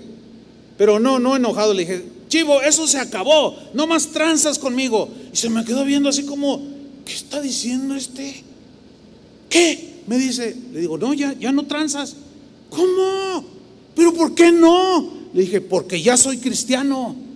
Pero 0.76 1.00
no, 1.00 1.20
no 1.20 1.36
enojado. 1.36 1.76
Le 1.76 1.82
dije, 1.82 2.04
chivo, 2.30 2.64
eso 2.64 2.88
se 2.88 2.98
acabó. 2.98 3.56
No 3.76 3.86
más 3.86 4.08
tranzas 4.08 4.58
conmigo. 4.58 5.10
Y 5.32 5.38
se 5.38 5.48
me 5.48 5.64
quedó 5.64 5.86
viendo 5.86 6.10
así 6.10 6.26
como, 6.26 6.60
¿qué 7.06 7.14
está 7.14 7.42
diciendo 7.42 7.94
este? 7.94 8.44
¿Qué? 9.50 10.02
Me 10.08 10.18
dice, 10.18 10.56
le 10.74 10.80
digo, 10.80 10.98
no, 10.98 11.14
ya, 11.14 11.34
ya 11.34 11.52
no 11.52 11.68
tranzas. 11.68 12.16
¿Cómo? 12.72 13.46
¿Pero 13.96 14.16
por 14.16 14.34
qué 14.34 14.52
no? 14.52 15.12
Le 15.32 15.42
dije, 15.42 15.62
porque 15.62 16.02
ya 16.02 16.18
soy 16.18 16.38
cristiano. 16.38 17.27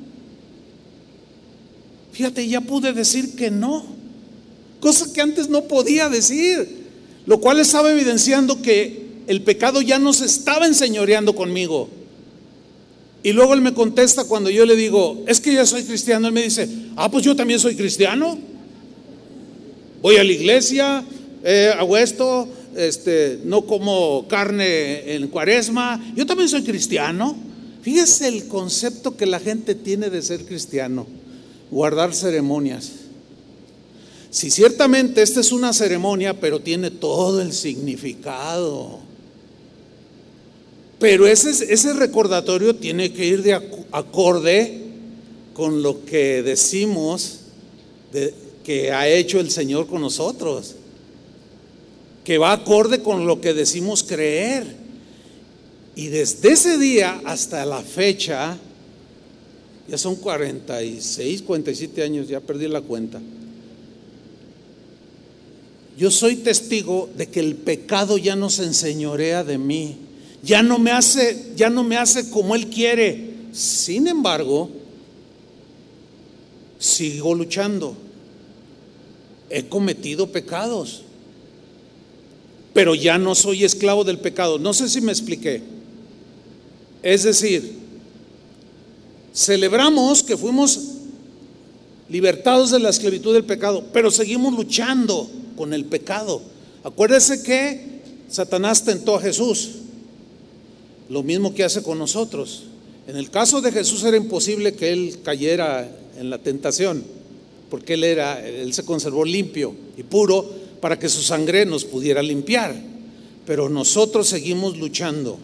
Fíjate, 2.11 2.47
ya 2.47 2.61
pude 2.61 2.93
decir 2.93 3.35
que 3.35 3.51
no. 3.51 3.85
Cosa 4.79 5.11
que 5.13 5.21
antes 5.21 5.49
no 5.49 5.63
podía 5.63 6.09
decir. 6.09 6.81
Lo 7.25 7.39
cual 7.39 7.59
estaba 7.59 7.91
evidenciando 7.91 8.61
que 8.61 9.01
el 9.27 9.43
pecado 9.43 9.81
ya 9.81 9.99
no 9.99 10.13
se 10.13 10.25
estaba 10.25 10.65
enseñoreando 10.65 11.35
conmigo. 11.35 11.89
Y 13.23 13.33
luego 13.33 13.53
él 13.53 13.61
me 13.61 13.73
contesta 13.73 14.23
cuando 14.23 14.49
yo 14.49 14.65
le 14.65 14.75
digo, 14.75 15.23
es 15.27 15.39
que 15.39 15.53
ya 15.53 15.65
soy 15.65 15.83
cristiano. 15.83 16.27
Él 16.27 16.33
me 16.33 16.43
dice, 16.43 16.67
ah, 16.95 17.09
pues 17.09 17.23
yo 17.23 17.35
también 17.35 17.59
soy 17.59 17.75
cristiano. 17.75 18.37
Voy 20.01 20.17
a 20.17 20.23
la 20.23 20.31
iglesia, 20.31 21.03
eh, 21.43 21.71
hago 21.77 21.95
esto, 21.95 22.47
este, 22.75 23.39
no 23.45 23.61
como 23.67 24.27
carne 24.27 25.13
en 25.13 25.27
cuaresma. 25.27 26.03
Yo 26.15 26.25
también 26.25 26.49
soy 26.49 26.63
cristiano. 26.63 27.37
Fíjese 27.83 28.27
el 28.27 28.47
concepto 28.47 29.15
que 29.15 29.25
la 29.25 29.39
gente 29.39 29.75
tiene 29.75 30.09
de 30.09 30.21
ser 30.21 30.45
cristiano, 30.45 31.07
guardar 31.71 32.13
ceremonias. 32.13 32.91
Si 34.29 34.51
ciertamente 34.51 35.21
esta 35.21 35.39
es 35.39 35.51
una 35.51 35.73
ceremonia, 35.73 36.39
pero 36.39 36.59
tiene 36.59 36.91
todo 36.91 37.41
el 37.41 37.53
significado. 37.53 38.99
Pero 40.99 41.25
ese, 41.25 41.49
ese 41.73 41.93
recordatorio 41.93 42.75
tiene 42.75 43.11
que 43.11 43.25
ir 43.25 43.41
de 43.41 43.53
acorde 43.91 44.81
con 45.53 45.81
lo 45.81 46.05
que 46.05 46.43
decimos 46.43 47.39
que 48.63 48.91
ha 48.91 49.07
hecho 49.07 49.39
el 49.39 49.49
Señor 49.49 49.87
con 49.87 50.01
nosotros. 50.01 50.75
Que 52.23 52.37
va 52.37 52.53
acorde 52.53 53.01
con 53.01 53.25
lo 53.25 53.41
que 53.41 53.53
decimos 53.53 54.03
creer. 54.03 54.75
Y 55.95 56.07
desde 56.07 56.51
ese 56.51 56.77
día 56.77 57.21
hasta 57.25 57.65
la 57.65 57.81
fecha, 57.81 58.57
ya 59.91 59.97
son 59.99 60.15
46, 60.15 61.43
47 61.43 62.01
años, 62.01 62.27
ya 62.27 62.39
perdí 62.39 62.67
la 62.67 62.81
cuenta 62.81 63.21
yo 66.01 66.09
soy 66.09 66.37
testigo 66.37 67.09
de 67.15 67.27
que 67.27 67.39
el 67.39 67.55
pecado 67.55 68.17
ya 68.17 68.35
no 68.35 68.49
se 68.49 68.63
enseñorea 68.63 69.43
de 69.43 69.59
mí, 69.59 69.97
ya 70.41 70.63
no 70.63 70.79
me 70.79 70.89
hace, 70.89 71.51
ya 71.55 71.69
no 71.69 71.83
me 71.83 71.95
hace 71.95 72.31
como 72.31 72.55
él 72.55 72.69
quiere. 72.69 73.35
Sin 73.51 74.07
embargo, 74.07 74.69
sigo 76.79 77.35
luchando. 77.35 77.95
He 79.51 79.67
cometido 79.67 80.31
pecados, 80.31 81.03
pero 82.73 82.95
ya 82.95 83.19
no 83.19 83.35
soy 83.35 83.63
esclavo 83.63 84.03
del 84.03 84.17
pecado. 84.17 84.57
No 84.57 84.73
sé 84.73 84.89
si 84.89 85.01
me 85.01 85.11
expliqué. 85.11 85.61
Es 87.03 87.21
decir, 87.21 87.80
celebramos 89.33 90.23
que 90.23 90.37
fuimos 90.37 90.79
libertados 92.09 92.71
de 92.71 92.79
la 92.79 92.89
esclavitud 92.89 93.33
del 93.33 93.45
pecado, 93.45 93.85
pero 93.93 94.11
seguimos 94.11 94.53
luchando 94.53 95.29
con 95.55 95.73
el 95.73 95.85
pecado. 95.85 96.41
Acuérdese 96.83 97.41
que 97.43 98.01
Satanás 98.29 98.83
tentó 98.83 99.15
a 99.15 99.21
Jesús, 99.21 99.69
lo 101.09 101.23
mismo 101.23 101.53
que 101.53 101.63
hace 101.63 101.83
con 101.83 101.99
nosotros. 101.99 102.63
En 103.07 103.17
el 103.17 103.29
caso 103.29 103.61
de 103.61 103.71
Jesús 103.71 104.03
era 104.03 104.17
imposible 104.17 104.73
que 104.73 104.91
él 104.91 105.19
cayera 105.23 105.89
en 106.17 106.29
la 106.29 106.37
tentación, 106.37 107.03
porque 107.69 107.93
él 107.93 108.03
era 108.03 108.45
él 108.45 108.73
se 108.73 108.85
conservó 108.85 109.25
limpio 109.25 109.73
y 109.97 110.03
puro 110.03 110.49
para 110.81 110.99
que 110.99 111.09
su 111.09 111.21
sangre 111.21 111.65
nos 111.65 111.85
pudiera 111.85 112.21
limpiar. 112.21 112.75
Pero 113.45 113.69
nosotros 113.69 114.27
seguimos 114.27 114.77
luchando. 114.77 115.39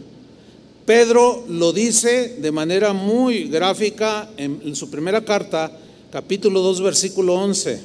Pedro 0.88 1.43
lo 1.49 1.73
dice 1.73 2.38
de 2.39 2.49
manera 2.49 2.93
muy 2.93 3.49
gráfica 3.49 4.29
en, 4.38 4.73
su 4.73 4.89
primera 4.89 5.25
carta, 5.25 5.69
capítulo 6.09 6.61
2, 6.61 6.81
versículo 6.81 7.33
11. 7.33 7.77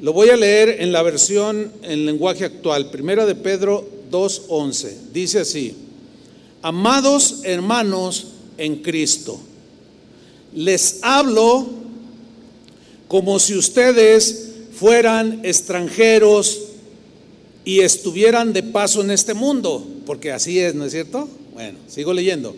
Lo 0.00 0.14
voy 0.14 0.30
a 0.30 0.38
leer 0.38 0.80
en 0.80 0.90
la 0.90 1.02
versión 1.02 1.70
en 1.82 2.06
lenguaje 2.06 2.46
actual, 2.46 2.88
primera 2.88 3.26
de 3.26 3.34
Pedro 3.34 3.86
2.11. 4.10 5.10
Dice 5.12 5.40
así, 5.40 5.76
amados 6.62 7.40
hermanos 7.42 8.28
en 8.56 8.76
Cristo, 8.76 9.38
les 10.54 11.00
hablo 11.02 11.66
como 13.06 13.38
si 13.38 13.54
ustedes 13.54 14.48
fueran 14.72 15.44
extranjeros 15.44 16.63
y 17.64 17.80
estuvieran 17.80 18.52
de 18.52 18.62
paso 18.62 19.00
en 19.00 19.10
este 19.10 19.34
mundo, 19.34 19.86
porque 20.06 20.32
así 20.32 20.58
es, 20.58 20.74
¿no 20.74 20.84
es 20.84 20.92
cierto? 20.92 21.28
Bueno, 21.54 21.78
sigo 21.88 22.12
leyendo. 22.12 22.54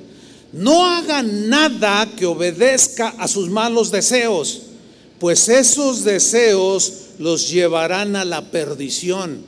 No 0.53 0.87
hagan 0.87 1.49
nada 1.49 2.09
que 2.17 2.27
obedezca 2.27 3.09
a 3.19 3.29
sus 3.29 3.49
malos 3.49 3.91
deseos, 3.91 4.63
pues 5.19 5.49
esos 5.49 6.05
deseos 6.05 6.93
los 7.19 7.51
llevarán 7.51 8.17
a 8.17 8.25
la 8.25 8.51
perdición. 8.51 9.43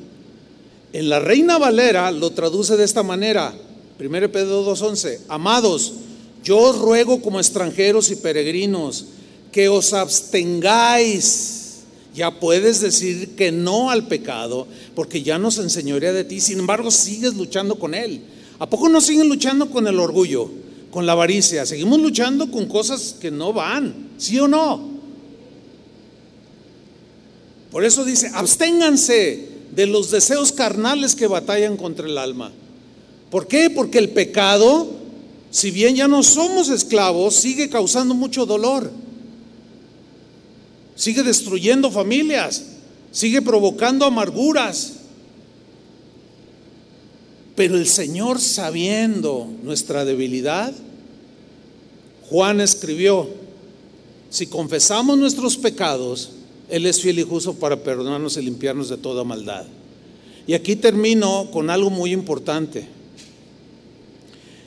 En 0.93 1.09
la 1.09 1.19
Reina 1.19 1.59
Valera 1.59 2.11
lo 2.11 2.31
traduce 2.31 2.77
de 2.77 2.85
esta 2.85 3.03
manera, 3.03 3.55
1 3.99 4.33
Pedro 4.33 4.65
2.11, 4.65 5.21
amados, 5.29 5.93
yo 6.45 6.57
os 6.59 6.79
ruego 6.79 7.21
como 7.21 7.41
extranjeros 7.41 8.11
y 8.11 8.17
peregrinos 8.17 9.07
que 9.53 9.69
os 9.69 9.93
abstengáis. 9.93 11.68
Ya 12.15 12.41
puedes 12.41 12.81
decir 12.81 13.37
que 13.37 13.53
no 13.53 13.91
al 13.91 14.07
pecado, 14.07 14.67
porque 14.95 15.23
ya 15.23 15.39
nos 15.39 15.59
enseñorea 15.59 16.13
de 16.13 16.25
ti, 16.25 16.41
sin 16.41 16.59
embargo 16.59 16.91
sigues 16.91 17.35
luchando 17.35 17.77
con 17.77 17.95
él. 17.95 18.23
¿A 18.59 18.69
poco 18.69 18.89
no 18.89 19.01
siguen 19.01 19.29
luchando 19.29 19.71
con 19.71 19.87
el 19.87 20.01
orgullo, 20.01 20.51
con 20.91 21.07
la 21.07 21.13
avaricia? 21.13 21.65
Seguimos 21.65 22.01
luchando 22.01 22.51
con 22.51 22.67
cosas 22.67 23.17
que 23.21 23.31
no 23.31 23.53
van, 23.53 24.09
¿sí 24.19 24.39
o 24.39 24.49
no? 24.49 24.99
Por 27.71 27.85
eso 27.85 28.05
dice, 28.05 28.31
absténganse 28.35 29.49
de 29.75 29.87
los 29.87 30.11
deseos 30.11 30.53
carnales 30.53 31.15
que 31.15 31.27
batallan 31.27 31.77
contra 31.77 32.07
el 32.07 32.19
alma. 32.19 32.51
¿Por 33.31 33.47
qué? 33.47 33.71
Porque 33.71 33.99
el 33.99 34.09
pecado, 34.11 34.89
si 35.51 35.71
bien 35.71 35.95
ya 35.95 36.09
no 36.09 36.23
somos 36.23 36.71
esclavos, 36.71 37.35
sigue 37.35 37.69
causando 37.69 38.15
mucho 38.15 38.47
dolor. 38.47 38.91
Sigue 40.99 41.23
destruyendo 41.23 41.93
familias, 41.93 42.65
sigue 43.13 43.41
provocando 43.41 44.05
amarguras. 44.05 44.95
Pero 47.55 47.77
el 47.77 47.87
Señor, 47.87 48.41
sabiendo 48.41 49.49
nuestra 49.63 50.05
debilidad, 50.05 50.75
Juan 52.29 52.61
escribió, 52.61 53.29
si 54.29 54.49
confesamos 54.49 55.17
nuestros 55.17 55.57
pecados, 55.57 56.31
él 56.69 56.85
es 56.85 57.01
fiel 57.01 57.21
y 57.21 57.23
justo 57.23 57.55
para 57.55 57.77
perdonarnos 57.77 58.37
y 58.37 58.43
limpiarnos 58.43 58.89
de 58.89 58.97
toda 58.97 59.23
maldad. 59.23 59.67
Y 60.49 60.55
aquí 60.55 60.75
termino 60.75 61.49
con 61.53 61.71
algo 61.71 61.91
muy 61.91 62.13
importante. 62.13 62.89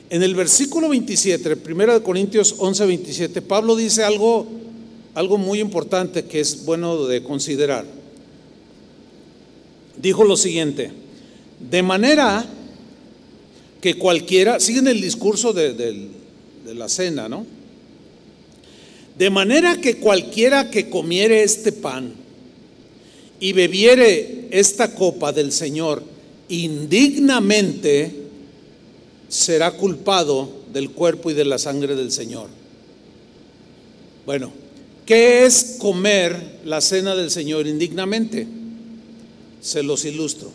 En 0.08 0.22
el 0.22 0.34
versículo 0.34 0.88
27, 0.88 1.58
1 1.70 2.02
Corintios 2.02 2.54
11, 2.56 2.86
27, 2.86 3.42
Pablo 3.42 3.76
dice 3.76 4.02
algo, 4.02 4.62
algo 5.14 5.38
muy 5.38 5.60
importante 5.60 6.24
que 6.24 6.40
es 6.40 6.64
bueno 6.64 7.06
de 7.06 7.22
considerar. 7.22 7.84
Dijo 10.00 10.24
lo 10.24 10.36
siguiente, 10.36 10.90
de 11.70 11.82
manera 11.82 12.44
que 13.80 13.94
cualquiera, 13.94 14.58
siguen 14.60 14.88
el 14.88 15.00
discurso 15.00 15.52
de, 15.52 16.08
la 16.74 16.88
cena, 16.88 17.28
¿no? 17.28 17.44
De 19.18 19.28
manera 19.28 19.80
que 19.80 19.98
cualquiera 19.98 20.70
que 20.70 20.88
comiere 20.88 21.42
este 21.42 21.72
pan 21.72 22.14
y 23.38 23.52
bebiere 23.52 24.48
esta 24.50 24.94
copa 24.94 25.32
del 25.32 25.52
Señor 25.52 26.02
indignamente, 26.48 28.22
será 29.28 29.72
culpado 29.72 30.48
del 30.72 30.90
cuerpo 30.90 31.30
y 31.30 31.34
de 31.34 31.44
la 31.44 31.58
sangre 31.58 31.94
del 31.94 32.12
Señor. 32.12 32.48
Bueno, 34.24 34.52
¿qué 35.06 35.44
es 35.44 35.76
comer 35.78 36.60
la 36.64 36.80
cena 36.80 37.14
del 37.14 37.30
Señor 37.30 37.66
indignamente? 37.66 38.46
Se 39.60 39.82
los 39.82 40.04
ilustro 40.04 40.50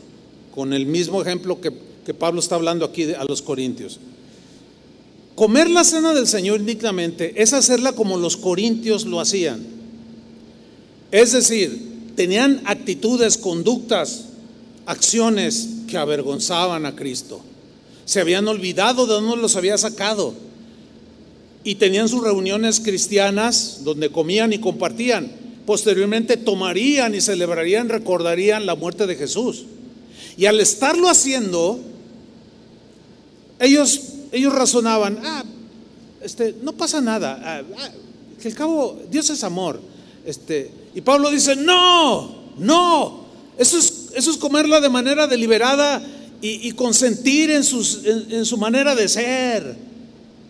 con 0.58 0.74
el 0.74 0.88
mismo 0.88 1.22
ejemplo 1.22 1.62
que, 1.62 1.72
que 2.06 2.14
Pablo 2.14 2.40
está 2.40 2.56
hablando 2.56 2.84
aquí 2.84 3.14
a 3.14 3.24
los 3.26 3.44
corintios. 3.44 4.00
Comer 5.36 5.70
la 5.70 5.84
cena 5.84 6.16
del 6.16 6.26
Señor 6.26 6.62
indignamente 6.62 7.34
es 7.38 7.54
hacerla 7.54 7.92
como 7.92 8.18
los 8.18 8.38
corintios 8.38 9.06
lo 9.06 9.20
hacían. 9.20 9.64
Es 11.12 11.32
decir, 11.32 12.12
tenían 12.16 12.64
actitudes, 12.66 13.38
conductas, 13.38 14.26
acciones 14.88 15.70
que 15.88 15.98
avergonzaban 15.98 16.88
a 16.88 16.96
Cristo. 16.96 17.42
Se 18.06 18.20
habían 18.20 18.48
olvidado 18.48 19.06
de 19.06 19.14
dónde 19.14 19.38
los 19.38 19.56
había 19.56 19.78
sacado. 19.78 20.34
Y 21.68 21.76
tenían 21.76 22.08
sus 22.08 22.24
reuniones 22.24 22.80
cristianas 22.80 23.82
donde 23.84 24.10
comían 24.10 24.54
y 24.54 24.60
compartían. 24.60 25.30
Posteriormente 25.66 26.38
tomarían 26.38 27.14
y 27.14 27.20
celebrarían, 27.20 27.90
recordarían 27.90 28.66
la 28.66 28.76
muerte 28.76 29.06
de 29.06 29.18
Jesús. 29.18 29.66
Y 30.38 30.46
al 30.46 30.62
estarlo 30.62 31.10
haciendo, 31.10 31.78
ellos, 33.60 34.00
ellos 34.32 34.54
razonaban, 34.54 35.20
ah, 35.22 35.44
este, 36.22 36.56
no 36.64 36.72
pasa 36.72 37.02
nada, 37.02 37.38
ah, 37.44 37.62
ah, 37.78 37.90
que 38.42 38.48
al 38.48 38.54
cabo 38.54 39.02
Dios 39.12 39.30
es 39.30 39.44
amor. 39.44 39.82
Este, 40.26 40.72
y 40.96 41.02
Pablo 41.02 41.30
dice, 41.30 41.58
no, 41.58 42.54
no, 42.60 43.26
eso 43.58 43.78
es, 43.78 44.12
eso 44.16 44.32
es 44.32 44.38
comerla 44.38 44.80
de 44.80 44.88
manera 44.88 45.28
deliberada 45.28 46.02
y, 46.42 46.72
consentir 46.72 47.50
en, 47.50 47.64
en 48.30 48.46
su 48.46 48.56
manera 48.56 48.96
de 48.96 49.10
ser, 49.10 49.76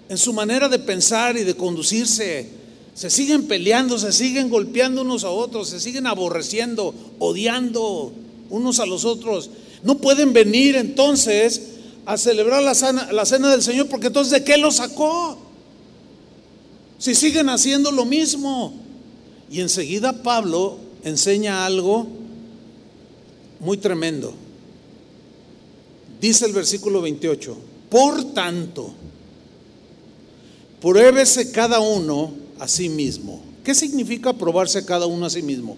en 0.10 0.18
su 0.18 0.34
manera 0.34 0.70
de 0.70 0.80
pensar 0.80 1.38
y 1.38 1.44
de 1.44 1.56
conducirse. 1.56 2.50
Se 2.94 3.10
siguen 3.10 3.48
peleando, 3.48 4.00
se 4.00 4.12
siguen 4.12 4.50
golpeando 4.50 5.02
unos 5.02 5.24
a 5.24 5.30
otros, 5.30 5.70
se 5.70 5.80
siguen 5.80 6.08
aborreciendo, 6.08 6.94
odiando 7.20 8.12
unos 8.50 8.80
a 8.80 8.86
los 8.86 9.06
otros. 9.06 9.50
No 9.84 9.98
pueden 9.98 10.34
venir 10.34 10.76
entonces 10.76 11.62
a 12.06 12.18
celebrar 12.18 12.64
la 12.64 12.74
cena, 12.74 13.12
la 13.12 13.26
cena 13.26 13.52
del 13.52 13.62
Señor 13.62 13.88
porque 13.88 14.08
entonces 14.08 14.32
¿de 14.32 14.44
qué 14.44 14.58
lo 14.58 14.72
sacó? 14.72 15.38
Si 16.98 17.14
siguen 17.14 17.50
haciendo 17.50 17.92
lo 17.92 18.06
mismo. 18.06 18.74
Y 19.50 19.62
enseguida 19.62 20.24
Pablo 20.24 20.78
enseña 21.04 21.66
algo 21.66 22.08
muy 23.60 23.78
tremendo. 23.78 24.34
Dice 26.20 26.46
el 26.46 26.54
versículo 26.54 27.02
28, 27.02 27.58
por 27.90 28.34
tanto, 28.34 28.94
pruébese 30.88 31.52
cada 31.52 31.80
uno 31.80 32.34
a 32.60 32.68
sí 32.68 32.88
mismo. 32.88 33.42
¿Qué 33.64 33.76
significa 33.76 34.32
probarse 34.34 34.86
cada 34.86 35.06
uno 35.06 35.26
a 35.26 35.30
sí 35.30 35.42
mismo? 35.42 35.76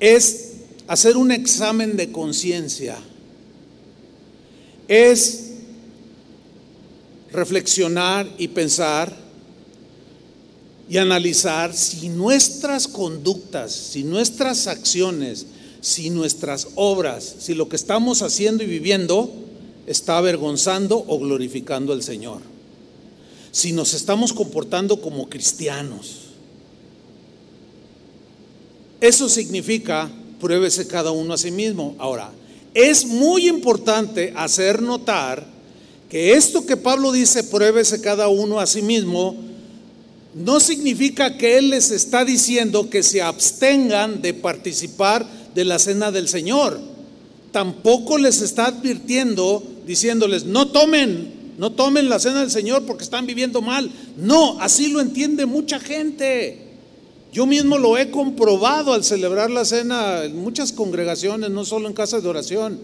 Es 0.00 0.52
hacer 0.86 1.16
un 1.16 1.30
examen 1.30 1.96
de 1.96 2.10
conciencia 2.10 2.96
es 4.88 5.50
reflexionar 7.30 8.26
y 8.38 8.48
pensar 8.48 9.14
y 10.88 10.96
analizar 10.96 11.74
si 11.74 12.08
nuestras 12.08 12.88
conductas, 12.88 13.70
si 13.72 14.02
nuestras 14.02 14.66
acciones, 14.66 15.44
si 15.82 16.08
nuestras 16.08 16.68
obras, 16.74 17.36
si 17.40 17.52
lo 17.52 17.68
que 17.68 17.76
estamos 17.76 18.22
haciendo 18.22 18.64
y 18.64 18.66
viviendo 18.66 19.30
está 19.86 20.16
avergonzando 20.16 21.04
o 21.06 21.18
glorificando 21.18 21.92
al 21.92 22.02
Señor. 22.02 22.57
Si 23.50 23.72
nos 23.72 23.94
estamos 23.94 24.32
comportando 24.32 25.00
como 25.00 25.28
cristianos. 25.28 26.28
Eso 29.00 29.28
significa 29.28 30.10
pruébese 30.40 30.86
cada 30.86 31.10
uno 31.10 31.34
a 31.34 31.38
sí 31.38 31.50
mismo. 31.50 31.94
Ahora, 31.98 32.30
es 32.74 33.06
muy 33.06 33.48
importante 33.48 34.32
hacer 34.36 34.82
notar 34.82 35.46
que 36.08 36.32
esto 36.32 36.64
que 36.64 36.76
Pablo 36.76 37.12
dice, 37.12 37.44
pruébese 37.44 38.00
cada 38.00 38.28
uno 38.28 38.60
a 38.60 38.66
sí 38.66 38.82
mismo, 38.82 39.36
no 40.34 40.60
significa 40.60 41.36
que 41.36 41.58
Él 41.58 41.70
les 41.70 41.90
está 41.90 42.24
diciendo 42.24 42.88
que 42.88 43.02
se 43.02 43.20
abstengan 43.20 44.22
de 44.22 44.34
participar 44.34 45.26
de 45.54 45.64
la 45.64 45.78
cena 45.78 46.10
del 46.10 46.28
Señor. 46.28 46.80
Tampoco 47.52 48.18
les 48.18 48.40
está 48.42 48.66
advirtiendo, 48.66 49.62
diciéndoles, 49.86 50.44
no 50.44 50.68
tomen, 50.68 51.32
no 51.58 51.72
tomen 51.72 52.08
la 52.08 52.20
cena 52.20 52.40
del 52.40 52.52
Señor 52.52 52.84
porque 52.86 53.02
están 53.02 53.26
viviendo 53.26 53.60
mal. 53.60 53.90
No, 54.16 54.60
así 54.60 54.88
lo 54.92 55.00
entiende 55.00 55.44
mucha 55.44 55.80
gente. 55.80 56.68
Yo 57.32 57.46
mismo 57.46 57.76
lo 57.76 57.98
he 57.98 58.10
comprobado 58.10 58.92
al 58.92 59.02
celebrar 59.02 59.50
la 59.50 59.64
cena 59.64 60.24
en 60.24 60.36
muchas 60.36 60.72
congregaciones, 60.72 61.50
no 61.50 61.64
solo 61.64 61.88
en 61.88 61.94
casas 61.94 62.22
de 62.22 62.28
oración. 62.28 62.78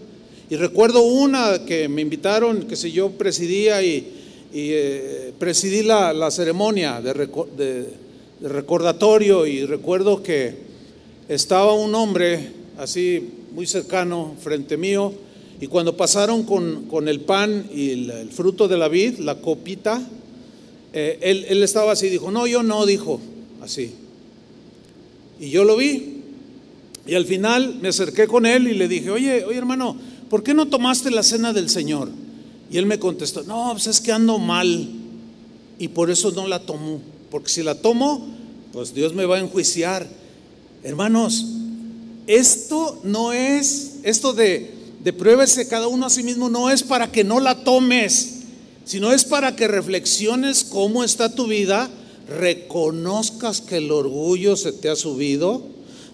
Y 0.49 0.57
recuerdo 0.57 1.03
una 1.03 1.65
que 1.65 1.87
me 1.87 2.01
invitaron, 2.01 2.63
que 2.67 2.75
si 2.75 2.91
yo 2.91 3.11
presidía 3.11 3.81
y, 3.81 4.11
eh, 4.53 5.33
presidí 5.39 5.81
la, 5.81 6.29
ceremonia 6.29 7.01
de, 7.01 7.87
recordatorio 8.41 9.47
y 9.47 9.65
recuerdo 9.65 10.21
que 10.21 10.53
estaba 11.29 11.73
un 11.73 11.95
hombre 11.95 12.51
así 12.77 13.25
muy 13.53 13.65
cercano 13.65 14.35
frente 14.39 14.75
mío 14.75 15.13
y 15.65 15.67
cuando 15.67 15.97
pasaron 15.97 16.43
con, 16.43 17.07
el 17.07 17.21
pan 17.21 17.67
y 17.73 17.89
el, 17.89 18.29
fruto 18.29 18.67
de 18.67 18.77
la 18.77 18.87
vid, 18.87 19.17
la 19.17 19.41
copita, 19.41 19.99
eh, 20.93 21.17
él, 21.23 21.43
él 21.49 21.63
estaba 21.63 21.93
así, 21.93 22.07
dijo, 22.07 22.29
no, 22.29 22.45
yo 22.45 22.61
no, 22.61 22.85
dijo, 22.85 23.19
así. 23.63 23.91
Y 25.39 25.49
yo 25.49 25.63
lo 25.63 25.75
vi. 25.75 26.21
Y 27.07 27.15
al 27.15 27.25
final 27.25 27.79
me 27.81 27.87
acerqué 27.87 28.27
con 28.27 28.45
él 28.45 28.67
y 28.67 28.75
le 28.75 28.87
dije, 28.87 29.09
oye, 29.09 29.43
oye 29.43 29.57
hermano, 29.57 29.97
¿por 30.29 30.43
qué 30.43 30.53
no 30.53 30.67
tomaste 30.67 31.09
la 31.09 31.23
cena 31.23 31.51
del 31.51 31.67
Señor? 31.67 32.09
Y 32.69 32.77
él 32.77 32.85
me 32.85 32.99
contestó, 32.99 33.41
no, 33.41 33.69
pues 33.71 33.87
es 33.87 33.99
que 33.99 34.11
ando 34.11 34.37
mal 34.37 34.87
y 35.79 35.87
por 35.87 36.11
eso 36.11 36.29
no 36.29 36.47
la 36.47 36.59
tomo. 36.59 37.01
Porque 37.31 37.49
si 37.49 37.63
la 37.63 37.73
tomo, 37.73 38.23
pues 38.71 38.93
Dios 38.93 39.15
me 39.15 39.25
va 39.25 39.37
a 39.37 39.39
enjuiciar. 39.39 40.07
Hermanos, 40.83 41.43
esto 42.27 42.99
no 43.03 43.33
es, 43.33 43.95
esto 44.03 44.31
de, 44.33 44.74
de 45.05 45.13
pruébese 45.13 45.67
cada 45.67 45.87
uno 45.87 46.07
a 46.07 46.09
sí 46.09 46.23
mismo, 46.23 46.49
no 46.49 46.71
es 46.71 46.81
para 46.81 47.11
que 47.11 47.23
no 47.23 47.39
la 47.39 47.63
tomes, 47.63 48.39
sino 48.85 49.13
es 49.13 49.23
para 49.23 49.55
que 49.55 49.67
reflexiones 49.67 50.63
cómo 50.63 51.03
está 51.03 51.29
tu 51.29 51.45
vida 51.45 51.91
reconozcas 52.27 53.61
que 53.61 53.77
el 53.77 53.91
orgullo 53.91 54.55
se 54.55 54.71
te 54.71 54.89
ha 54.89 54.95
subido, 54.95 55.61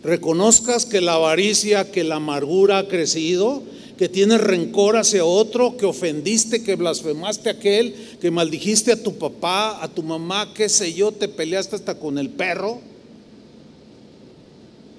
reconozcas 0.03 0.85
que 0.85 0.99
la 0.99 1.13
avaricia, 1.13 1.89
que 1.89 2.03
la 2.03 2.17
amargura 2.17 2.79
ha 2.79 2.87
crecido, 2.89 3.63
que 3.97 4.09
tienes 4.09 4.41
rencor 4.41 4.97
hacia 4.97 5.23
otro, 5.23 5.77
que 5.77 5.85
ofendiste, 5.85 6.61
que 6.61 6.75
blasfemaste 6.75 7.47
a 7.47 7.53
aquel, 7.53 7.95
que 8.19 8.29
maldijiste 8.29 8.91
a 8.91 9.01
tu 9.01 9.17
papá, 9.17 9.81
a 9.81 9.87
tu 9.87 10.03
mamá, 10.03 10.53
qué 10.53 10.67
sé 10.67 10.93
yo, 10.93 11.13
te 11.13 11.29
peleaste 11.29 11.77
hasta 11.77 11.95
con 11.95 12.17
el 12.17 12.29
perro. 12.29 12.81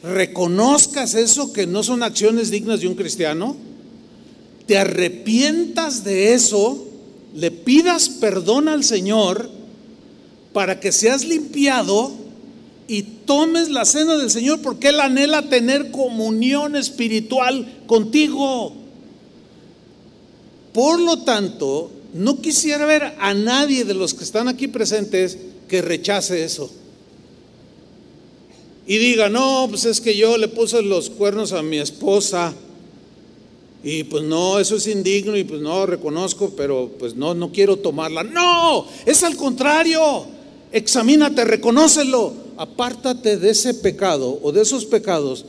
Reconozcas 0.02 1.14
eso 1.14 1.52
que 1.52 1.66
no 1.66 1.82
son 1.82 2.02
acciones 2.02 2.50
dignas 2.50 2.80
de 2.80 2.88
un 2.88 2.94
cristiano, 2.94 3.54
te 4.66 4.78
arrepientas 4.78 6.04
de 6.04 6.34
eso, 6.34 6.86
le 7.34 7.50
pidas 7.50 8.08
perdón 8.08 8.68
al 8.68 8.84
Señor 8.84 9.50
para 10.52 10.80
que 10.80 10.92
seas 10.92 11.24
limpiado 11.24 12.12
y 12.88 13.02
tomes 13.02 13.70
la 13.70 13.84
cena 13.84 14.16
del 14.16 14.30
Señor 14.30 14.60
porque 14.60 14.88
Él 14.88 15.00
anhela 15.00 15.48
tener 15.48 15.90
comunión 15.90 16.76
espiritual 16.76 17.82
contigo. 17.86 18.74
Por 20.72 21.00
lo 21.00 21.18
tanto, 21.18 21.90
no 22.14 22.40
quisiera 22.40 22.84
ver 22.86 23.14
a 23.18 23.34
nadie 23.34 23.84
de 23.84 23.94
los 23.94 24.14
que 24.14 24.24
están 24.24 24.48
aquí 24.48 24.68
presentes 24.68 25.38
que 25.68 25.82
rechace 25.82 26.44
eso. 26.44 26.70
Y 28.86 28.98
diga, 28.98 29.28
no, 29.28 29.66
pues 29.68 29.84
es 29.84 30.00
que 30.00 30.16
yo 30.16 30.36
le 30.36 30.48
puse 30.48 30.82
los 30.82 31.08
cuernos 31.08 31.52
a 31.52 31.62
mi 31.62 31.78
esposa. 31.78 32.52
Y 33.84 34.04
pues 34.04 34.22
no, 34.22 34.58
eso 34.58 34.76
es 34.76 34.86
indigno 34.86 35.36
y 35.36 35.44
pues 35.44 35.60
no, 35.60 35.86
reconozco, 35.86 36.52
pero 36.56 36.90
pues 36.98 37.16
no, 37.16 37.34
no 37.34 37.50
quiero 37.50 37.76
tomarla. 37.76 38.22
No, 38.22 38.86
es 39.06 39.22
al 39.22 39.36
contrario 39.36 40.26
examínate, 40.72 41.44
reconócelo, 41.44 42.32
apártate 42.56 43.36
de 43.36 43.50
ese 43.50 43.74
pecado 43.74 44.40
o 44.42 44.52
de 44.52 44.62
esos 44.62 44.86
pecados, 44.86 45.44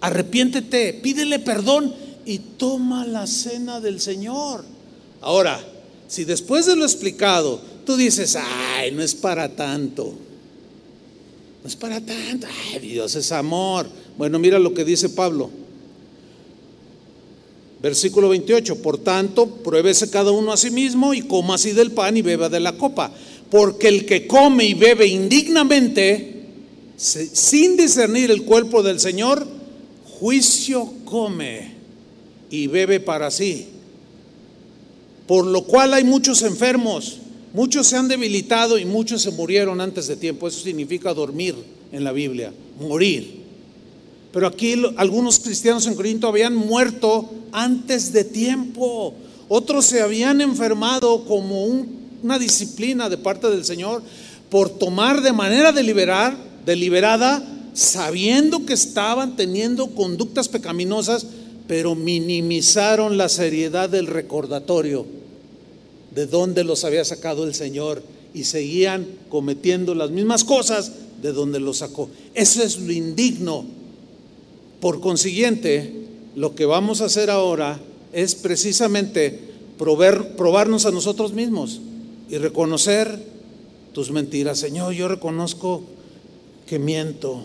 arrepiéntete, 0.00 0.94
pídele 0.94 1.40
perdón 1.40 1.94
y 2.24 2.38
toma 2.38 3.06
la 3.06 3.26
cena 3.26 3.80
del 3.80 4.00
Señor. 4.00 4.64
Ahora, 5.20 5.60
si 6.06 6.24
después 6.24 6.66
de 6.66 6.76
lo 6.76 6.84
explicado 6.84 7.60
tú 7.84 7.96
dices, 7.96 8.36
ay, 8.36 8.92
no 8.92 9.02
es 9.02 9.14
para 9.14 9.48
tanto, 9.54 10.14
no 11.62 11.68
es 11.68 11.76
para 11.76 12.00
tanto, 12.00 12.46
ay, 12.72 12.78
Dios 12.78 13.14
es 13.16 13.32
amor. 13.32 13.88
Bueno, 14.16 14.38
mira 14.38 14.58
lo 14.58 14.74
que 14.74 14.84
dice 14.84 15.08
Pablo. 15.08 15.50
Versículo 17.80 18.28
28, 18.28 18.82
por 18.82 18.98
tanto, 18.98 19.46
pruébese 19.46 20.10
cada 20.10 20.32
uno 20.32 20.52
a 20.52 20.56
sí 20.56 20.70
mismo 20.70 21.14
y 21.14 21.22
coma 21.22 21.54
así 21.54 21.72
del 21.72 21.92
pan 21.92 22.16
y 22.16 22.22
beba 22.22 22.48
de 22.48 22.60
la 22.60 22.76
copa 22.76 23.12
porque 23.50 23.88
el 23.88 24.04
que 24.04 24.26
come 24.26 24.64
y 24.64 24.74
bebe 24.74 25.06
indignamente, 25.06 26.34
sin 26.96 27.76
discernir 27.76 28.30
el 28.30 28.42
cuerpo 28.42 28.82
del 28.82 29.00
Señor, 29.00 29.46
juicio 30.04 30.92
come 31.04 31.72
y 32.50 32.66
bebe 32.66 33.00
para 33.00 33.30
sí. 33.30 33.68
por 35.26 35.44
lo 35.44 35.64
cual 35.64 35.92
hay 35.92 36.04
muchos 36.04 36.40
enfermos, 36.42 37.18
muchos 37.52 37.86
se 37.86 37.96
han 37.96 38.08
debilitado 38.08 38.78
y 38.78 38.86
muchos 38.86 39.20
se 39.22 39.30
murieron 39.30 39.80
antes 39.80 40.06
de 40.06 40.16
tiempo. 40.16 40.48
Eso 40.48 40.60
significa 40.60 41.12
dormir 41.12 41.54
en 41.92 42.02
la 42.02 42.12
Biblia, 42.12 42.50
morir. 42.80 43.37
Pero 44.32 44.46
aquí 44.46 44.74
algunos 44.96 45.38
cristianos 45.38 45.86
en 45.86 45.94
Corinto 45.94 46.28
habían 46.28 46.54
muerto 46.54 47.30
antes 47.52 48.12
de 48.12 48.24
tiempo. 48.24 49.14
Otros 49.48 49.86
se 49.86 50.02
habían 50.02 50.40
enfermado 50.40 51.24
como 51.24 51.64
una 51.64 52.38
disciplina 52.38 53.08
de 53.08 53.16
parte 53.16 53.48
del 53.48 53.64
Señor 53.64 54.02
por 54.50 54.70
tomar 54.70 55.22
de 55.22 55.32
manera 55.32 55.72
deliberada, 55.72 56.36
deliberada, 56.64 57.42
sabiendo 57.72 58.66
que 58.66 58.74
estaban 58.74 59.36
teniendo 59.36 59.88
conductas 59.88 60.48
pecaminosas, 60.48 61.26
pero 61.66 61.94
minimizaron 61.94 63.16
la 63.16 63.28
seriedad 63.28 63.88
del 63.88 64.06
recordatorio 64.06 65.06
de 66.14 66.26
dónde 66.26 66.64
los 66.64 66.84
había 66.84 67.04
sacado 67.04 67.44
el 67.44 67.54
Señor 67.54 68.02
y 68.34 68.44
seguían 68.44 69.06
cometiendo 69.28 69.94
las 69.94 70.10
mismas 70.10 70.44
cosas 70.44 70.92
de 71.22 71.32
donde 71.32 71.60
los 71.60 71.78
sacó. 71.78 72.08
Eso 72.34 72.62
es 72.62 72.78
lo 72.78 72.92
indigno. 72.92 73.64
Por 74.80 75.00
consiguiente, 75.00 75.92
lo 76.36 76.54
que 76.54 76.64
vamos 76.64 77.00
a 77.00 77.06
hacer 77.06 77.30
ahora 77.30 77.80
es 78.12 78.34
precisamente 78.34 79.40
probarnos 79.76 80.86
a 80.86 80.90
nosotros 80.90 81.32
mismos 81.32 81.80
y 82.30 82.38
reconocer 82.38 83.22
tus 83.92 84.10
mentiras. 84.10 84.58
Señor, 84.58 84.92
yo 84.92 85.08
reconozco 85.08 85.82
que 86.66 86.78
miento. 86.78 87.42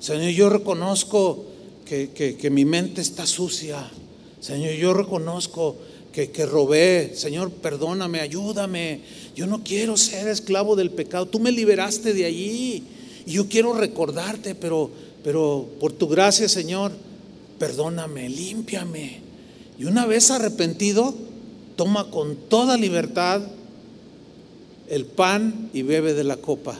Señor, 0.00 0.30
yo 0.30 0.48
reconozco 0.48 1.44
que, 1.84 2.48
mi 2.50 2.64
mente 2.64 3.00
está 3.00 3.26
sucia. 3.26 3.88
Señor, 4.40 4.72
yo 4.72 4.94
reconozco 4.94 5.76
que, 6.12 6.30
que, 6.30 6.46
robé. 6.46 7.12
Señor, 7.14 7.50
perdóname, 7.50 8.20
ayúdame. 8.20 9.00
Yo 9.36 9.46
no 9.46 9.62
quiero 9.62 9.96
ser 9.96 10.28
esclavo 10.28 10.74
del 10.76 10.90
pecado. 10.90 11.26
Tú 11.26 11.38
me 11.38 11.52
liberaste 11.52 12.14
de 12.14 12.24
allí. 12.24 12.82
Y 13.26 13.32
yo 13.32 13.48
quiero 13.48 13.74
recordarte, 13.74 14.54
pero, 14.54 14.90
pero 15.24 15.66
por 15.80 15.92
tu 15.92 16.06
gracia, 16.06 16.48
Señor, 16.50 16.92
perdóname, 17.58 18.28
límpiame. 18.28 19.20
Y 19.78 19.86
una 19.86 20.04
vez 20.04 20.30
arrepentido, 20.30 21.14
toma 21.76 22.10
con 22.10 22.36
toda 22.36 22.76
libertad 22.76 23.40
el 24.88 25.06
pan 25.06 25.70
y 25.72 25.80
bebe 25.80 26.12
de 26.12 26.24
la 26.24 26.36
copa. 26.36 26.78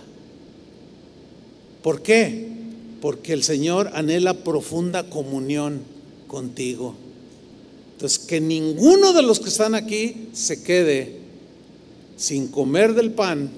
¿Por 1.83 2.03
qué? 2.03 2.49
Porque 3.01 3.33
el 3.33 3.43
Señor 3.43 3.91
anhela 3.95 4.35
profunda 4.35 5.09
comunión 5.09 5.81
contigo. 6.29 6.95
Entonces, 7.93 8.19
que 8.19 8.43
ninguno 8.43 9.15
de 9.15 9.23
los 9.23 9.41
que 9.41 9.49
están 9.49 9.75
aquí 9.75 10.29
se 10.35 10.63
quede 10.63 11.17
sin 12.17 12.49
comer 12.49 12.93
del 12.95 13.13
pan 13.13 13.51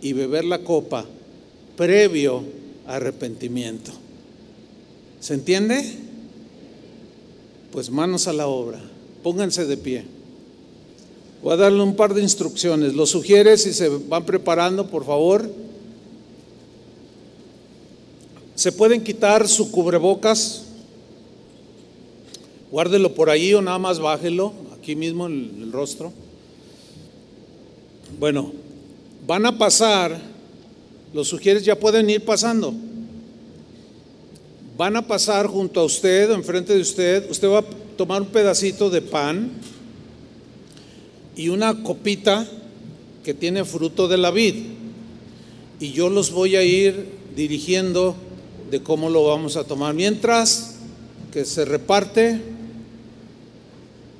y 0.00 0.14
beber 0.14 0.46
la 0.46 0.60
copa 0.64 1.04
previo 1.76 2.42
arrepentimiento. 2.86 4.03
¿Se 5.24 5.32
entiende? 5.32 5.82
Pues 7.72 7.88
manos 7.88 8.28
a 8.28 8.34
la 8.34 8.46
obra. 8.46 8.78
Pónganse 9.22 9.64
de 9.64 9.78
pie. 9.78 10.04
Voy 11.42 11.54
a 11.54 11.56
darle 11.56 11.82
un 11.82 11.96
par 11.96 12.12
de 12.12 12.20
instrucciones. 12.20 12.92
Lo 12.92 13.06
sugiere 13.06 13.56
si 13.56 13.72
se 13.72 13.88
van 13.88 14.26
preparando, 14.26 14.86
por 14.86 15.06
favor. 15.06 15.50
Se 18.54 18.70
pueden 18.70 19.02
quitar 19.02 19.48
su 19.48 19.70
cubrebocas. 19.70 20.64
Guárdelo 22.70 23.14
por 23.14 23.30
ahí 23.30 23.54
o 23.54 23.62
nada 23.62 23.78
más 23.78 24.00
bájelo, 24.00 24.52
aquí 24.78 24.94
mismo 24.94 25.26
en 25.26 25.58
el 25.62 25.72
rostro. 25.72 26.12
Bueno, 28.20 28.52
van 29.26 29.46
a 29.46 29.56
pasar, 29.56 30.20
los 31.14 31.28
sugieres 31.28 31.64
ya 31.64 31.80
pueden 31.80 32.10
ir 32.10 32.22
pasando. 32.26 32.74
Van 34.76 34.96
a 34.96 35.06
pasar 35.06 35.46
junto 35.46 35.80
a 35.80 35.84
usted, 35.84 36.32
enfrente 36.32 36.74
de 36.74 36.80
usted. 36.80 37.30
Usted 37.30 37.48
va 37.48 37.60
a 37.60 37.64
tomar 37.96 38.22
un 38.22 38.28
pedacito 38.28 38.90
de 38.90 39.02
pan 39.02 39.52
y 41.36 41.48
una 41.48 41.84
copita 41.84 42.44
que 43.22 43.34
tiene 43.34 43.64
fruto 43.64 44.08
de 44.08 44.18
la 44.18 44.32
vid. 44.32 44.54
Y 45.78 45.92
yo 45.92 46.10
los 46.10 46.32
voy 46.32 46.56
a 46.56 46.64
ir 46.64 47.08
dirigiendo 47.36 48.16
de 48.68 48.82
cómo 48.82 49.10
lo 49.10 49.24
vamos 49.24 49.56
a 49.56 49.62
tomar. 49.62 49.94
Mientras 49.94 50.74
que 51.32 51.44
se 51.44 51.64
reparte, 51.64 52.40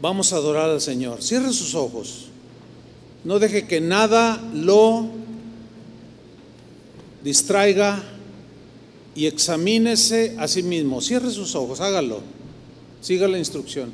vamos 0.00 0.32
a 0.32 0.36
adorar 0.36 0.70
al 0.70 0.80
Señor. 0.80 1.20
Cierre 1.20 1.52
sus 1.52 1.74
ojos. 1.74 2.26
No 3.24 3.40
deje 3.40 3.66
que 3.66 3.80
nada 3.80 4.40
lo 4.54 5.08
distraiga 7.24 8.00
y 9.14 9.26
examínese 9.26 10.34
a 10.38 10.48
sí 10.48 10.62
mismo. 10.62 11.00
Cierre 11.00 11.30
sus 11.30 11.54
ojos, 11.54 11.80
hágalo. 11.80 12.20
Siga 13.00 13.28
la 13.28 13.38
instrucción. 13.38 13.92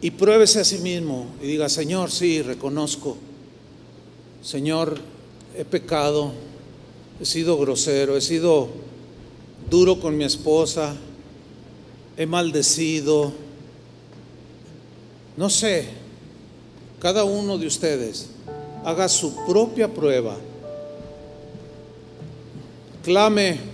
Y 0.00 0.10
pruébese 0.10 0.60
a 0.60 0.64
sí 0.64 0.78
mismo 0.78 1.26
y 1.40 1.46
diga, 1.46 1.68
Señor, 1.68 2.10
sí, 2.10 2.42
reconozco, 2.42 3.16
Señor, 4.42 4.98
he 5.56 5.64
pecado, 5.64 6.32
he 7.20 7.24
sido 7.24 7.56
grosero, 7.56 8.16
he 8.16 8.20
sido 8.20 8.68
duro 9.70 10.00
con 10.00 10.16
mi 10.16 10.24
esposa, 10.24 10.96
he 12.16 12.26
maldecido, 12.26 13.32
no 15.36 15.48
sé, 15.48 15.86
cada 16.98 17.22
uno 17.22 17.56
de 17.56 17.68
ustedes 17.68 18.30
haga 18.84 19.08
su 19.08 19.36
propia 19.46 19.86
prueba, 19.86 20.36
clame 23.04 23.71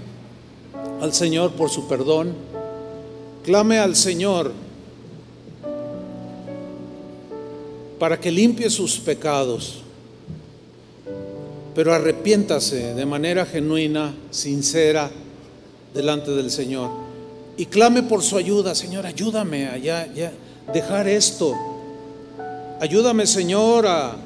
al 1.01 1.15
Señor 1.15 1.53
por 1.53 1.71
su 1.71 1.87
perdón, 1.87 2.35
clame 3.45 3.79
al 3.79 3.97
Señor 3.97 4.53
para 7.99 8.21
que 8.21 8.31
limpie 8.31 8.71
sus 8.71 8.99
pecados. 8.99 9.83
Pero 11.75 11.95
arrepiéntase 11.95 12.95
de 12.95 13.07
manera 13.07 13.47
genuina, 13.47 14.15
sincera, 14.31 15.11
delante 15.95 16.33
del 16.33 16.51
Señor. 16.51 16.91
Y 17.57 17.67
clame 17.67 18.03
por 18.03 18.23
su 18.23 18.37
ayuda, 18.37 18.75
Señor, 18.75 19.07
ayúdame 19.07 19.67
a 19.67 19.79
ya, 19.79 20.07
dejar 20.73 21.09
esto. 21.09 21.55
Ayúdame, 22.81 23.27
Señor, 23.27 23.87
a, 23.87 24.17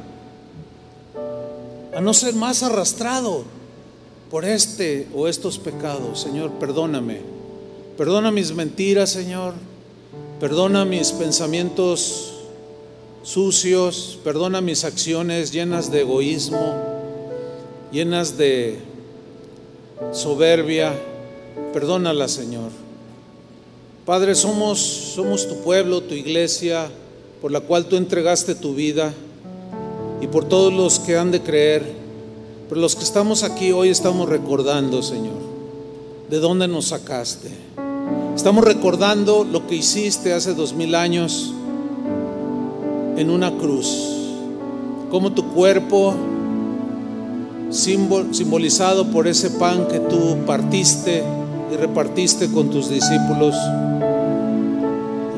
a 1.95 2.01
no 2.01 2.15
ser 2.15 2.35
más 2.35 2.63
arrastrado 2.63 3.45
por 4.33 4.47
este 4.47 5.07
o 5.15 5.29
estos 5.29 5.59
pecados. 5.59 6.19
Señor, 6.19 6.53
perdóname. 6.53 7.21
Perdona 7.99 8.31
mis 8.31 8.55
mentiras, 8.55 9.11
Señor. 9.11 9.53
Perdona 10.41 10.87
mis 10.87 11.13
pensamientos 11.13 12.33
sucios, 13.23 14.19
perdona 14.25 14.63
mis 14.63 14.85
acciones 14.85 15.53
llenas 15.53 15.93
de 15.93 16.01
egoísmo, 16.01 16.75
llenas 17.93 18.39
de 18.39 18.79
soberbia, 20.13 20.95
perdónala, 21.75 22.27
Señor. 22.27 22.71
Padre, 24.07 24.35
somos, 24.35 24.81
somos 24.81 25.47
tu 25.47 25.61
pueblo, 25.61 26.01
tu 26.01 26.15
iglesia, 26.15 26.91
por 27.43 27.53
la 27.53 27.61
cual 27.61 27.85
tú 27.85 27.97
entregaste 27.97 28.55
tu 28.55 28.75
vida, 28.75 29.13
y 30.23 30.27
por 30.27 30.49
todos 30.49 30.73
los 30.73 30.99
que 30.99 31.19
han 31.19 31.31
de 31.31 31.43
creer, 31.43 32.02
por 32.73 32.79
los 32.79 32.97
que 32.97 33.05
estamos 33.05 33.43
aquí 33.43 33.71
hoy 33.71 33.91
estamos 33.91 34.27
recordando, 34.31 35.03
Señor, 35.03 35.37
de 36.31 36.39
dónde 36.39 36.67
nos 36.69 36.87
sacaste. 36.87 37.51
Estamos 38.35 38.65
recordando 38.65 39.45
lo 39.45 39.67
que 39.67 39.75
hiciste 39.75 40.33
hace 40.33 40.55
dos 40.55 40.73
mil 40.73 40.95
años 40.95 41.53
en 43.19 43.29
una 43.29 43.53
cruz, 43.59 44.17
como 45.11 45.33
tu 45.33 45.49
cuerpo, 45.49 46.15
simbolizado 47.69 49.11
por 49.11 49.29
ese 49.29 49.51
pan 49.51 49.87
que 49.87 49.99
tú 49.99 50.39
partiste 50.47 51.23
y 51.71 51.77
repartiste 51.77 52.51
con 52.51 52.71
tus 52.71 52.89
discípulos, 52.89 53.55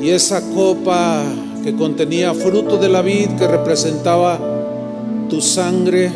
y 0.01 0.11
esa 0.11 0.41
copa 0.53 1.25
que 1.65 1.75
contenía 1.75 2.33
fruto 2.33 2.77
de 2.77 2.89
la 2.89 3.03
vid 3.03 3.31
que 3.31 3.49
representaba 3.49 4.39
tu 5.29 5.41
sangre. 5.41 6.13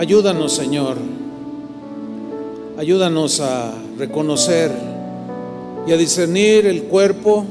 Ayúdanos, 0.00 0.54
Señor 0.54 0.96
Ayúdanos 2.80 3.40
a 3.40 3.74
reconocer 3.98 4.72
y 5.86 5.92
a 5.92 5.98
discernir 5.98 6.64
el 6.64 6.84
cuerpo 6.84 7.44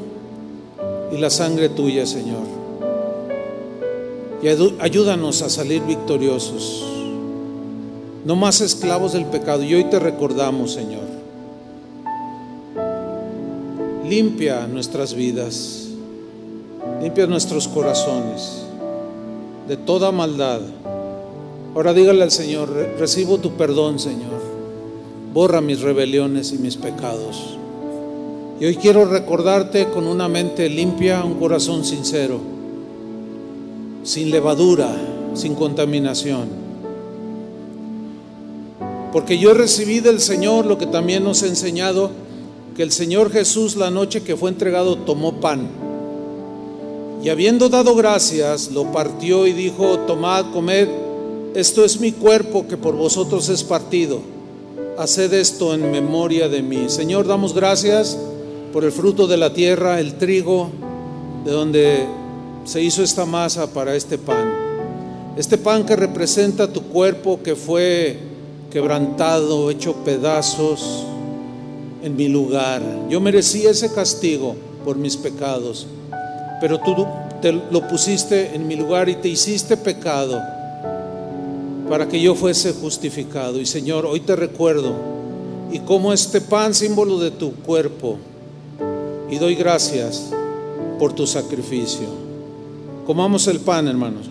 y 1.12 1.20
la 1.20 1.30
sangre 1.30 1.70
tuya, 1.70 2.08
Señor. 2.08 2.41
Y 4.41 4.47
ayúdanos 4.47 5.43
a 5.43 5.50
salir 5.50 5.84
victoriosos. 5.84 6.84
no 8.26 8.36
más 8.36 8.62
esclavos 8.62 9.14
del 9.14 9.26
pecado. 9.26 9.62
Y 9.62 9.76
hoy 9.76 9.84
te 9.84 10.00
recordamos, 10.00 10.74
Señor. 10.74 11.04
Limpia 14.10 14.66
nuestras 14.66 15.14
vidas, 15.14 15.89
limpia 17.04 17.28
nuestros 17.28 17.68
corazones 17.68 18.64
de 19.68 19.78
toda 19.78 20.12
maldad. 20.12 20.62
Ahora 21.80 21.94
dígale 21.94 22.24
al 22.24 22.32
Señor, 22.32 22.70
recibo 23.00 23.38
tu 23.38 23.52
perdón, 23.52 24.00
Señor. 24.00 24.42
Borra 25.34 25.62
mis 25.62 25.80
rebeliones 25.80 26.52
y 26.52 26.58
mis 26.58 26.76
pecados. 26.76 27.58
Y 28.60 28.66
hoy 28.66 28.76
quiero 28.76 29.06
recordarte 29.06 29.88
con 29.88 30.06
una 30.06 30.28
mente 30.28 30.68
limpia, 30.68 31.24
un 31.24 31.36
corazón 31.36 31.86
sincero, 31.86 32.42
sin 34.04 34.30
levadura, 34.30 34.94
sin 35.36 35.56
contaminación. 35.56 36.50
Porque 39.14 39.38
yo 39.38 39.54
recibí 39.54 40.02
del 40.02 40.20
Señor 40.20 40.66
lo 40.66 40.78
que 40.78 40.86
también 40.86 41.24
nos 41.24 41.44
ha 41.44 41.48
enseñado, 41.48 42.12
que 42.76 42.84
el 42.84 42.92
Señor 42.92 43.32
Jesús 43.32 43.78
la 43.78 43.90
noche 43.90 44.22
que 44.22 44.36
fue 44.36 44.50
entregado 44.50 44.98
tomó 44.98 45.40
pan. 45.40 45.70
Y 47.24 47.30
habiendo 47.30 47.70
dado 47.70 47.96
gracias, 47.96 48.70
lo 48.70 48.92
partió 48.92 49.48
y 49.48 49.54
dijo, 49.54 50.00
tomad, 50.00 50.52
comed, 50.52 51.08
esto 51.56 51.84
es 51.84 52.00
mi 52.00 52.12
cuerpo 52.12 52.68
que 52.68 52.78
por 52.78 52.95
vosotros 52.95 53.50
es 53.50 53.64
partido. 53.64 54.22
Haced 54.97 55.34
esto 55.34 55.74
en 55.74 55.91
memoria 55.91 56.47
de 56.47 56.62
mí. 56.62 56.89
Señor, 56.89 57.28
damos 57.28 57.56
gracias 57.56 58.18
por 58.72 58.84
el 58.84 58.91
fruto 58.91 59.28
de 59.28 59.38
la 59.38 59.52
tierra, 59.54 60.00
el 60.00 60.16
trigo, 60.16 60.70
de 61.45 61.52
donde 61.52 62.06
se 62.66 62.82
hizo 62.84 63.02
esta 63.02 63.26
masa 63.26 63.74
para 63.74 63.95
este 63.95 64.18
pan. 64.18 65.34
Este 65.38 65.58
pan 65.58 65.86
que 65.86 65.95
representa 65.95 66.72
tu 66.72 66.84
cuerpo 66.84 67.41
que 67.41 67.56
fue 67.56 68.18
quebrantado, 68.70 69.72
hecho 69.72 69.95
pedazos 70.06 71.06
en 72.04 72.16
mi 72.16 72.28
lugar. 72.28 72.82
Yo 73.10 73.20
merecí 73.20 73.66
ese 73.66 73.91
castigo 73.91 74.56
por 74.86 74.97
mis 74.97 75.18
pecados, 75.18 75.88
pero 76.62 76.80
tú 76.80 77.08
te 77.41 77.52
lo 77.54 77.88
pusiste 77.88 78.54
en 78.54 78.68
mi 78.68 78.76
lugar 78.76 79.10
y 79.10 79.16
te 79.16 79.30
hiciste 79.30 79.78
pecado 79.78 80.39
para 81.90 82.08
que 82.08 82.22
yo 82.22 82.36
fuese 82.36 82.74
justificado. 82.74 83.60
Y 83.60 83.66
Señor, 83.66 84.06
hoy 84.06 84.20
te 84.20 84.36
recuerdo 84.36 84.94
y 85.72 85.80
como 85.80 86.14
este 86.14 86.40
pan 86.40 86.74
símbolo 86.74 87.20
de 87.20 87.32
tu 87.32 87.54
cuerpo 87.54 88.18
y 89.30 89.38
doy 89.38 89.56
gracias 89.56 90.30
por 91.00 91.14
tu 91.14 91.26
sacrificio. 91.26 92.08
Comamos 93.06 93.48
el 93.48 93.60
pan, 93.60 93.88
hermanos. 93.88 94.28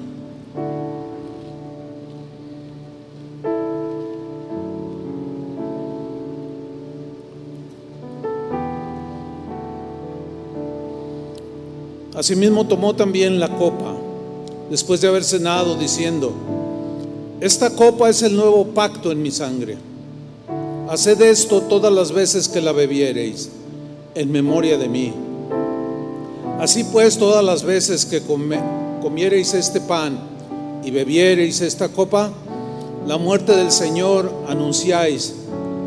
Asimismo 12.14 12.66
tomó 12.66 12.94
también 12.94 13.38
la 13.38 13.48
copa, 13.56 13.94
después 14.70 15.00
de 15.00 15.06
haber 15.06 15.22
cenado, 15.22 15.76
diciendo, 15.76 16.32
esta 17.40 17.70
copa 17.70 18.08
es 18.08 18.22
el 18.22 18.34
nuevo 18.34 18.66
pacto 18.66 19.12
en 19.12 19.22
mi 19.22 19.30
sangre. 19.30 19.76
Haced 20.88 21.20
esto 21.20 21.60
todas 21.62 21.92
las 21.92 22.12
veces 22.12 22.48
que 22.48 22.60
la 22.60 22.72
bebiereis 22.72 23.50
en 24.14 24.32
memoria 24.32 24.78
de 24.78 24.88
mí. 24.88 25.12
Así 26.58 26.82
pues, 26.84 27.18
todas 27.18 27.44
las 27.44 27.62
veces 27.62 28.04
que 28.04 28.22
comiereis 29.00 29.54
este 29.54 29.80
pan 29.80 30.18
y 30.82 30.90
bebiereis 30.90 31.60
esta 31.60 31.88
copa, 31.88 32.32
la 33.06 33.16
muerte 33.16 33.54
del 33.54 33.70
Señor 33.70 34.32
anunciáis 34.48 35.34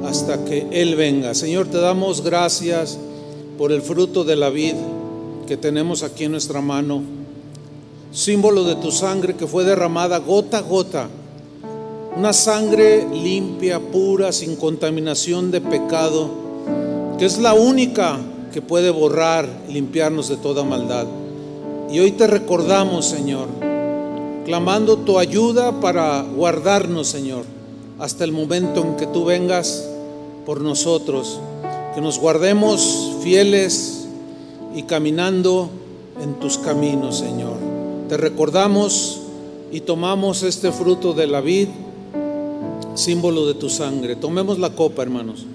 hasta 0.06 0.46
que 0.46 0.68
Él 0.72 0.96
venga. 0.96 1.34
Señor, 1.34 1.68
te 1.68 1.80
damos 1.80 2.24
gracias 2.24 2.98
por 3.58 3.74
el 3.74 3.82
fruto 3.82 4.24
de 4.24 4.36
la 4.38 4.50
vid 4.50 4.76
que 5.48 5.58
tenemos 5.58 6.04
aquí 6.04 6.24
en 6.24 6.32
nuestra 6.32 6.62
mano, 6.62 7.02
símbolo 8.14 8.64
de 8.64 8.76
tu 8.76 8.92
sangre 8.92 9.36
que 9.36 9.48
fue 9.48 9.66
derramada 9.66 10.20
gota 10.20 10.60
a 10.60 10.62
gota, 10.62 11.10
una 12.16 12.34
sangre 12.34 13.08
limpia, 13.12 13.80
pura, 13.80 14.32
sin 14.32 14.56
contaminación 14.56 15.52
de 15.52 15.62
pecado 15.62 16.42
que 17.22 17.28
es 17.28 17.38
la 17.38 17.54
única 17.54 18.20
que 18.52 18.64
puede 18.64 18.90
borrar, 18.90 19.48
limpiarnos 19.70 20.28
de 20.28 20.38
toda 20.38 20.64
maldad. 20.64 21.06
Y 21.92 22.00
hoy 22.00 22.14
te 22.14 22.26
recordamos, 22.26 23.06
Señor, 23.06 23.48
clamando 24.44 24.98
tu 24.98 25.20
ayuda 25.20 25.80
para 25.82 26.24
guardarnos, 26.24 27.10
Señor, 27.10 27.44
hasta 28.00 28.24
el 28.24 28.32
momento 28.32 28.82
en 28.82 28.96
que 28.96 29.06
tú 29.06 29.24
vengas 29.24 29.88
por 30.48 30.62
nosotros, 30.62 31.40
que 31.94 32.02
nos 32.02 32.18
guardemos 32.18 33.18
fieles 33.22 34.08
y 34.76 34.82
caminando 34.82 35.70
en 36.24 36.40
tus 36.40 36.58
caminos, 36.58 37.20
Señor. 37.20 37.54
Te 38.10 38.18
recordamos 38.18 39.22
y 39.72 39.82
tomamos 39.82 40.42
este 40.42 40.72
fruto 40.72 41.14
de 41.14 41.28
la 41.28 41.40
vid, 41.42 41.68
símbolo 42.96 43.46
de 43.46 43.54
tu 43.54 43.70
sangre. 43.70 44.16
Tomemos 44.16 44.60
la 44.60 44.72
copa, 44.76 45.02
hermanos. 45.02 45.46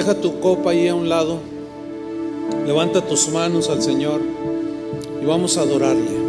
deja 0.00 0.14
tu 0.14 0.40
copa 0.40 0.70
ahí 0.70 0.88
a 0.88 0.94
un 0.94 1.08
lado. 1.08 1.38
Levanta 2.66 3.06
tus 3.06 3.28
manos 3.28 3.68
al 3.68 3.82
Señor 3.82 4.22
y 5.22 5.26
vamos 5.26 5.58
a 5.58 5.62
adorarle. 5.62 6.19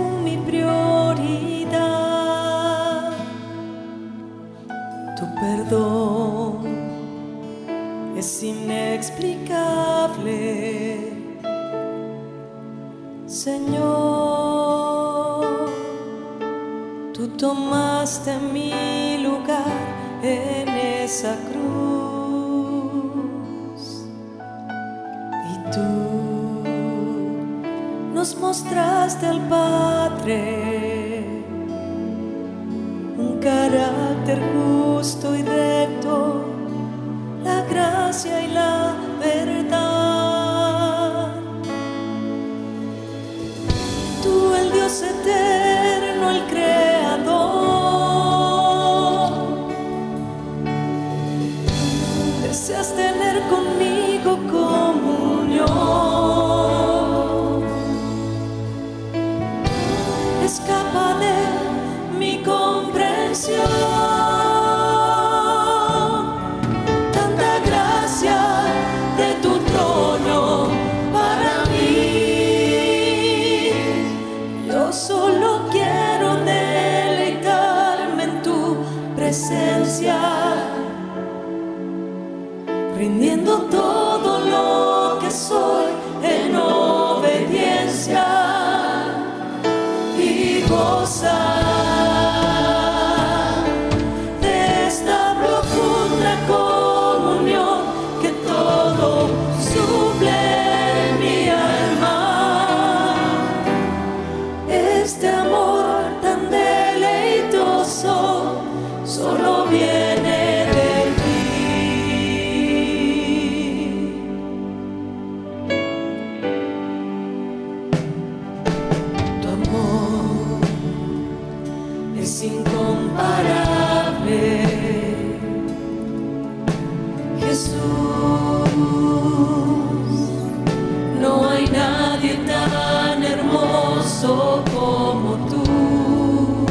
tan 132.47 133.23
hermoso 133.23 134.65
como 134.73 135.37
tú. 135.49 136.67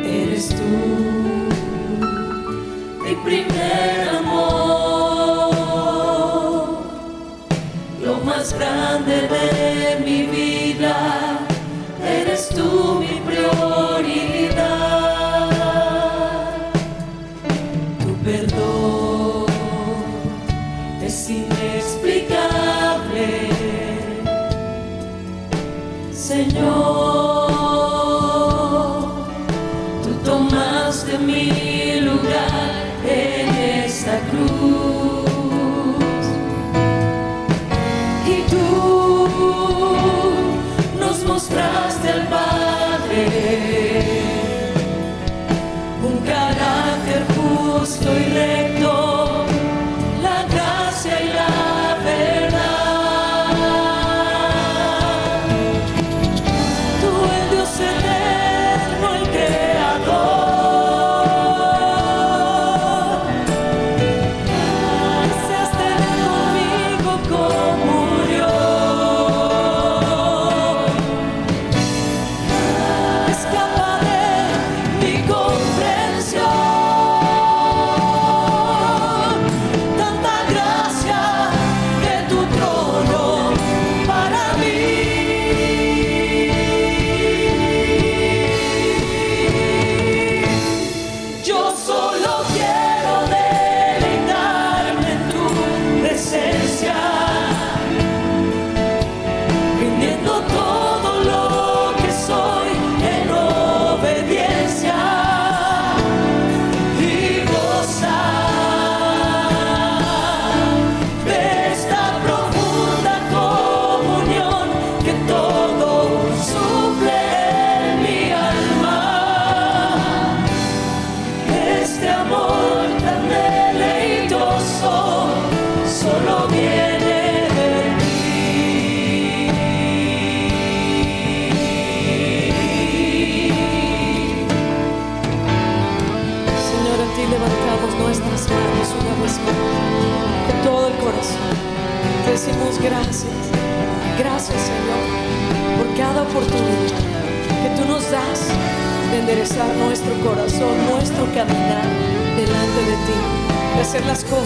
Eres 0.00 0.48
tú 0.48 0.62
mi 3.04 3.14
primer 3.24 4.08
amor, 4.20 5.50
lo 8.04 8.14
más 8.24 8.52
grande 8.52 9.28
de 9.34 10.00
mi 10.04 10.17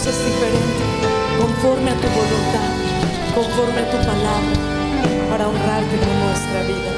Es 0.04 0.18
diferente 0.24 0.84
conforme 1.38 1.90
a 1.92 1.94
tu 1.94 2.08
voluntad, 2.08 2.70
conforme 3.36 3.80
a 3.82 3.88
tu 3.88 3.98
palabra, 3.98 4.56
para 5.30 5.46
honrarte 5.46 5.96
con 5.96 6.20
nuestra 6.26 6.62
vida. 6.66 6.92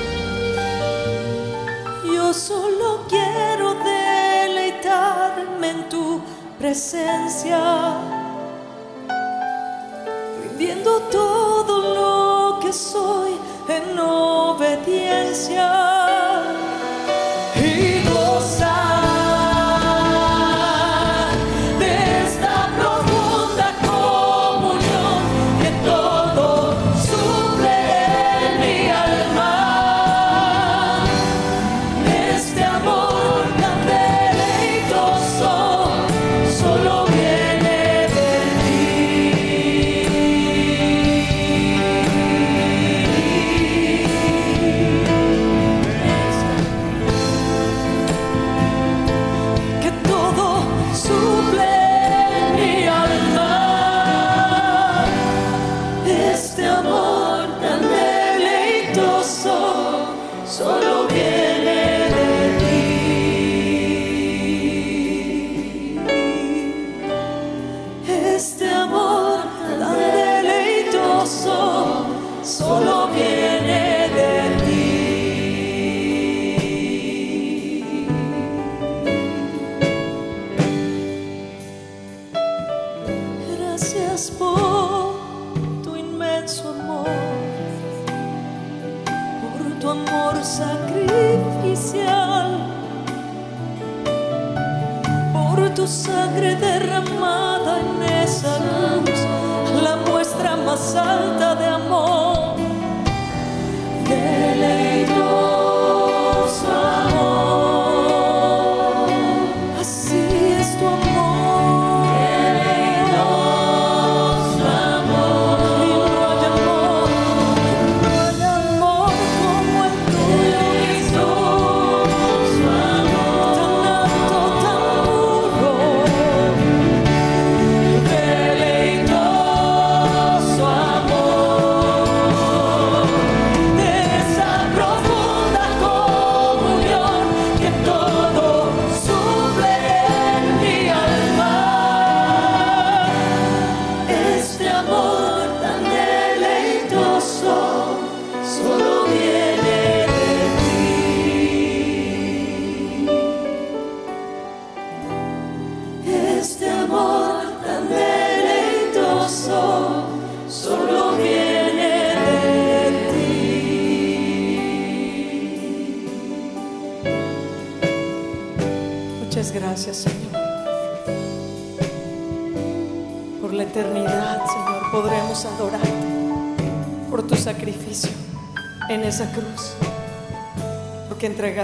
Yo 2.17 2.33
solo 2.33 3.05
quiero 3.07 3.75
deleitarme 3.85 5.69
en 5.69 5.89
tu 5.91 6.23
presencia 6.59 7.61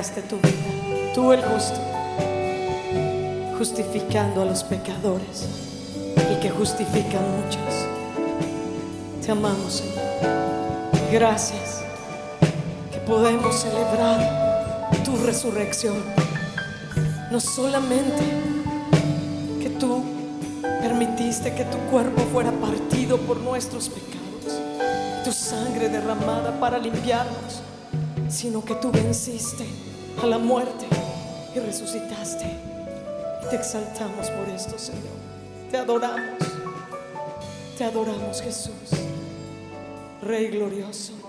entregaste 0.00 0.22
tu 0.22 0.36
vida, 0.36 1.12
tú 1.14 1.30
el 1.32 1.42
justo, 1.42 1.78
justificando 3.58 4.40
a 4.40 4.46
los 4.46 4.64
pecadores 4.64 5.46
y 6.32 6.40
que 6.40 6.48
justifica 6.48 7.18
a 7.18 7.22
muchos. 7.22 7.86
Te 9.22 9.30
amamos, 9.30 9.74
Señor. 9.74 9.98
Gracias 11.12 11.82
que 12.90 12.98
podemos 13.00 13.54
celebrar 13.56 14.90
tu 15.04 15.16
resurrección. 15.18 15.96
No 17.30 17.38
solamente 17.38 18.22
que 19.60 19.68
tú 19.68 20.02
permitiste 20.80 21.54
que 21.54 21.64
tu 21.64 21.76
cuerpo 21.90 22.22
fuera 22.32 22.52
partido 22.52 23.18
por 23.18 23.36
nuestros 23.36 23.90
pecados, 23.90 24.62
tu 25.24 25.32
sangre 25.32 25.90
derramada 25.90 26.58
para 26.58 26.78
limpiarnos, 26.78 27.60
sino 28.30 28.64
que 28.64 28.74
tú 28.76 28.90
venciste 28.90 29.89
a 30.22 30.26
la 30.26 30.38
muerte 30.38 30.86
y 31.54 31.58
resucitaste. 31.58 32.46
Te 33.48 33.56
exaltamos 33.56 34.30
por 34.30 34.48
esto, 34.48 34.78
Señor. 34.78 35.02
Te 35.70 35.78
adoramos. 35.78 36.38
Te 37.78 37.84
adoramos, 37.84 38.42
Jesús. 38.42 38.90
Rey 40.22 40.48
glorioso. 40.48 41.19